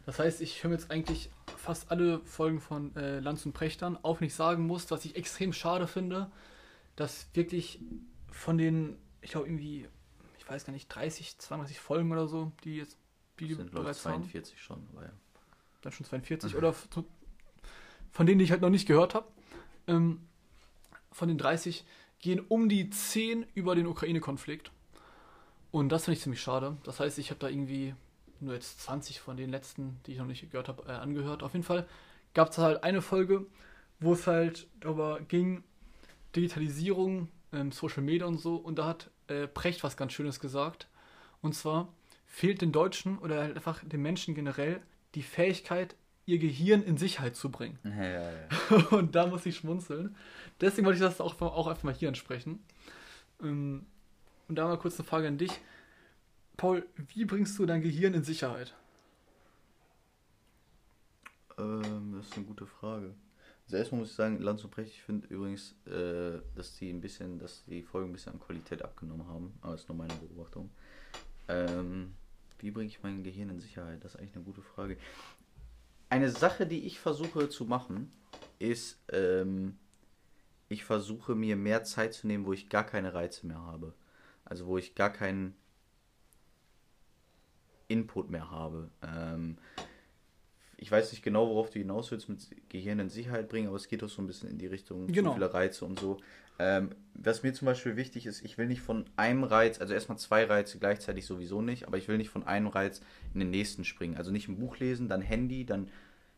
Das 0.08 0.18
heißt, 0.18 0.42
ich 0.42 0.64
höre 0.64 0.72
jetzt 0.72 0.90
eigentlich 0.90 1.30
fast 1.58 1.92
alle 1.92 2.22
Folgen 2.22 2.60
von 2.60 2.96
äh, 2.96 3.20
Lanz 3.20 3.46
und 3.46 3.54
Prechtern, 3.54 4.00
auch 4.02 4.20
wenn 4.20 4.26
ich 4.26 4.34
sagen 4.34 4.66
muss, 4.66 4.90
was 4.90 5.06
ich 5.06 5.16
extrem 5.16 5.54
schade 5.54 5.86
finde, 5.86 6.32
dass 6.96 7.28
wirklich 7.36 7.80
von 8.32 8.58
den, 8.58 8.98
ich 9.22 9.30
glaube 9.30 9.46
irgendwie, 9.46 9.88
ich 10.40 10.50
weiß 10.50 10.66
gar 10.66 10.74
nicht, 10.74 10.88
30, 10.88 11.38
32 11.38 11.80
Folgen 11.80 12.12
oder 12.12 12.28
so, 12.28 12.52
die 12.64 12.78
jetzt 12.78 12.98
die 13.40 13.54
sind 13.54 13.70
bereits 13.70 14.02
42 14.02 14.56
haben. 14.56 14.60
schon, 14.60 14.88
aber 14.92 15.04
ja. 15.06 15.12
Dann 15.84 15.92
schon 15.92 16.08
42 16.08 16.54
mhm. 16.54 16.58
oder 16.58 16.74
von 16.74 18.26
denen, 18.26 18.40
die 18.40 18.46
ich 18.46 18.50
halt 18.50 18.62
noch 18.62 18.72
nicht 18.72 18.88
gehört 18.88 19.14
habe. 19.14 19.28
Ähm, 19.86 20.28
von 21.16 21.30
den 21.30 21.38
30 21.38 21.86
gehen 22.20 22.42
um 22.50 22.68
die 22.68 22.90
10 22.90 23.46
über 23.54 23.74
den 23.74 23.88
Ukraine-Konflikt. 23.88 24.72
Und 25.72 25.90
das 25.90 26.06
finde 26.06 26.18
ich 26.18 26.24
ziemlich 26.24 26.42
schade. 26.42 26.76
Das 26.84 27.00
heißt, 27.00 27.18
ich 27.20 27.30
habe 27.30 27.40
da 27.40 27.48
irgendwie 27.48 27.96
nur 28.42 28.54
jetzt 28.54 28.82
20 28.82 29.22
von 29.22 29.38
den 29.38 29.50
letzten, 29.50 30.00
die 30.06 30.12
ich 30.12 30.18
noch 30.18 30.26
nicht 30.26 30.52
gehört 30.52 30.68
habe, 30.68 30.84
äh, 30.90 30.92
angehört. 30.92 31.42
Auf 31.42 31.54
jeden 31.54 31.64
Fall 31.64 31.88
gab 32.34 32.50
es 32.50 32.58
halt 32.58 32.84
eine 32.84 33.02
Folge, 33.02 33.46
wo 34.02 34.14
es 34.14 34.28
halt 34.28 34.68
darüber 34.82 35.22
ging, 35.22 35.64
Digitalisierung, 36.36 37.30
ähm, 37.54 37.72
Social 37.72 38.04
Media 38.04 38.28
und 38.28 38.38
so. 38.38 38.58
Und 38.58 38.78
da 38.78 38.86
hat 38.86 39.10
äh, 39.28 39.48
Precht 39.48 39.84
was 39.84 39.96
ganz 39.96 40.12
Schönes 40.12 40.42
gesagt. 40.42 40.90
Und 41.42 41.56
zwar 41.56 41.94
fehlt 42.26 42.62
den 42.62 42.74
Deutschen 42.74 43.18
oder 43.20 43.42
halt 43.42 43.56
einfach 43.56 43.82
den 43.86 44.02
Menschen 44.02 44.36
generell 44.36 44.82
die 45.16 45.24
Fähigkeit, 45.24 45.96
ihr 46.26 46.40
Gehirn 46.40 46.84
in 46.84 46.98
Sicherheit 46.98 47.36
zu 47.36 47.50
bringen. 47.52 47.78
Ja, 47.84 48.04
ja, 48.04 48.32
ja. 48.32 48.78
und 48.92 49.16
da 49.16 49.28
muss 49.28 49.46
ich 49.46 49.58
schmunzeln. 49.58 50.16
Deswegen 50.60 50.86
wollte 50.86 50.98
ich 50.98 51.04
das 51.04 51.22
auch, 51.22 51.40
auch 51.42 51.68
einfach 51.68 51.84
mal 51.84 51.94
hier 51.94 52.10
ansprechen. 52.10 52.60
Ähm, 53.42 53.86
und 54.48 54.56
da 54.56 54.68
mal 54.68 54.78
kurz 54.78 55.00
eine 55.00 55.08
Frage 55.08 55.28
an 55.28 55.38
dich. 55.38 55.52
Paul, 56.58 56.86
wie 57.14 57.26
bringst 57.26 57.58
du 57.60 57.66
dein 57.66 57.82
Gehirn 57.82 58.14
in 58.14 58.24
Sicherheit? 58.24 58.74
Ähm, 61.58 62.14
das 62.16 62.28
ist 62.28 62.38
eine 62.38 62.46
gute 62.46 62.66
Frage. 62.66 63.14
Also 63.66 63.78
erstmal 63.78 64.02
muss 64.02 64.12
ich 64.12 64.16
sagen, 64.16 64.40
Lanz 64.42 64.64
und 64.64 64.72
Brecht, 64.72 64.92
ich 64.92 65.02
finde 65.02 65.28
übrigens, 65.28 65.76
äh, 65.88 66.40
dass 66.56 66.76
die 66.78 66.90
ein 66.90 67.02
bisschen, 67.02 67.40
dass 67.40 67.66
die 67.66 67.82
Folgen 67.82 68.10
ein 68.10 68.14
bisschen 68.14 68.34
an 68.34 68.40
Qualität 68.40 68.84
abgenommen 68.84 69.28
haben. 69.28 69.54
Aber 69.62 69.72
das 69.72 69.82
ist 69.82 69.90
nur 69.90 69.98
meine 69.98 70.14
Beobachtung. 70.14 70.70
Ähm, 71.48 72.14
wie 72.60 72.72
bringe 72.72 72.88
ich 72.88 73.02
mein 73.02 73.24
Gehirn 73.24 73.50
in 73.50 73.60
Sicherheit? 73.60 74.04
Das 74.04 74.14
ist 74.14 74.20
eigentlich 74.20 74.36
eine 74.36 74.46
gute 74.46 74.62
Frage. 74.62 74.98
Eine 76.10 76.30
Sache, 76.30 76.66
die 76.68 76.86
ich 76.86 77.00
versuche 77.00 77.50
zu 77.50 77.66
machen, 77.66 78.12
ist, 78.60 79.00
ähm, 79.12 79.78
ich 80.70 80.84
versuche 80.84 81.36
mir 81.36 81.56
mehr 81.56 81.84
Zeit 81.84 82.14
zu 82.14 82.28
nehmen, 82.28 82.46
wo 82.46 82.54
ich 82.54 82.70
gar 82.70 82.86
keine 82.86 83.14
Reize 83.14 83.48
mehr 83.48 83.60
habe. 83.62 83.94
Also 84.46 84.68
wo 84.68 84.78
ich 84.78 84.96
gar 84.96 85.12
keinen 85.12 85.56
Input 87.88 88.30
mehr 88.30 88.50
habe. 88.52 88.90
Ähm, 89.04 89.58
ich 90.78 90.92
weiß 90.92 91.12
nicht 91.12 91.24
genau, 91.24 91.50
worauf 91.50 91.70
du 91.70 91.80
hinaus 91.80 92.12
willst 92.12 92.30
mit 92.30 92.70
Gehirn 92.70 93.00
in 93.00 93.10
Sicherheit 93.10 93.48
bringen, 93.50 93.68
aber 93.68 93.78
es 93.78 93.88
geht 93.88 94.02
doch 94.02 94.10
so 94.10 94.22
ein 94.22 94.28
bisschen 94.28 94.50
in 94.50 94.58
die 94.58 94.68
Richtung 94.68 95.08
Genau. 95.08 95.30
zu 95.32 95.36
viele 95.36 95.54
Reize 95.54 95.86
und 95.86 96.00
so. 96.00 96.18
Ähm, 96.58 96.92
was 97.14 97.44
mir 97.44 97.54
zum 97.54 97.66
Beispiel 97.66 97.96
wichtig 97.96 98.26
ist, 98.26 98.44
ich 98.44 98.58
will 98.58 98.68
nicht 98.68 98.82
von 98.82 99.06
einem 99.16 99.44
Reiz, 99.44 99.80
also 99.80 99.94
erstmal 99.94 100.18
zwei 100.18 100.46
Reize 100.46 100.80
gleichzeitig 100.80 101.26
sowieso 101.26 101.62
nicht, 101.62 101.88
aber 101.88 101.98
ich 101.98 102.08
will 102.08 102.18
nicht 102.18 102.30
von 102.30 102.46
einem 102.46 102.68
Reiz 102.68 103.02
in 103.34 103.40
den 103.40 103.50
nächsten 103.50 103.84
springen. 103.86 104.18
Also 104.18 104.32
nicht 104.32 104.48
ein 104.48 104.58
Buch 104.58 104.78
lesen, 104.80 105.10
dann 105.10 105.22
Handy, 105.22 105.66
dann 105.66 105.90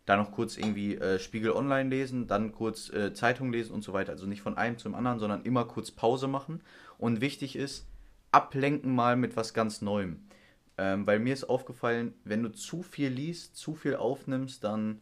da 0.06 0.16
noch 0.16 0.32
kurz 0.32 0.58
irgendwie 0.58 0.96
äh, 0.96 1.20
Spiegel 1.20 1.52
Online 1.52 1.90
lesen, 1.90 2.28
dann 2.28 2.54
kurz 2.54 2.90
äh, 2.90 3.14
Zeitung 3.14 3.52
lesen 3.52 3.74
und 3.74 3.84
so 3.84 3.92
weiter. 3.94 4.14
Also 4.14 4.26
nicht 4.26 4.42
von 4.42 4.58
einem 4.58 4.78
zum 4.78 4.96
anderen, 4.96 5.20
sondern 5.20 5.44
immer 5.44 5.66
kurz 5.66 5.92
Pause 5.92 6.28
machen. 6.28 6.62
Und 6.98 7.22
wichtig 7.22 7.56
ist, 7.56 7.88
ablenken 8.32 8.96
mal 8.96 9.18
mit 9.18 9.36
was 9.36 9.54
ganz 9.54 9.82
Neuem. 9.82 10.22
Ähm, 10.78 11.06
weil 11.06 11.20
mir 11.20 11.34
ist 11.34 11.50
aufgefallen, 11.50 12.14
wenn 12.24 12.44
du 12.44 12.50
zu 12.50 12.84
viel 12.84 13.10
liest, 13.10 13.58
zu 13.58 13.76
viel 13.76 13.96
aufnimmst, 13.96 14.64
dann 14.64 15.02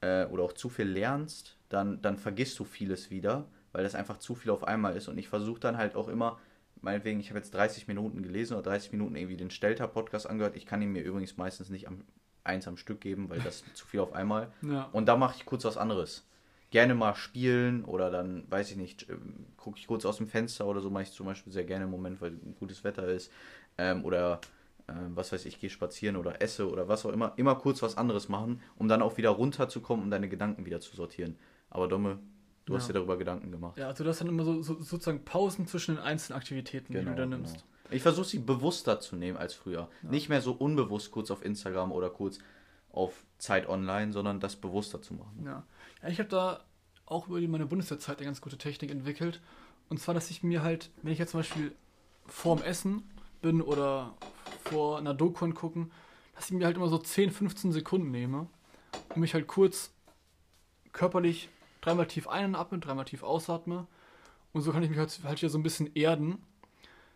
äh, 0.00 0.24
oder 0.26 0.42
auch 0.42 0.52
zu 0.54 0.68
viel 0.68 0.86
lernst, 0.86 1.56
dann, 1.68 2.02
dann 2.02 2.16
vergisst 2.16 2.58
du 2.58 2.64
vieles 2.64 3.10
wieder, 3.10 3.46
weil 3.74 3.82
das 3.82 3.96
einfach 3.96 4.18
zu 4.18 4.34
viel 4.36 4.52
auf 4.52 4.64
einmal 4.64 4.96
ist. 4.96 5.08
Und 5.08 5.18
ich 5.18 5.28
versuche 5.28 5.58
dann 5.58 5.76
halt 5.76 5.96
auch 5.96 6.08
immer, 6.08 6.38
meinetwegen, 6.80 7.18
ich 7.18 7.28
habe 7.30 7.40
jetzt 7.40 7.52
30 7.52 7.88
Minuten 7.88 8.22
gelesen 8.22 8.54
oder 8.54 8.62
30 8.62 8.92
Minuten 8.92 9.16
irgendwie 9.16 9.36
den 9.36 9.50
Stelter-Podcast 9.50 10.30
angehört. 10.30 10.56
Ich 10.56 10.64
kann 10.64 10.80
ihn 10.80 10.92
mir 10.92 11.02
übrigens 11.02 11.36
meistens 11.36 11.70
nicht 11.70 11.88
am, 11.88 12.04
eins 12.44 12.68
am 12.68 12.76
Stück 12.76 13.00
geben, 13.00 13.28
weil 13.28 13.40
das 13.40 13.64
zu 13.74 13.84
viel 13.84 13.98
auf 13.98 14.12
einmal. 14.12 14.52
Ja. 14.62 14.88
Und 14.92 15.06
da 15.06 15.16
mache 15.16 15.34
ich 15.36 15.44
kurz 15.44 15.64
was 15.64 15.76
anderes. 15.76 16.24
Gerne 16.70 16.94
mal 16.94 17.16
spielen 17.16 17.84
oder 17.84 18.10
dann, 18.10 18.44
weiß 18.48 18.70
ich 18.70 18.76
nicht, 18.76 19.10
ähm, 19.10 19.46
gucke 19.56 19.78
ich 19.78 19.88
kurz 19.88 20.06
aus 20.06 20.18
dem 20.18 20.28
Fenster 20.28 20.66
oder 20.66 20.80
so, 20.80 20.88
mache 20.88 21.02
ich 21.02 21.12
zum 21.12 21.26
Beispiel 21.26 21.52
sehr 21.52 21.64
gerne 21.64 21.84
im 21.84 21.90
Moment, 21.90 22.20
weil 22.20 22.32
gutes 22.60 22.84
Wetter 22.84 23.08
ist. 23.08 23.32
Ähm, 23.76 24.04
oder 24.04 24.40
ähm, 24.86 25.16
was 25.16 25.32
weiß 25.32 25.46
ich, 25.46 25.58
gehe 25.58 25.70
spazieren 25.70 26.14
oder 26.14 26.40
esse 26.40 26.70
oder 26.70 26.86
was 26.86 27.04
auch 27.04 27.12
immer. 27.12 27.32
Immer 27.36 27.56
kurz 27.56 27.82
was 27.82 27.96
anderes 27.96 28.28
machen, 28.28 28.60
um 28.76 28.86
dann 28.86 29.02
auch 29.02 29.16
wieder 29.16 29.30
runterzukommen, 29.30 30.04
um 30.04 30.10
deine 30.12 30.28
Gedanken 30.28 30.64
wieder 30.64 30.80
zu 30.80 30.94
sortieren. 30.94 31.36
Aber 31.70 31.88
Domme, 31.88 32.20
du 32.64 32.74
hast 32.74 32.84
Ja. 32.84 32.92
dir 32.92 32.98
darüber 33.00 33.16
Gedanken 33.16 33.50
gemacht. 33.50 33.76
Ja, 33.78 33.88
also 33.88 34.04
das 34.04 34.18
dann 34.18 34.28
immer 34.28 34.44
so, 34.44 34.62
so 34.62 34.74
sozusagen 34.80 35.24
Pausen 35.24 35.66
zwischen 35.66 35.96
den 35.96 36.04
einzelnen 36.04 36.38
Aktivitäten, 36.38 36.92
die 36.92 37.04
du 37.04 37.14
dann 37.14 37.30
nimmst. 37.30 37.54
genau. 37.54 37.66
Ich 37.90 38.02
versuche 38.02 38.26
sie 38.26 38.38
bewusster 38.38 38.98
zu 39.00 39.14
nehmen 39.16 39.36
als 39.36 39.54
früher. 39.54 39.88
Nicht 40.02 40.28
mehr 40.28 40.40
so 40.40 40.52
unbewusst 40.52 41.10
kurz 41.10 41.30
auf 41.30 41.44
Instagram 41.44 41.92
oder 41.92 42.10
kurz 42.10 42.38
auf 42.90 43.24
Zeit 43.38 43.68
online, 43.68 44.12
sondern 44.12 44.40
das 44.40 44.56
bewusster 44.56 45.02
zu 45.02 45.14
machen. 45.14 45.42
Ja, 45.44 45.64
ja 46.02 46.08
ich 46.08 46.18
habe 46.18 46.28
da 46.28 46.64
auch 47.06 47.28
über 47.28 47.40
meine 47.40 47.66
Bundeswehrzeit 47.66 48.18
eine 48.18 48.26
ganz 48.26 48.40
gute 48.40 48.56
Technik 48.56 48.90
entwickelt. 48.90 49.40
Und 49.90 50.00
zwar, 50.00 50.14
dass 50.14 50.30
ich 50.30 50.42
mir 50.42 50.62
halt, 50.62 50.90
wenn 51.02 51.12
ich 51.12 51.18
jetzt 51.18 51.32
zum 51.32 51.40
Beispiel 51.40 51.72
vorm 52.26 52.62
Essen 52.62 53.02
bin 53.42 53.60
oder 53.60 54.14
vor 54.64 54.98
einer 54.98 55.12
Doku 55.12 55.46
gucken, 55.52 55.92
dass 56.34 56.46
ich 56.46 56.52
mir 56.52 56.64
halt 56.64 56.76
immer 56.76 56.88
so 56.88 56.98
10, 56.98 57.30
15 57.30 57.72
Sekunden 57.72 58.10
nehme 58.10 58.48
und 59.10 59.18
mich 59.18 59.34
halt 59.34 59.46
kurz 59.46 59.92
körperlich 60.92 61.48
dreimal 61.84 62.06
tief 62.06 62.28
ein- 62.28 62.46
und 62.46 62.54
atme, 62.54 62.78
dreimal 62.78 63.04
tief 63.04 63.22
ausatme. 63.22 63.86
Und 64.52 64.62
so 64.62 64.72
kann 64.72 64.82
ich 64.82 64.90
mich 64.90 64.98
halt, 64.98 65.20
halt 65.24 65.38
hier 65.38 65.50
so 65.50 65.58
ein 65.58 65.62
bisschen 65.62 65.94
erden. 65.94 66.42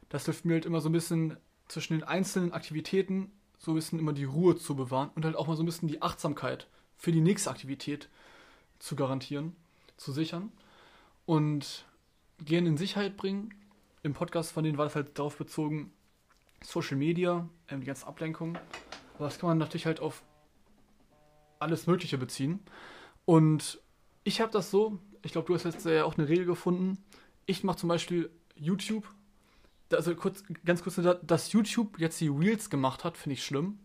Das 0.09 0.25
hilft 0.25 0.45
mir 0.45 0.55
halt 0.55 0.67
immer 0.67 0.81
so 0.81 0.89
ein 0.89 0.93
bisschen 0.93 1.37
zwischen 1.69 1.95
den 1.95 2.05
einzelnen 2.05 2.53
Aktivitäten 2.53 3.33
so 3.59 3.73
ein 3.73 3.75
bisschen 3.75 3.99
immer 3.99 4.13
die 4.13 4.25
Ruhe 4.25 4.57
zu 4.57 4.77
bewahren 4.77 5.11
und 5.15 5.25
halt 5.25 5.37
auch 5.37 5.47
mal 5.47 5.57
so 5.57 5.63
ein 5.63 5.67
bisschen 5.67 5.89
die 5.89 6.01
Achtsamkeit 6.01 6.69
für 6.97 7.13
die 7.13 7.21
nächste 7.21 7.51
Aktivität 7.51 8.09
zu 8.79 8.97
garantieren, 8.97 9.57
zu 9.97 10.13
sichern. 10.13 10.53
Und 11.27 11.85
gehen 12.45 12.67
in 12.67 12.77
Sicherheit 12.77 13.17
bringen. 13.17 13.53
Im 14.03 14.15
Podcast 14.15 14.53
von 14.53 14.65
denen 14.65 14.79
war 14.79 14.85
das 14.85 14.95
halt 14.95 15.19
darauf 15.19 15.37
bezogen, 15.37 15.93
Social 16.63 16.97
Media, 16.97 17.49
ähm, 17.69 17.81
die 17.81 17.87
ganzen 17.87 18.07
Ablenkungen. 18.07 18.59
Aber 19.17 19.25
das 19.25 19.39
kann 19.39 19.49
man 19.49 19.59
natürlich 19.59 19.87
halt 19.87 20.01
auf 20.01 20.23
alles 21.59 21.87
Mögliche 21.87 22.17
beziehen. 22.17 22.61
Und 23.25 23.81
ich 24.25 24.41
habe 24.41 24.53
das 24.53 24.71
so, 24.71 24.99
ich 25.23 25.33
glaube, 25.33 25.47
du 25.47 25.55
hast 25.55 25.65
jetzt 25.65 25.85
ja 25.87 26.05
auch 26.05 26.17
eine 26.19 26.29
Regel 26.29 26.45
gefunden. 26.47 26.99
Ich 27.47 27.65
mache 27.65 27.79
zum 27.79 27.89
Beispiel 27.89 28.31
YouTube. 28.55 29.07
Also 29.91 30.15
kurz, 30.15 30.43
ganz 30.65 30.83
kurz, 30.83 31.01
dass 31.23 31.53
YouTube 31.53 31.99
jetzt 31.99 32.21
die 32.21 32.29
Reels 32.29 32.69
gemacht 32.69 33.05
hat, 33.05 33.17
finde 33.17 33.35
ich 33.35 33.45
schlimm. 33.45 33.79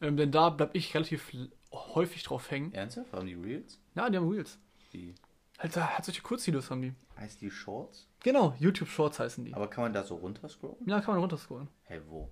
Ähm, 0.00 0.16
denn 0.16 0.32
da 0.32 0.50
bleibe 0.50 0.76
ich 0.76 0.94
relativ 0.94 1.30
häufig 1.72 2.24
drauf 2.24 2.50
hängen. 2.50 2.72
Ernsthaft? 2.72 3.12
Haben 3.12 3.26
die 3.26 3.34
Reels? 3.34 3.78
Ja, 3.94 4.10
die 4.10 4.16
haben 4.16 4.28
Reels. 4.28 4.58
Die, 4.92 5.14
Halt, 5.58 5.76
halt 5.76 6.04
solche 6.04 6.22
Kurzvideos 6.22 6.70
haben 6.70 6.82
die. 6.82 6.92
heißt 7.16 7.40
die 7.40 7.50
Shorts? 7.50 8.08
Genau, 8.24 8.54
YouTube 8.58 8.88
Shorts 8.88 9.20
heißen 9.20 9.44
die. 9.44 9.54
Aber 9.54 9.68
kann 9.68 9.84
man 9.84 9.92
da 9.92 10.02
so 10.02 10.16
runterscrollen? 10.16 10.76
Ja, 10.86 11.00
kann 11.00 11.14
man 11.14 11.20
runterscrollen. 11.20 11.68
Hey, 11.84 12.00
wo? 12.08 12.28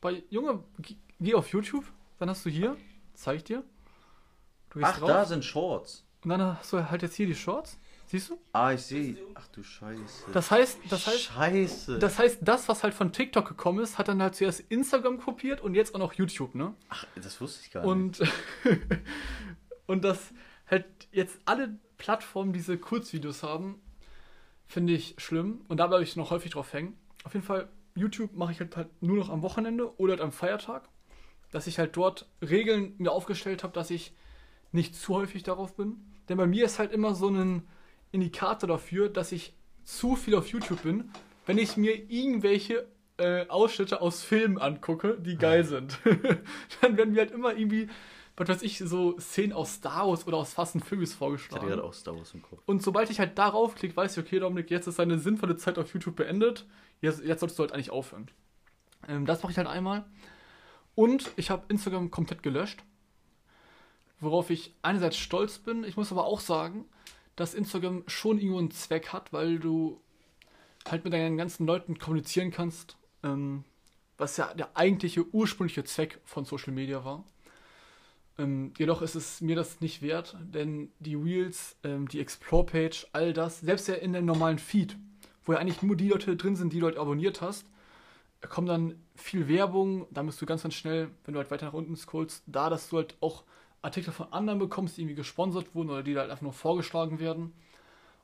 Bei 0.00 0.22
Junge, 0.30 0.62
geh- 0.78 0.96
geh 1.18 1.34
auf 1.34 1.48
YouTube, 1.48 1.84
dann 2.20 2.30
hast 2.30 2.46
du 2.46 2.50
hier, 2.50 2.76
zeig 3.14 3.38
ich 3.38 3.44
dir. 3.44 3.64
Du 4.70 4.78
gehst 4.78 4.92
Ach, 4.92 4.98
drauf 5.00 5.08
da 5.08 5.24
sind 5.24 5.44
Shorts. 5.44 6.04
Und 6.24 6.30
dann 6.30 6.56
du 6.70 6.90
halt 6.90 7.02
jetzt 7.02 7.16
hier 7.16 7.26
die 7.26 7.34
Shorts. 7.34 7.78
Siehst 8.06 8.28
du? 8.28 8.38
Ah, 8.52 8.72
ich 8.72 8.82
sehe. 8.82 9.16
Ach 9.34 9.48
du 9.48 9.62
Scheiße. 9.62 10.30
Das 10.32 10.50
heißt, 10.50 10.80
das 10.90 11.06
heißt, 11.06 11.20
Scheiße. 11.20 11.98
das 11.98 12.18
heißt, 12.18 12.38
das, 12.42 12.68
was 12.68 12.82
halt 12.82 12.92
von 12.92 13.10
TikTok 13.10 13.48
gekommen 13.48 13.80
ist, 13.80 13.96
hat 13.96 14.08
dann 14.08 14.20
halt 14.20 14.34
zuerst 14.34 14.60
Instagram 14.68 15.18
kopiert 15.18 15.62
und 15.62 15.74
jetzt 15.74 15.94
auch 15.94 15.98
noch 15.98 16.12
YouTube, 16.12 16.54
ne? 16.54 16.74
Ach, 16.90 17.06
das 17.14 17.40
wusste 17.40 17.62
ich 17.64 17.70
gar 17.70 17.80
nicht. 17.80 17.90
Und, 17.90 18.22
und 19.86 20.04
dass 20.04 20.32
halt 20.66 20.84
jetzt 21.10 21.40
alle 21.46 21.78
Plattformen 21.96 22.52
diese 22.52 22.76
Kurzvideos 22.76 23.42
haben, 23.42 23.80
finde 24.66 24.92
ich 24.92 25.14
schlimm. 25.18 25.62
Und 25.68 25.78
da 25.78 25.86
bleibe 25.86 26.02
ich 26.02 26.14
noch 26.14 26.30
häufig 26.30 26.50
drauf 26.52 26.72
hängen. 26.72 26.98
Auf 27.24 27.32
jeden 27.32 27.46
Fall, 27.46 27.68
YouTube 27.94 28.34
mache 28.34 28.52
ich 28.52 28.60
halt, 28.60 28.76
halt 28.76 28.88
nur 29.02 29.16
noch 29.16 29.30
am 29.30 29.40
Wochenende 29.42 29.98
oder 29.98 30.12
halt 30.12 30.20
am 30.20 30.32
Feiertag. 30.32 30.86
Dass 31.50 31.66
ich 31.66 31.78
halt 31.78 31.96
dort 31.96 32.28
Regeln 32.42 32.94
mir 32.98 33.12
aufgestellt 33.12 33.62
habe, 33.62 33.72
dass 33.72 33.90
ich 33.90 34.12
nicht 34.70 34.96
zu 34.96 35.14
häufig 35.14 35.42
darauf 35.42 35.76
bin. 35.76 36.11
Denn 36.28 36.36
bei 36.36 36.46
mir 36.46 36.64
ist 36.64 36.78
halt 36.78 36.92
immer 36.92 37.14
so 37.14 37.28
ein 37.28 37.62
Indikator 38.10 38.68
dafür, 38.68 39.08
dass 39.08 39.32
ich 39.32 39.54
zu 39.84 40.16
viel 40.16 40.34
auf 40.34 40.48
YouTube 40.48 40.82
bin, 40.82 41.10
wenn 41.46 41.58
ich 41.58 41.76
mir 41.76 42.10
irgendwelche 42.10 42.86
äh, 43.16 43.46
Ausschnitte 43.48 44.00
aus 44.00 44.22
Filmen 44.22 44.58
angucke, 44.58 45.18
die 45.18 45.36
geil 45.36 45.64
sind. 45.64 45.98
Dann 46.80 46.96
werden 46.96 47.12
mir 47.12 47.20
halt 47.20 47.32
immer 47.32 47.56
irgendwie, 47.56 47.88
was 48.36 48.48
weiß 48.48 48.62
ich, 48.62 48.78
so 48.78 49.18
Szenen 49.18 49.52
aus 49.52 49.74
Star 49.74 50.08
Wars 50.08 50.26
oder 50.26 50.36
aus 50.36 50.52
Fast 50.52 50.76
and 50.76 50.84
Furious 50.84 51.10
ich 51.10 51.14
hatte 51.14 51.18
vorgeschlagen. 51.18 51.66
gerade 51.66 51.84
auch 51.84 51.94
Star 51.94 52.16
Wars 52.16 52.32
im 52.34 52.42
Kopf. 52.42 52.60
Und 52.66 52.82
sobald 52.82 53.10
ich 53.10 53.18
halt 53.18 53.38
darauf 53.38 53.74
klicke, 53.74 53.96
weiß 53.96 54.16
ich, 54.16 54.24
okay, 54.24 54.38
Dominik, 54.38 54.70
jetzt 54.70 54.86
ist 54.86 54.98
deine 54.98 55.18
sinnvolle 55.18 55.56
Zeit 55.56 55.78
auf 55.78 55.92
YouTube 55.92 56.16
beendet. 56.16 56.66
Jetzt, 57.00 57.22
jetzt 57.24 57.40
solltest 57.40 57.58
du 57.58 57.62
halt 57.62 57.72
eigentlich 57.72 57.90
aufhören. 57.90 58.28
Ähm, 59.08 59.26
das 59.26 59.42
mache 59.42 59.52
ich 59.52 59.58
halt 59.58 59.68
einmal. 59.68 60.04
Und 60.94 61.30
ich 61.36 61.50
habe 61.50 61.64
Instagram 61.68 62.10
komplett 62.10 62.42
gelöscht. 62.42 62.82
Worauf 64.22 64.50
ich 64.50 64.74
einerseits 64.82 65.18
stolz 65.18 65.58
bin. 65.58 65.84
Ich 65.84 65.96
muss 65.96 66.12
aber 66.12 66.24
auch 66.24 66.40
sagen, 66.40 66.86
dass 67.36 67.54
Instagram 67.54 68.04
schon 68.06 68.38
irgendwo 68.38 68.58
einen 68.58 68.70
Zweck 68.70 69.12
hat, 69.12 69.32
weil 69.32 69.58
du 69.58 70.00
halt 70.88 71.04
mit 71.04 71.12
deinen 71.12 71.36
ganzen 71.36 71.66
Leuten 71.66 71.98
kommunizieren 71.98 72.50
kannst. 72.50 72.96
Ähm, 73.22 73.64
was 74.22 74.36
ja 74.36 74.54
der 74.54 74.76
eigentliche 74.76 75.26
ursprüngliche 75.34 75.82
Zweck 75.82 76.20
von 76.24 76.44
Social 76.44 76.72
Media 76.72 77.04
war. 77.04 77.24
Ähm, 78.38 78.72
jedoch 78.78 79.02
ist 79.02 79.16
es 79.16 79.40
mir 79.40 79.56
das 79.56 79.80
nicht 79.80 80.00
wert, 80.00 80.36
denn 80.40 80.92
die 81.00 81.16
Reels, 81.16 81.76
ähm, 81.82 82.08
die 82.08 82.20
Explore-Page, 82.20 83.08
all 83.12 83.32
das, 83.32 83.60
selbst 83.60 83.88
ja 83.88 83.94
in 83.94 84.12
dem 84.12 84.24
normalen 84.24 84.58
Feed, 84.58 84.96
wo 85.44 85.52
ja 85.52 85.58
eigentlich 85.58 85.82
nur 85.82 85.96
die 85.96 86.08
Leute 86.08 86.36
drin 86.36 86.56
sind, 86.56 86.72
die 86.72 86.78
du 86.78 86.86
halt 86.86 86.96
abonniert 86.96 87.40
hast, 87.40 87.66
kommt 88.48 88.68
dann 88.68 88.94
viel 89.16 89.48
Werbung, 89.48 90.06
da 90.10 90.22
bist 90.22 90.40
du 90.40 90.46
ganz, 90.46 90.62
ganz 90.62 90.74
schnell, 90.74 91.10
wenn 91.24 91.34
du 91.34 91.40
halt 91.40 91.50
weiter 91.50 91.66
nach 91.66 91.72
unten 91.72 91.96
scrollst, 91.96 92.42
da, 92.46 92.70
dass 92.70 92.88
du 92.88 92.98
halt 92.98 93.16
auch 93.20 93.44
Artikel 93.82 94.12
von 94.12 94.32
anderen 94.32 94.58
bekommst, 94.58 94.96
die 94.96 95.02
irgendwie 95.02 95.16
gesponsert 95.16 95.74
wurden 95.74 95.90
oder 95.90 96.02
die 96.02 96.16
halt 96.16 96.30
einfach 96.30 96.42
nur 96.42 96.52
vorgeschlagen 96.52 97.18
werden. 97.18 97.52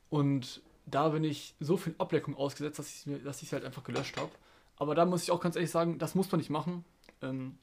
Und 0.08 0.62
da 0.86 1.08
bin 1.08 1.24
ich 1.24 1.54
so 1.60 1.76
viel 1.76 1.94
Ablenkung 1.98 2.36
ausgesetzt, 2.36 2.78
dass 2.78 3.42
ich 3.42 3.46
es 3.46 3.52
halt 3.52 3.64
einfach 3.64 3.84
gelöscht 3.84 4.16
habe. 4.16 4.30
Aber 4.76 4.94
da 4.94 5.04
muss 5.04 5.24
ich 5.24 5.30
auch 5.30 5.40
ganz 5.40 5.56
ehrlich 5.56 5.70
sagen, 5.70 5.98
das 5.98 6.14
muss 6.14 6.30
man 6.30 6.38
nicht 6.38 6.50
machen. 6.50 6.84
Ähm, 7.20 7.58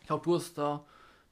ich 0.00 0.06
glaube, 0.06 0.24
du 0.24 0.34
hast 0.34 0.56
da 0.56 0.84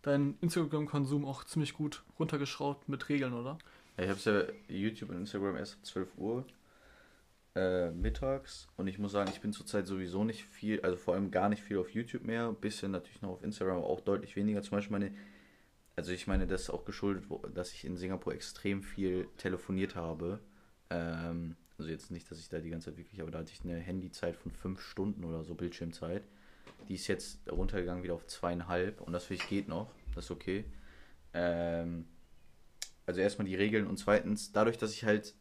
deinen 0.03 0.37
Instagram-Konsum 0.41 1.25
auch 1.25 1.45
ziemlich 1.45 1.73
gut 1.73 2.05
runtergeschraubt 2.19 2.89
mit 2.89 3.09
Regeln, 3.09 3.33
oder? 3.33 3.59
Ja, 3.97 4.05
ich 4.05 4.11
habe 4.11 4.55
ja 4.69 4.77
YouTube 4.77 5.11
und 5.11 5.17
Instagram 5.17 5.57
erst 5.57 5.75
ab 5.75 5.87
12 5.87 6.19
Uhr 6.19 6.45
äh, 7.55 7.91
mittags 7.91 8.69
und 8.77 8.87
ich 8.89 8.99
muss 8.99 9.13
sagen, 9.13 9.31
ich 9.33 9.41
bin 9.41 9.53
zurzeit 9.53 9.87
sowieso 9.87 10.25
nicht 10.25 10.45
viel, 10.45 10.81
also 10.81 10.97
vor 10.97 11.15
allem 11.15 11.31
gar 11.31 11.49
nicht 11.49 11.63
viel 11.63 11.79
auf 11.79 11.91
YouTube 11.91 12.25
mehr, 12.25 12.53
bisschen 12.53 12.91
natürlich 12.91 13.23
noch 13.23 13.31
auf 13.31 13.45
Instagram, 13.45 13.79
aber 13.79 13.87
auch 13.87 14.01
deutlich 14.01 14.37
weniger. 14.37 14.63
Zum 14.63 14.73
Beispiel 14.73 14.93
meine, 14.99 15.15
also 15.97 16.13
ich 16.13 16.27
meine, 16.27 16.47
das 16.47 16.63
ist 16.63 16.71
auch 16.71 16.85
geschuldet, 16.85 17.25
dass 17.55 17.73
ich 17.73 17.85
in 17.85 17.97
Singapur 17.97 18.35
extrem 18.35 18.83
viel 18.83 19.29
telefoniert 19.37 19.95
habe. 19.95 20.41
Ähm, 20.91 21.57
also 21.79 21.91
jetzt 21.91 22.11
nicht, 22.11 22.31
dass 22.31 22.39
ich 22.39 22.49
da 22.49 22.59
die 22.59 22.71
ganze 22.71 22.91
Zeit 22.91 22.99
wirklich, 22.99 23.21
aber 23.21 23.31
da 23.31 23.39
hatte 23.41 23.53
ich 23.53 23.65
eine 23.65 23.79
Handyzeit 23.79 24.37
von 24.37 24.53
fünf 24.53 24.81
Stunden 24.81 25.25
oder 25.25 25.45
so 25.45 25.55
Bildschirmzeit. 25.55 26.23
Die 26.89 26.95
ist 26.95 27.07
jetzt 27.07 27.41
runtergegangen 27.51 28.03
wieder 28.03 28.15
auf 28.15 28.27
zweieinhalb 28.27 29.01
und 29.01 29.13
das 29.13 29.25
finde 29.25 29.43
ich 29.43 29.49
geht 29.49 29.69
noch, 29.69 29.91
das 30.15 30.27
ist 30.27 30.31
okay. 30.31 30.65
Ähm, 31.33 32.07
also 33.07 33.21
erstmal 33.21 33.47
die 33.47 33.55
Regeln 33.55 33.87
und 33.87 33.99
zweitens, 33.99 34.53
dadurch, 34.53 34.79
dass 34.79 34.93
ich 34.93 35.05
halt 35.05 35.35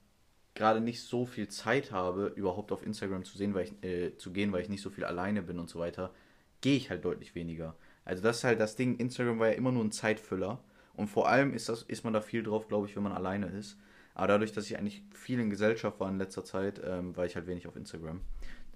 gerade 0.56 0.82
nicht 0.82 1.01
so 1.01 1.26
viel 1.26 1.47
Zeit 1.47 1.91
habe, 1.91 2.28
überhaupt 2.36 2.72
auf 2.72 2.86
Instagram 2.86 3.24
zu 3.24 3.38
sehen, 3.38 3.54
weil 3.54 3.66
ich, 3.66 3.84
äh, 3.84 4.18
zu 4.18 4.32
gehen, 4.32 4.51
weil 4.51 4.62
ich 4.62 4.70
nicht 4.70 4.82
so 4.82 4.89
viel 4.89 5.04
alleine 5.04 5.41
bin 5.41 5.60
und 5.60 5.70
so 5.70 5.80
weiter, 5.80 6.14
gehe 6.62 6.78
ich 6.78 6.89
halt 6.89 7.06
deutlich 7.06 7.36
weniger. 7.36 7.76
Also 8.06 8.22
das 8.24 8.38
ist 8.38 8.43
halt 8.43 8.60
das 8.60 8.76
Ding, 8.76 8.97
Instagram 8.97 9.39
war 9.39 9.47
ja 9.47 9.54
immer 9.54 9.72
nur 9.72 9.84
ein 9.84 9.91
Zeitfüller. 9.91 10.60
Und 10.95 11.08
vor 11.08 11.28
allem 11.28 11.54
ist, 11.54 11.70
das, 11.70 11.84
ist 11.84 12.04
man 12.04 12.14
da 12.14 12.22
viel 12.22 12.43
drauf, 12.43 12.68
glaube 12.68 12.88
ich, 12.88 12.95
wenn 12.95 13.04
man 13.04 13.14
alleine 13.14 13.47
ist. 13.47 13.78
Aber 14.14 14.28
dadurch, 14.28 14.51
dass 14.51 14.66
ich 14.66 14.78
eigentlich 14.78 15.04
viel 15.12 15.39
in 15.39 15.49
Gesellschaft 15.49 15.99
war 15.99 16.10
in 16.10 16.18
letzter 16.18 16.43
Zeit, 16.43 16.82
ähm, 16.84 17.16
war 17.18 17.26
ich 17.26 17.36
halt 17.36 17.47
wenig 17.47 17.68
auf 17.68 17.76
Instagram. 17.76 18.22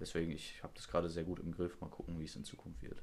Deswegen, 0.00 0.32
ich 0.32 0.62
habe 0.62 0.72
das 0.74 0.88
gerade 0.88 1.08
sehr 1.08 1.24
gut 1.24 1.38
im 1.38 1.52
Griff. 1.52 1.80
Mal 1.80 1.88
gucken, 1.90 2.18
wie 2.18 2.24
es 2.24 2.34
in 2.34 2.44
Zukunft 2.44 2.82
wird. 2.82 3.02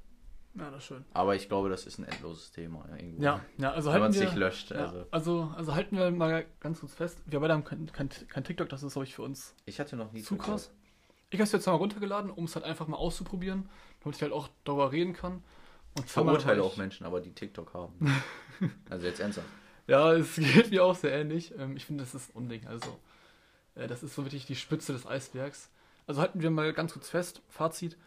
Ja, 0.56 0.70
das 0.70 0.80
ist 0.80 0.86
schön. 0.86 1.06
Aber 1.14 1.36
ich 1.36 1.48
glaube, 1.50 1.70
das 1.70 1.86
ist 1.86 1.98
ein 1.98 2.06
endloses 2.06 2.52
Thema. 2.52 2.86
Ja, 2.90 2.96
irgendwo. 2.96 3.24
Ja, 3.24 3.42
ja 3.58 3.72
also 3.72 3.88
wenn 3.88 4.02
halten 4.02 4.04
man 4.04 4.12
es 4.12 4.20
nicht 4.20 4.36
löscht. 4.36 4.72
ja, 4.72 4.86
Also. 4.86 5.06
also, 5.12 5.54
also 5.56 5.76
halten 5.76 5.98
wir 5.98 6.12
mal 6.12 6.46
ganz 6.60 6.80
kurz 6.80 6.94
fest. 6.94 7.22
Wir 7.26 7.40
beide 7.40 7.54
haben 7.54 7.66
kein, 7.66 7.92
kein, 7.92 8.10
kein 8.10 8.44
TikTok, 8.44 8.70
das 8.70 8.84
ist, 8.84 8.94
glaube 8.94 9.06
ich, 9.06 9.16
für 9.16 9.24
uns 9.24 9.54
Ich 9.66 9.80
hatte 9.80 9.98
noch 9.98 10.14
nie 10.14 10.22
zu 10.22 10.38
krass. 10.38 10.72
Ich 11.30 11.40
habe 11.40 11.44
es 11.44 11.52
jetzt 11.52 11.66
mal 11.66 11.74
runtergeladen, 11.74 12.32
um 12.32 12.46
es 12.46 12.56
halt 12.56 12.64
einfach 12.64 12.88
mal 12.88 12.98
auszuprobieren, 12.98 13.70
damit 14.02 14.16
ich 14.16 14.22
halt 14.22 14.32
auch 14.32 14.48
darüber 14.64 14.92
reden 14.92 15.14
kann. 15.14 15.44
Und 15.96 16.10
verurteile 16.10 16.64
auch 16.64 16.78
Menschen, 16.78 17.06
aber 17.06 17.22
die 17.22 17.32
TikTok 17.34 17.74
haben. 17.74 18.14
also 18.90 19.06
jetzt 19.06 19.20
ernsthaft. 19.20 19.48
Ja, 19.88 20.14
es 20.14 20.36
geht 20.36 20.72
mir 20.72 20.84
auch 20.84 20.96
sehr 20.96 21.14
ähnlich. 21.14 21.54
Ähm, 21.58 21.76
Ich 21.78 21.86
finde, 21.86 22.04
das 22.04 22.14
ist 22.14 22.30
ein 22.30 22.34
Unding. 22.38 22.68
Also, 22.68 23.00
äh, 23.76 23.88
das 23.88 24.04
ist 24.04 24.16
so 24.16 24.26
wirklich 24.26 24.46
die 24.46 24.56
Spitze 24.56 24.94
des 24.94 25.06
Eisbergs. 25.06 25.70
Also 26.08 26.22
halten 26.22 26.42
wir 26.42 26.52
mal 26.52 26.74
ganz 26.74 26.94
kurz 26.94 27.10
fest, 27.10 27.42
Fazit. 27.50 27.98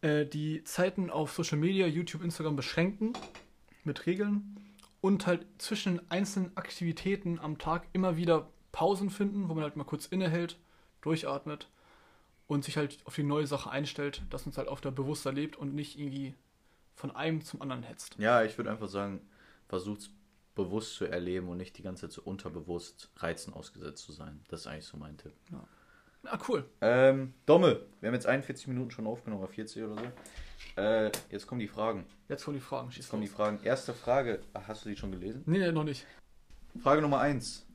Äh, 0.00 0.26
Die 0.26 0.62
Zeiten 0.64 1.10
auf 1.10 1.32
Social 1.32 1.58
Media, 1.58 1.86
YouTube, 1.86 2.22
Instagram 2.22 2.56
beschränken 2.56 3.14
mit 3.84 4.06
Regeln 4.06 4.56
und 5.00 5.26
halt 5.26 5.46
zwischen 5.58 5.96
den 5.96 6.10
einzelnen 6.10 6.56
Aktivitäten 6.56 7.38
am 7.38 7.58
Tag 7.58 7.86
immer 7.92 8.16
wieder 8.16 8.48
Pausen 8.72 9.10
finden, 9.10 9.48
wo 9.48 9.54
man 9.54 9.62
halt 9.64 9.76
mal 9.76 9.84
kurz 9.84 10.06
innehält, 10.06 10.58
durchatmet 11.00 11.68
und 12.46 12.64
sich 12.64 12.76
halt 12.76 12.98
auf 13.04 13.14
die 13.14 13.22
neue 13.22 13.46
Sache 13.46 13.70
einstellt, 13.70 14.22
dass 14.30 14.44
man 14.44 14.52
es 14.52 14.58
halt 14.58 14.68
auf 14.68 14.80
der 14.80 14.90
bewusster 14.90 15.32
lebt 15.32 15.56
und 15.56 15.74
nicht 15.74 15.98
irgendwie 15.98 16.34
von 16.96 17.14
einem 17.14 17.42
zum 17.42 17.62
anderen 17.62 17.82
hetzt. 17.82 18.16
Ja, 18.18 18.42
ich 18.42 18.56
würde 18.58 18.70
einfach 18.70 18.88
sagen, 18.88 19.20
versucht 19.68 20.10
bewusst 20.54 20.94
zu 20.94 21.04
erleben 21.04 21.48
und 21.48 21.58
nicht 21.58 21.76
die 21.76 21.82
ganze 21.82 22.08
Zeit 22.08 22.12
so 22.12 22.22
unterbewusst 22.22 23.10
Reizen 23.16 23.52
ausgesetzt 23.52 24.02
zu 24.02 24.12
sein. 24.12 24.40
Das 24.48 24.60
ist 24.60 24.66
eigentlich 24.66 24.86
so 24.86 24.96
mein 24.96 25.16
Tipp. 25.18 25.32
Ah, 26.24 26.38
cool. 26.48 26.64
Ähm, 26.80 27.34
Domme, 27.44 27.82
wir 28.00 28.08
haben 28.08 28.14
jetzt 28.14 28.26
41 28.26 28.66
Minuten 28.68 28.90
schon 28.90 29.06
aufgenommen, 29.06 29.42
oder 29.42 29.52
40 29.52 29.84
oder 29.84 29.94
so. 29.94 30.80
Äh, 30.80 31.12
jetzt 31.30 31.46
kommen 31.46 31.60
die 31.60 31.68
Fragen. 31.68 32.06
Jetzt 32.28 32.44
kommen 32.44 32.56
die 32.56 32.62
Fragen. 32.62 32.90
Schieß 32.90 33.04
Jetzt 33.04 33.10
kommen 33.10 33.22
die 33.22 33.28
los. 33.28 33.36
Fragen. 33.36 33.60
Erste 33.62 33.92
Frage, 33.92 34.40
Ach, 34.54 34.66
hast 34.66 34.84
du 34.84 34.88
die 34.88 34.96
schon 34.96 35.12
gelesen? 35.12 35.42
Nee, 35.46 35.58
nee, 35.58 35.70
noch 35.70 35.84
nicht. 35.84 36.06
Frage 36.82 37.02
Nummer 37.02 37.20
1. 37.20 37.66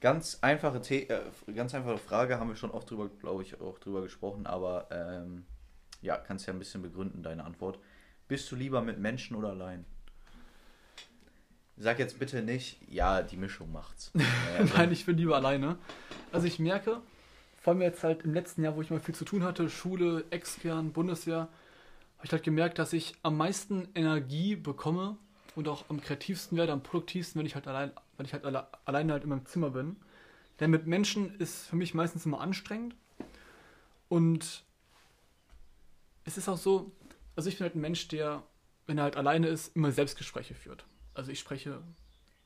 Ganz 0.00 0.38
einfache, 0.42 0.82
The 0.82 1.08
äh, 1.08 1.20
ganz 1.54 1.74
einfache 1.74 1.98
Frage, 1.98 2.38
haben 2.38 2.48
wir 2.48 2.56
schon 2.56 2.70
oft 2.70 2.88
drüber, 2.90 3.08
glaube 3.08 3.42
ich, 3.42 3.60
auch 3.60 3.78
drüber 3.78 4.02
gesprochen, 4.02 4.46
aber 4.46 4.86
ähm, 4.90 5.44
ja, 6.02 6.16
kannst 6.16 6.46
ja 6.46 6.52
ein 6.52 6.58
bisschen 6.58 6.82
begründen, 6.82 7.22
deine 7.22 7.44
Antwort. 7.44 7.78
Bist 8.28 8.50
du 8.50 8.56
lieber 8.56 8.82
mit 8.82 8.98
Menschen 8.98 9.36
oder 9.36 9.50
allein? 9.50 9.84
Sag 11.78 11.98
jetzt 11.98 12.18
bitte 12.18 12.42
nicht, 12.42 12.78
ja, 12.88 13.22
die 13.22 13.36
Mischung 13.36 13.70
macht's. 13.72 14.10
Äh, 14.56 14.60
also, 14.60 14.74
Nein, 14.76 14.92
ich 14.92 15.04
bin 15.04 15.18
lieber 15.18 15.36
alleine. 15.36 15.76
Also 16.32 16.46
ich 16.46 16.58
merke, 16.58 17.02
vor 17.60 17.72
allem 17.72 17.82
jetzt 17.82 18.02
halt 18.02 18.22
im 18.22 18.32
letzten 18.32 18.62
Jahr, 18.62 18.74
wo 18.74 18.80
ich 18.80 18.90
mal 18.90 19.00
viel 19.00 19.14
zu 19.14 19.24
tun 19.24 19.42
hatte, 19.42 19.68
Schule, 19.68 20.24
Extern, 20.30 20.92
Bundesjahr, 20.92 21.48
habe 22.16 22.24
ich 22.26 22.32
halt 22.32 22.42
gemerkt, 22.42 22.78
dass 22.78 22.92
ich 22.92 23.14
am 23.22 23.36
meisten 23.36 23.88
Energie 23.94 24.56
bekomme 24.56 25.18
und 25.54 25.68
auch 25.68 25.84
am 25.90 26.00
kreativsten 26.00 26.56
werde, 26.56 26.72
am 26.72 26.82
produktivsten, 26.82 27.38
wenn 27.38 27.46
ich 27.46 27.54
halt 27.54 27.66
allein, 27.66 27.92
wenn 28.16 28.24
ich 28.24 28.32
halt 28.32 28.44
alle, 28.44 28.66
alleine 28.86 29.12
halt 29.12 29.24
in 29.24 29.30
meinem 29.30 29.46
Zimmer 29.46 29.70
bin. 29.70 29.96
Denn 30.60 30.70
mit 30.70 30.86
Menschen 30.86 31.38
ist 31.38 31.66
für 31.66 31.76
mich 31.76 31.92
meistens 31.92 32.24
immer 32.24 32.40
anstrengend. 32.40 32.94
Und 34.08 34.64
es 36.24 36.38
ist 36.38 36.48
auch 36.48 36.56
so, 36.56 36.92
also 37.36 37.48
ich 37.48 37.58
bin 37.58 37.64
halt 37.64 37.74
ein 37.76 37.80
Mensch, 37.80 38.08
der, 38.08 38.42
wenn 38.86 38.98
er 38.98 39.04
halt 39.04 39.16
alleine 39.16 39.46
ist, 39.48 39.76
immer 39.76 39.92
Selbstgespräche 39.92 40.54
führt. 40.54 40.84
Also 41.14 41.30
ich 41.30 41.38
spreche 41.38 41.80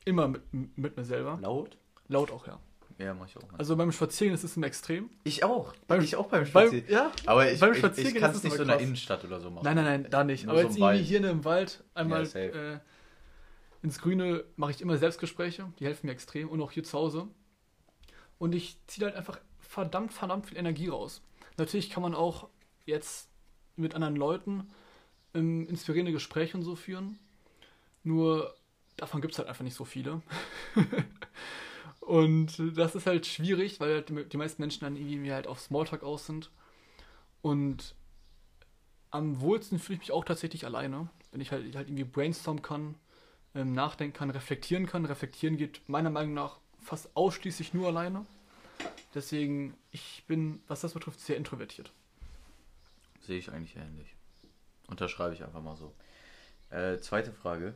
immer 0.05 0.28
mit, 0.28 0.43
mit 0.76 0.97
mir 0.97 1.05
selber. 1.05 1.38
laut? 1.41 1.76
Laut 2.09 2.30
auch, 2.30 2.47
ja. 2.47 2.59
Ja, 2.99 3.14
mach 3.14 3.26
ich 3.28 3.36
auch. 3.38 3.43
Also 3.57 3.76
beim 3.76 3.93
Spazieren 3.93 4.34
ist 4.34 4.45
es 4.45 4.57
im 4.59 4.62
Extrem. 4.62 5.09
ich 5.24 5.43
auch. 5.43 5.72
Beim- 5.88 6.03
ich 6.03 6.16
auch 6.16 6.26
beim 6.28 6.41
Beim, 6.53 6.66
Spazieren. 6.68 6.84
ja? 6.91 7.11
aber 7.24 7.51
ich, 7.51 7.59
beim 7.59 7.72
ich, 7.72 7.78
ich 7.99 8.14
kann 8.16 8.30
es 8.32 8.43
nicht 8.43 8.55
so 8.57 8.62
in 8.62 8.68
der. 8.68 8.78
Innenstadt 8.78 9.24
oder 9.24 9.41
so 9.41 9.51
machen. 9.51 9.64
Nein, 9.64 9.76
nein, 9.76 9.84
nein, 10.03 10.07
da 10.11 10.22
nicht. 10.22 10.45
Nur 10.45 10.53
Aber 10.53 10.62
so 10.62 10.68
jetzt 10.68 10.76
irgendwie 10.76 10.99
Wald. 10.99 11.07
hier 11.07 11.30
im 11.30 11.45
Wald 11.45 11.82
einmal 11.95 12.26
Ja, 12.26 12.41
äh, 12.41 12.78
ins 13.82 13.99
Grüne 14.01 14.45
mache 14.57 14.72
ich 14.72 14.82
immer 14.82 14.99
Selbstgespräche. 14.99 15.72
Die 15.78 15.86
helfen 15.86 16.07
mir 16.07 16.12
extrem. 16.12 16.51
Und 16.51 16.61
auch 16.61 16.72
hier 16.72 16.84
zu 16.84 16.99
Hause. 16.99 17.26
Und 18.38 18.55
ich 18.55 18.76
ziehe 18.86 19.07
halt 19.07 19.16
einfach 19.16 19.38
verdammt, 19.61 20.12
verdammt 20.12 20.47
viel 20.49 20.59
Energie 20.59 20.88
raus. 20.88 21.22
Natürlich 21.57 21.88
kann 21.88 22.03
man 22.03 22.14
auch 22.14 22.49
jetzt 22.84 23.29
mit 23.80 23.94
anderen 23.94 24.16
Leuten 24.16 24.70
ähm, 25.34 25.68
inspirierende 25.68 26.12
Gespräche 26.12 26.56
und 26.56 26.62
so 26.62 26.76
führen. 26.76 27.18
Nur 28.02 28.54
davon 28.96 29.20
gibt 29.20 29.32
es 29.32 29.38
halt 29.38 29.48
einfach 29.48 29.64
nicht 29.64 29.76
so 29.76 29.84
viele. 29.84 30.22
und 32.00 32.76
das 32.76 32.94
ist 32.94 33.06
halt 33.06 33.26
schwierig, 33.26 33.80
weil 33.80 33.94
halt 33.94 34.32
die, 34.32 34.36
meisten 34.36 34.62
Menschen 34.62 34.80
dann 34.80 34.96
irgendwie 34.96 35.32
halt 35.32 35.46
auf 35.46 35.60
Smalltalk 35.60 36.02
aus 36.02 36.26
sind. 36.26 36.50
Und 37.42 37.94
am 39.10 39.40
wohlsten 39.40 39.78
fühle 39.78 39.94
ich 39.94 40.00
mich 40.00 40.12
auch 40.12 40.24
tatsächlich 40.24 40.64
alleine, 40.64 41.08
wenn 41.32 41.40
ich 41.40 41.52
halt, 41.52 41.74
halt 41.74 41.88
irgendwie 41.88 42.04
brainstormen 42.04 42.62
kann, 42.62 42.94
ähm, 43.54 43.72
nachdenken 43.72 44.16
kann, 44.16 44.30
reflektieren 44.30 44.86
kann. 44.86 45.04
Reflektieren 45.04 45.56
geht 45.56 45.88
meiner 45.88 46.10
Meinung 46.10 46.34
nach 46.34 46.58
fast 46.80 47.14
ausschließlich 47.16 47.74
nur 47.74 47.88
alleine. 47.88 48.26
Deswegen, 49.14 49.74
ich 49.90 50.24
bin, 50.26 50.62
was 50.68 50.82
das 50.82 50.94
betrifft, 50.94 51.20
sehr 51.20 51.36
introvertiert. 51.36 51.92
Sehe 53.20 53.38
ich 53.38 53.50
eigentlich 53.50 53.76
ähnlich. 53.76 54.16
Unterschreibe 54.88 55.34
ich 55.34 55.44
einfach 55.44 55.62
mal 55.62 55.76
so. 55.76 55.94
Äh, 56.70 56.98
zweite 56.98 57.32
Frage. 57.32 57.74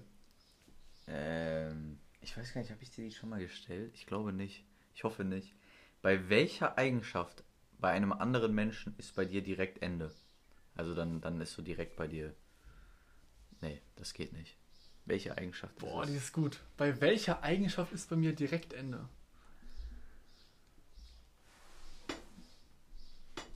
Ähm, 1.07 1.99
ich 2.21 2.37
weiß 2.37 2.55
gar 2.55 2.61
nicht, 2.61 2.71
habe 2.71 2.83
ich 2.83 2.91
dir 2.91 3.05
die 3.05 3.13
schon 3.13 3.29
mal 3.29 3.41
gestellt? 3.41 3.93
Ich 3.95 4.07
glaube 4.07 4.33
nicht. 4.33 4.65
Ich 4.95 5.05
hoffe 5.05 5.25
nicht. 5.25 5.55
Bei 6.03 6.29
welcher 6.29 6.79
Eigenschaft 6.79 7.45
bei 7.79 7.91
einem 7.91 8.13
anderen 8.13 8.55
Menschen 8.55 8.95
ist 8.99 9.15
bei 9.15 9.25
dir 9.25 9.43
direkt 9.43 9.83
Ende? 9.83 10.11
Also 10.75 10.95
dann, 10.95 11.21
dann 11.21 11.41
ist 11.41 11.53
so 11.53 11.63
direkt 11.63 11.97
bei 11.97 12.09
dir. 12.09 12.35
Nee, 13.61 13.81
das 13.97 14.15
geht 14.15 14.33
nicht. 14.33 14.57
Welche 15.05 15.37
Eigenschaft 15.37 15.77
Boah, 15.77 16.03
ist 16.03 16.11
die 16.11 16.17
ist 16.17 16.33
gut. 16.33 16.61
Bei 16.77 17.01
welcher 17.01 17.43
Eigenschaft 17.43 17.93
ist 17.93 18.09
bei 18.09 18.17
mir 18.17 18.35
direkt 18.35 18.73
Ende? 18.73 19.09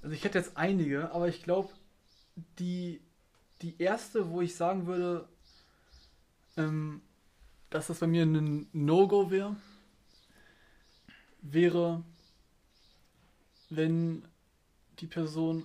Also 0.02 0.14
ich 0.14 0.24
hätte 0.24 0.38
jetzt 0.38 0.56
einige, 0.56 1.10
aber 1.12 1.28
ich 1.28 1.42
glaube, 1.42 1.72
die, 2.58 3.00
die 3.62 3.80
erste, 3.80 4.30
wo 4.30 4.40
ich 4.40 4.54
sagen 4.54 4.86
würde, 4.86 5.28
ähm, 6.56 7.02
dass 7.70 7.88
das 7.88 7.98
bei 7.98 8.06
mir 8.06 8.24
ein 8.24 8.68
No-Go 8.72 9.30
wäre, 9.30 9.56
wäre, 11.42 12.02
wenn 13.70 14.24
die 15.00 15.06
Person 15.06 15.64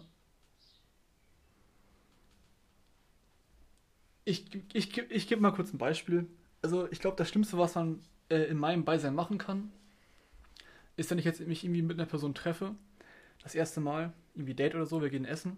ich, 4.25 4.45
ich, 4.73 4.97
ich, 4.97 4.97
ich 4.97 5.27
gebe 5.27 5.41
mal 5.41 5.51
kurz 5.51 5.73
ein 5.73 5.77
Beispiel. 5.77 6.27
Also 6.61 6.89
ich 6.91 6.99
glaube, 6.99 7.17
das 7.17 7.29
Schlimmste, 7.29 7.57
was 7.57 7.75
man 7.75 7.99
äh, 8.29 8.43
in 8.43 8.57
meinem 8.57 8.86
Beisein 8.86 9.15
machen 9.15 9.38
kann, 9.38 9.71
ist, 10.95 11.09
wenn 11.11 11.17
ich 11.17 11.25
jetzt 11.25 11.41
mich 11.41 11.63
irgendwie 11.63 11.81
mit 11.81 11.99
einer 11.99 12.07
Person 12.07 12.34
treffe, 12.34 12.75
das 13.44 13.56
erste 13.56 13.82
Mal, 13.82 14.14
irgendwie 14.34 14.56
Date 14.56 14.76
oder 14.76 14.86
so, 14.86 15.02
wir 15.02 15.10
gehen 15.10 15.26
essen 15.26 15.58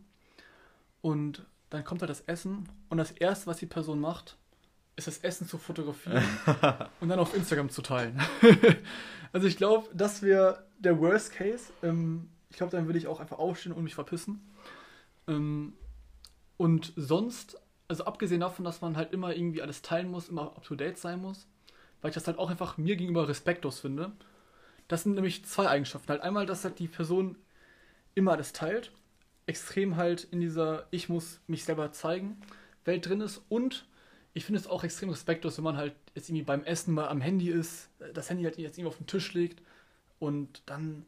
und 1.02 1.46
dann 1.70 1.84
kommt 1.84 2.02
halt 2.02 2.10
das 2.10 2.22
Essen 2.22 2.68
und 2.90 2.98
das 2.98 3.12
erste, 3.12 3.48
was 3.48 3.58
die 3.58 3.66
Person 3.66 4.00
macht, 4.00 4.38
ist 4.96 5.08
das 5.08 5.20
Essen 5.20 5.48
zu 5.48 5.58
fotografieren 5.58 6.24
und 7.00 7.10
dann 7.10 7.20
auf 7.20 7.36
Instagram 7.36 7.70
zu 7.70 7.82
teilen. 7.82 8.20
also 9.34 9.48
ich 9.48 9.58
glaube, 9.58 9.90
das 9.94 10.22
wäre 10.22 10.66
der 10.80 11.00
Worst 11.00 11.34
Case. 11.34 11.74
Ähm, 11.84 12.30
ich 12.50 12.58
glaube, 12.58 12.72
dann 12.72 12.86
würde 12.86 12.98
ich 12.98 13.08
auch 13.08 13.20
einfach 13.20 13.38
aufstehen 13.38 13.74
und 13.74 13.84
mich 13.84 13.96
verpissen. 13.96 14.42
Ähm, 15.28 15.74
und 16.58 16.94
sonst, 16.96 17.60
also 17.90 18.06
abgesehen 18.06 18.40
davon, 18.40 18.64
dass 18.64 18.82
man 18.82 18.96
halt 18.96 19.12
immer 19.12 19.36
irgendwie 19.36 19.62
alles 19.62 19.82
teilen 19.82 20.10
muss, 20.10 20.30
immer 20.30 20.44
up 20.44 20.64
to 20.64 20.76
date 20.76 20.98
sein 20.98 21.22
muss, 21.22 21.48
weil 22.02 22.10
ich 22.10 22.16
das 22.16 22.28
halt 22.28 22.40
auch 22.40 22.50
einfach 22.50 22.78
mir 22.78 22.96
gegenüber 22.96 23.28
respektlos 23.28 23.80
finde. 23.80 24.14
Das 24.88 25.04
sind 25.04 25.16
nämlich 25.16 25.44
zwei 25.46 25.68
Eigenschaften. 25.68 26.10
Halt 26.10 26.22
einmal, 26.22 26.46
dass 26.46 26.64
halt 26.64 26.80
die 26.80 26.88
Person 26.88 27.36
immer 28.16 28.32
alles 28.32 28.54
teilt, 28.54 28.92
extrem 29.46 29.96
halt 29.96 30.24
in 30.26 30.42
dieser 30.42 30.88
Ich 30.92 31.10
muss 31.10 31.40
mich 31.48 31.64
selber 31.64 31.92
zeigen 31.92 32.42
Welt 32.86 33.08
drin 33.08 33.22
ist 33.22 33.42
und 33.50 33.86
ich 34.34 34.44
finde 34.44 34.60
es 34.60 34.68
auch 34.68 34.84
extrem 34.84 35.10
respektlos, 35.10 35.58
wenn 35.58 35.64
man 35.64 35.78
halt 35.78 35.96
jetzt 36.14 36.30
irgendwie 36.30 36.44
beim 36.44 36.64
Essen 36.64 36.94
mal 36.94 37.08
am 37.08 37.22
Handy 37.22 37.50
ist, 37.50 37.90
das 38.14 38.30
Handy 38.30 38.44
halt 38.44 38.58
jetzt 38.58 38.78
irgendwie 38.78 38.90
auf 38.90 38.98
den 38.98 39.08
Tisch 39.08 39.34
legt 39.34 39.62
und 40.20 40.62
dann 40.66 41.06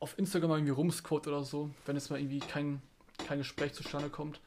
auf 0.00 0.18
Instagram 0.18 0.50
mal 0.50 0.56
irgendwie 0.58 0.72
rumscrollt 0.72 1.26
oder 1.26 1.44
so, 1.44 1.70
wenn 1.86 1.96
es 1.96 2.10
mal 2.10 2.20
irgendwie 2.20 2.40
kein, 2.40 2.82
kein 3.26 3.38
Gespräch 3.38 3.72
zustande 3.72 4.10
kommt. 4.10 4.40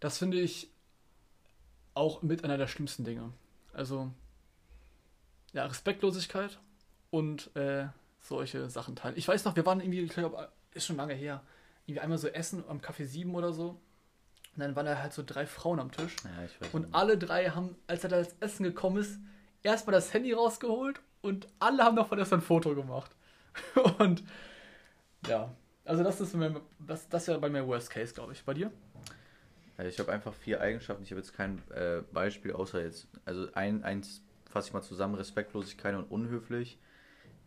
Das 0.00 0.18
finde 0.18 0.40
ich 0.40 0.70
auch 1.94 2.22
mit 2.22 2.44
einer 2.44 2.58
der 2.58 2.66
schlimmsten 2.66 3.04
Dinge. 3.04 3.32
Also, 3.72 4.10
ja, 5.52 5.66
Respektlosigkeit 5.66 6.58
und 7.10 7.54
äh, 7.54 7.86
solche 8.20 8.68
Sachen 8.70 8.96
teilen. 8.96 9.16
Ich 9.16 9.28
weiß 9.28 9.44
noch, 9.44 9.56
wir 9.56 9.66
waren 9.66 9.80
irgendwie, 9.80 10.00
ich 10.00 10.10
glaube, 10.10 10.50
ist 10.76 10.86
schon 10.86 10.96
lange 10.96 11.14
her, 11.14 11.42
irgendwie 11.86 12.00
einmal 12.00 12.18
so 12.18 12.28
essen 12.28 12.64
am 12.68 12.78
Café 12.80 13.04
7 13.04 13.34
oder 13.34 13.52
so. 13.52 13.80
Und 14.54 14.60
dann 14.62 14.74
waren 14.76 14.86
da 14.86 14.98
halt 14.98 15.12
so 15.12 15.22
drei 15.24 15.46
Frauen 15.46 15.80
am 15.80 15.90
Tisch. 15.92 16.16
Ja, 16.24 16.68
Und 16.72 16.82
nicht. 16.82 16.94
alle 16.94 17.18
drei 17.18 17.50
haben, 17.50 17.76
als 17.86 18.04
er 18.04 18.10
da 18.10 18.18
das 18.18 18.34
Essen 18.40 18.64
gekommen 18.64 18.98
ist, 18.98 19.18
erstmal 19.62 19.94
das 19.94 20.14
Handy 20.14 20.32
rausgeholt 20.32 21.00
und 21.20 21.46
alle 21.58 21.84
haben 21.84 21.96
davon 21.96 22.18
erst 22.18 22.32
ein 22.32 22.40
Foto 22.40 22.74
gemacht. 22.74 23.10
Und 23.98 24.22
ja, 25.26 25.52
also 25.84 26.04
das 26.04 26.20
ist 26.20 26.34
mir, 26.34 26.60
das, 26.78 27.08
das 27.08 27.26
wäre 27.26 27.38
bei 27.40 27.48
mir 27.48 27.66
Worst 27.66 27.90
Case, 27.90 28.12
glaube 28.14 28.32
ich. 28.32 28.44
Bei 28.44 28.54
dir? 28.54 28.70
Also 29.76 29.88
ich 29.90 29.98
habe 29.98 30.12
einfach 30.12 30.34
vier 30.34 30.60
Eigenschaften. 30.60 31.02
Ich 31.02 31.10
habe 31.10 31.20
jetzt 31.20 31.34
kein 31.34 31.62
äh, 31.70 32.02
Beispiel, 32.12 32.52
außer 32.52 32.82
jetzt, 32.82 33.08
also 33.24 33.48
ein, 33.54 33.82
eins 33.82 34.22
fasse 34.50 34.68
ich 34.68 34.74
mal 34.74 34.82
zusammen, 34.82 35.14
Respektlosigkeit 35.14 35.94
und 35.94 36.04
unhöflich. 36.04 36.78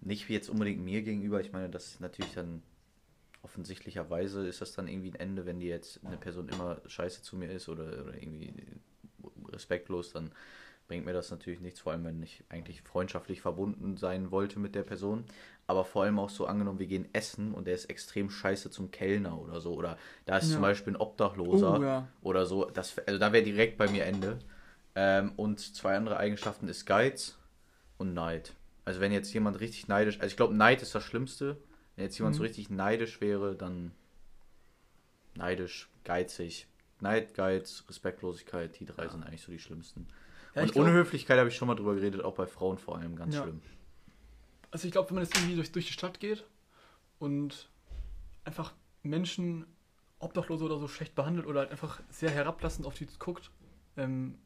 Nicht 0.01 0.29
wie 0.29 0.33
jetzt 0.33 0.49
unbedingt 0.49 0.83
mir 0.83 1.01
gegenüber. 1.01 1.41
Ich 1.41 1.51
meine, 1.51 1.69
das 1.69 1.85
ist 1.87 2.01
natürlich 2.01 2.33
dann 2.33 2.61
offensichtlicherweise 3.41 4.45
ist 4.47 4.61
das 4.61 4.73
dann 4.73 4.87
irgendwie 4.87 5.11
ein 5.11 5.15
Ende, 5.19 5.45
wenn 5.45 5.59
die 5.59 5.67
jetzt 5.67 5.99
eine 6.05 6.17
Person 6.17 6.49
immer 6.49 6.81
scheiße 6.85 7.21
zu 7.21 7.35
mir 7.37 7.51
ist 7.51 7.69
oder, 7.69 7.83
oder 7.85 8.13
irgendwie 8.15 8.53
respektlos, 9.51 10.11
dann 10.11 10.31
bringt 10.87 11.05
mir 11.05 11.13
das 11.13 11.29
natürlich 11.29 11.59
nichts, 11.59 11.79
vor 11.79 11.91
allem 11.91 12.03
wenn 12.03 12.21
ich 12.23 12.43
eigentlich 12.49 12.81
freundschaftlich 12.81 13.41
verbunden 13.41 13.95
sein 13.97 14.31
wollte 14.31 14.59
mit 14.59 14.73
der 14.75 14.83
Person. 14.83 15.23
Aber 15.67 15.85
vor 15.85 16.03
allem 16.03 16.17
auch 16.17 16.31
so 16.31 16.47
angenommen, 16.47 16.79
wir 16.79 16.87
gehen 16.87 17.07
essen 17.13 17.53
und 17.53 17.67
der 17.67 17.75
ist 17.75 17.85
extrem 17.85 18.31
scheiße 18.31 18.71
zum 18.71 18.89
Kellner 18.89 19.39
oder 19.39 19.61
so. 19.61 19.73
Oder 19.75 19.99
da 20.25 20.37
ist 20.37 20.47
Ja. 20.47 20.53
zum 20.55 20.61
Beispiel 20.63 20.93
ein 20.93 20.97
Obdachloser 20.97 21.79
Oh, 21.79 21.83
ja. 21.83 22.07
oder 22.23 22.47
so. 22.47 22.65
Das, 22.65 22.97
also 23.05 23.19
da 23.19 23.31
wäre 23.31 23.43
direkt 23.43 23.77
bei 23.77 23.87
mir 23.87 24.05
Ende. 24.05 24.39
Ähm, 24.95 25.33
und 25.35 25.59
zwei 25.59 25.95
andere 25.95 26.17
Eigenschaften 26.17 26.67
ist 26.67 26.85
Geiz 26.87 27.37
und 27.99 28.15
Neid. 28.15 28.53
Also 28.83 28.99
wenn 28.99 29.11
jetzt 29.11 29.31
jemand 29.31 29.59
richtig 29.59 29.87
neidisch, 29.87 30.15
also 30.15 30.25
ich 30.25 30.37
glaube 30.37 30.55
Neid 30.55 30.81
ist 30.81 30.95
das 30.95 31.03
Schlimmste. 31.03 31.57
Wenn 31.99 32.05
jetzt 32.05 32.17
jemand 32.17 32.33
so 32.37 32.43
Mhm. 32.43 32.47
richtig 32.47 32.69
neidisch 32.69 33.19
wäre, 33.19 33.57
dann 33.57 33.91
neidisch, 35.35 35.89
geizig. 36.05 36.65
Neid, 37.01 37.33
Geiz, 37.33 37.83
Respektlosigkeit, 37.89 38.79
die 38.79 38.85
drei 38.85 39.09
sind 39.09 39.23
eigentlich 39.23 39.41
so 39.41 39.51
die 39.51 39.59
schlimmsten. 39.59 40.07
Ja, 40.55 40.61
und 40.61 40.71
glaub- 40.71 40.85
Unhöflichkeit 40.85 41.37
habe 41.37 41.49
ich 41.49 41.57
schon 41.57 41.67
mal 41.67 41.75
drüber 41.75 41.95
geredet, 41.95 42.23
auch 42.23 42.35
bei 42.35 42.45
Frauen 42.47 42.77
vor 42.77 42.97
allem 42.97 43.17
ganz 43.17 43.35
Ja. 43.35 43.41
schlimm. 43.43 43.61
Also 44.71 44.85
ich 44.87 44.93
glaube, 44.93 45.09
wenn 45.09 45.15
man 45.15 45.25
jetzt 45.25 45.35
irgendwie 45.35 45.55
durch, 45.55 45.73
durch 45.73 45.87
die 45.87 45.93
Stadt 45.93 46.21
geht 46.21 46.45
und 47.19 47.69
einfach 48.45 48.73
Menschen, 49.03 49.65
Obdachlose 50.19 50.63
oder 50.63 50.79
so 50.79 50.87
schlecht 50.87 51.15
behandelt 51.15 51.47
oder 51.47 51.59
halt 51.61 51.71
einfach 51.71 51.99
sehr 52.09 52.31
herablassend 52.31 52.87
auf 52.87 52.95
die 52.95 53.07
guckt, 53.19 53.51
ähm, 53.97 54.37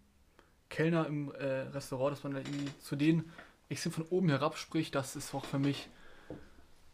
Kellner 0.70 1.06
im 1.06 1.32
äh, 1.36 1.46
Restaurant, 1.70 2.14
dass 2.18 2.24
man 2.24 2.34
da 2.34 2.40
irgendwie 2.40 2.76
zu 2.80 2.96
denen 2.96 3.32
extrem 3.70 3.92
von 3.92 4.06
oben 4.08 4.30
herab 4.30 4.58
spricht, 4.58 4.96
das 4.96 5.16
ist 5.16 5.36
auch 5.36 5.46
für 5.46 5.60
mich 5.60 5.88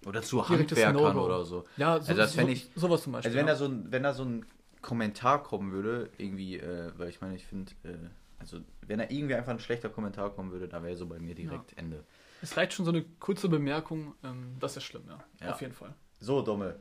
Oder 0.06 0.22
zu 0.22 0.42
Direktes 0.42 0.84
Handwerkern 0.84 1.16
No-Go. 1.16 1.26
oder 1.26 1.44
so. 1.46 1.66
ja 1.78 1.94
so, 2.00 2.10
Also 2.10 2.14
das 2.14 2.34
so, 2.34 2.48
ich- 2.48 2.70
sowas 2.76 3.04
zum 3.04 3.14
Beispiel. 3.14 3.30
Also 3.30 3.38
wenn 3.40 3.48
ja. 3.48 3.54
da 3.54 3.58
so 3.58 3.66
ein, 3.66 3.92
wenn 3.92 4.04
da 4.04 4.14
so 4.14 4.24
ein 4.24 4.46
Kommentar 4.82 5.44
kommen 5.44 5.72
würde, 5.74 6.10
irgendwie, 6.18 6.58
äh, 6.58 6.92
weil 6.98 7.10
ich 7.10 7.20
meine, 7.22 7.36
ich 7.36 7.46
finde, 7.46 7.72
äh, 7.84 7.96
also 8.40 8.60
wenn 8.88 9.00
da 9.00 9.06
irgendwie 9.10 9.36
einfach 9.36 9.52
ein 9.52 9.60
schlechter 9.60 9.90
Kommentar 9.90 10.30
kommen 10.30 10.52
würde, 10.52 10.68
da 10.70 10.82
wäre 10.84 10.96
so 10.96 11.06
bei 11.06 11.20
mir 11.20 11.36
direkt 11.36 11.78
Ende. 11.78 12.04
es 12.42 12.56
reicht 12.56 12.74
schon 12.74 12.86
so 12.86 12.92
eine 12.92 13.04
kurze 13.20 13.50
Bemerkung, 13.50 14.14
ähm, 14.24 14.56
das 14.60 14.78
ist 14.78 14.84
schlimm, 14.86 15.04
ja. 15.08 15.20
Ja. 15.42 15.52
Auf 15.54 15.60
jeden 15.62 15.74
Fall. 15.74 15.94
So, 16.22 16.42
Domme. 16.42 16.76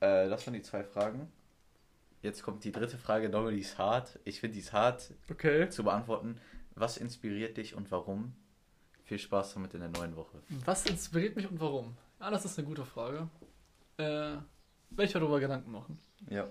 Äh, 0.00 0.28
das 0.28 0.46
waren 0.46 0.52
die 0.54 0.62
zwei 0.62 0.84
Fragen. 0.84 1.30
Jetzt 2.20 2.42
kommt 2.42 2.62
die 2.64 2.72
dritte 2.72 2.98
Frage, 2.98 3.30
Domme, 3.30 3.50
die 3.52 3.60
ist 3.60 3.78
hart. 3.78 4.18
Ich 4.24 4.40
finde, 4.40 4.54
die 4.54 4.60
ist 4.60 4.72
hart 4.72 5.12
Okay. 5.30 5.68
zu 5.70 5.82
beantworten. 5.84 6.36
Was 6.74 6.96
inspiriert 6.98 7.56
dich 7.56 7.74
und 7.74 7.90
warum? 7.90 8.34
Viel 9.04 9.18
Spaß 9.18 9.54
damit 9.54 9.74
in 9.74 9.80
der 9.80 9.88
neuen 9.88 10.16
Woche. 10.16 10.38
Was 10.64 10.86
inspiriert 10.86 11.36
mich 11.36 11.50
und 11.50 11.60
warum? 11.60 11.96
Ja, 12.20 12.30
das 12.30 12.44
ist 12.44 12.58
eine 12.58 12.68
gute 12.68 12.84
Frage. 12.84 13.28
Äh, 13.96 14.02
werde 14.04 14.44
ich 15.04 15.12
darüber 15.12 15.40
Gedanken 15.40 15.72
machen. 15.72 15.98
Ja. 16.30 16.48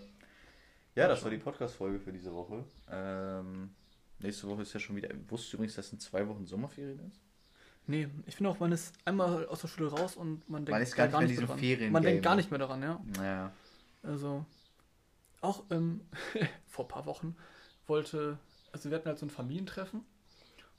Ja, 0.95 1.07
das 1.07 1.23
war 1.23 1.31
die 1.31 1.37
Podcast-Folge 1.37 1.99
für 1.99 2.11
diese 2.11 2.33
Woche. 2.33 2.65
Ähm, 2.89 3.73
nächste 4.19 4.47
Woche 4.47 4.63
ist 4.63 4.73
ja 4.73 4.79
schon 4.79 4.95
wieder. 4.97 5.09
Wusstest 5.29 5.53
du 5.53 5.57
übrigens, 5.57 5.75
dass 5.75 5.91
in 5.93 5.99
zwei 5.99 6.27
Wochen 6.27 6.45
Sommerferien 6.45 6.99
ist? 7.07 7.21
Nee, 7.87 8.09
ich 8.25 8.35
finde 8.35 8.49
auch, 8.49 8.59
man 8.59 8.71
ist 8.71 8.93
einmal 9.05 9.47
aus 9.47 9.61
der 9.61 9.67
Schule 9.69 9.89
raus 9.89 10.15
und 10.15 10.47
man 10.49 10.65
denkt 10.65 10.81
ist 10.81 10.95
gar 10.95 11.07
da 11.07 11.21
nicht 11.21 11.37
mehr. 11.37 11.47
Ferien-Game. 11.47 11.91
Man 11.91 12.03
denkt 12.03 12.23
gar 12.23 12.35
nicht 12.35 12.51
mehr 12.51 12.59
daran, 12.59 12.81
ja. 12.83 13.01
Naja. 13.17 13.51
Also, 14.03 14.45
auch 15.39 15.63
ähm, 15.71 16.01
vor 16.67 16.85
ein 16.85 16.89
paar 16.89 17.05
Wochen 17.05 17.35
wollte, 17.87 18.37
also 18.71 18.89
wir 18.89 18.97
hatten 18.97 19.07
halt 19.07 19.19
so 19.19 19.25
ein 19.25 19.29
Familientreffen 19.29 20.05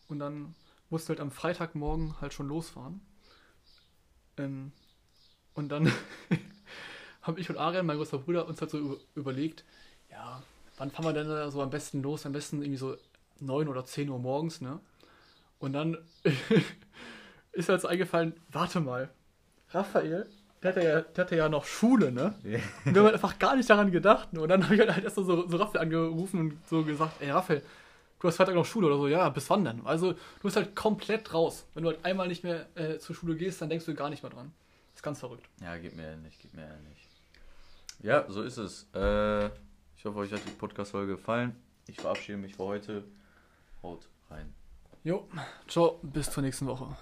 und 0.08 0.18
dann 0.18 0.54
musste 0.92 1.08
halt 1.08 1.20
am 1.20 1.30
Freitagmorgen 1.32 2.20
halt 2.20 2.32
schon 2.34 2.46
losfahren. 2.48 3.00
Ähm, 4.36 4.72
und 5.54 5.68
dann 5.70 5.90
haben 7.22 7.38
ich 7.38 7.50
und 7.50 7.56
Arian, 7.56 7.86
mein 7.86 7.96
großer 7.96 8.18
Bruder, 8.18 8.46
uns 8.46 8.60
halt 8.60 8.70
so 8.70 8.78
über- 8.78 8.96
überlegt, 9.14 9.64
ja, 10.10 10.42
wann 10.78 10.90
fahren 10.90 11.06
wir 11.06 11.12
denn 11.12 11.28
da 11.28 11.50
so 11.50 11.60
am 11.62 11.70
besten 11.70 12.02
los? 12.02 12.24
Am 12.26 12.32
besten 12.32 12.62
irgendwie 12.62 12.78
so 12.78 12.96
9 13.40 13.68
oder 13.68 13.84
10 13.84 14.08
Uhr 14.08 14.18
morgens, 14.18 14.60
ne? 14.60 14.78
Und 15.58 15.72
dann 15.74 15.96
ist 17.52 17.68
halt 17.68 17.80
so 17.80 17.88
eingefallen, 17.88 18.34
warte 18.50 18.80
mal, 18.80 19.08
Raphael, 19.70 20.26
der 20.62 20.70
hatte 20.70 20.82
ja, 20.84 21.00
der 21.00 21.24
hatte 21.24 21.36
ja 21.36 21.48
noch 21.48 21.64
Schule, 21.64 22.12
ne? 22.12 22.34
Und 22.84 22.94
wir 22.94 23.00
haben 23.00 23.04
halt 23.04 23.14
einfach 23.14 23.38
gar 23.38 23.56
nicht 23.56 23.68
daran 23.70 23.90
gedacht. 23.90 24.32
ne? 24.32 24.40
Und 24.40 24.48
dann 24.48 24.64
habe 24.64 24.74
ich 24.76 24.80
halt 24.80 25.04
erst 25.04 25.16
so, 25.16 25.24
so 25.48 25.56
Raphael 25.56 25.82
angerufen 25.82 26.38
und 26.40 26.68
so 26.68 26.84
gesagt, 26.84 27.20
ey 27.20 27.30
Raphael, 27.30 27.62
du 28.22 28.28
hast 28.28 28.36
Freitag 28.36 28.54
noch 28.54 28.64
Schule 28.64 28.86
oder 28.86 28.96
so. 28.96 29.08
Ja, 29.08 29.28
bis 29.28 29.50
wann 29.50 29.64
denn? 29.64 29.84
Also 29.84 30.12
du 30.12 30.18
bist 30.42 30.56
halt 30.56 30.76
komplett 30.76 31.34
raus. 31.34 31.66
Wenn 31.74 31.82
du 31.82 31.90
halt 31.90 32.04
einmal 32.04 32.28
nicht 32.28 32.44
mehr 32.44 32.68
äh, 32.76 32.98
zur 32.98 33.16
Schule 33.16 33.34
gehst, 33.34 33.60
dann 33.60 33.68
denkst 33.68 33.84
du 33.84 33.94
gar 33.94 34.10
nicht 34.10 34.22
mehr 34.22 34.30
dran. 34.30 34.52
Das 34.92 35.00
ist 35.00 35.02
ganz 35.02 35.18
verrückt. 35.18 35.48
Ja, 35.60 35.76
geht 35.76 35.96
mir 35.96 36.16
nicht, 36.16 36.40
geht 36.40 36.54
mir 36.54 36.78
nicht. 36.88 37.08
Ja, 38.00 38.24
so 38.28 38.42
ist 38.42 38.58
es. 38.58 38.86
Äh, 38.94 39.46
ich 39.96 40.04
hoffe, 40.04 40.18
euch 40.18 40.32
hat 40.32 40.40
die 40.46 40.50
Podcast-Folge 40.50 41.16
gefallen. 41.16 41.56
Ich 41.88 41.96
verabschiede 41.96 42.38
mich 42.38 42.54
für 42.54 42.64
heute. 42.64 43.04
Haut 43.82 44.08
rein. 44.30 44.54
Jo, 45.02 45.28
ciao, 45.66 45.98
bis 46.02 46.30
zur 46.30 46.44
nächsten 46.44 46.66
Woche. 46.66 46.96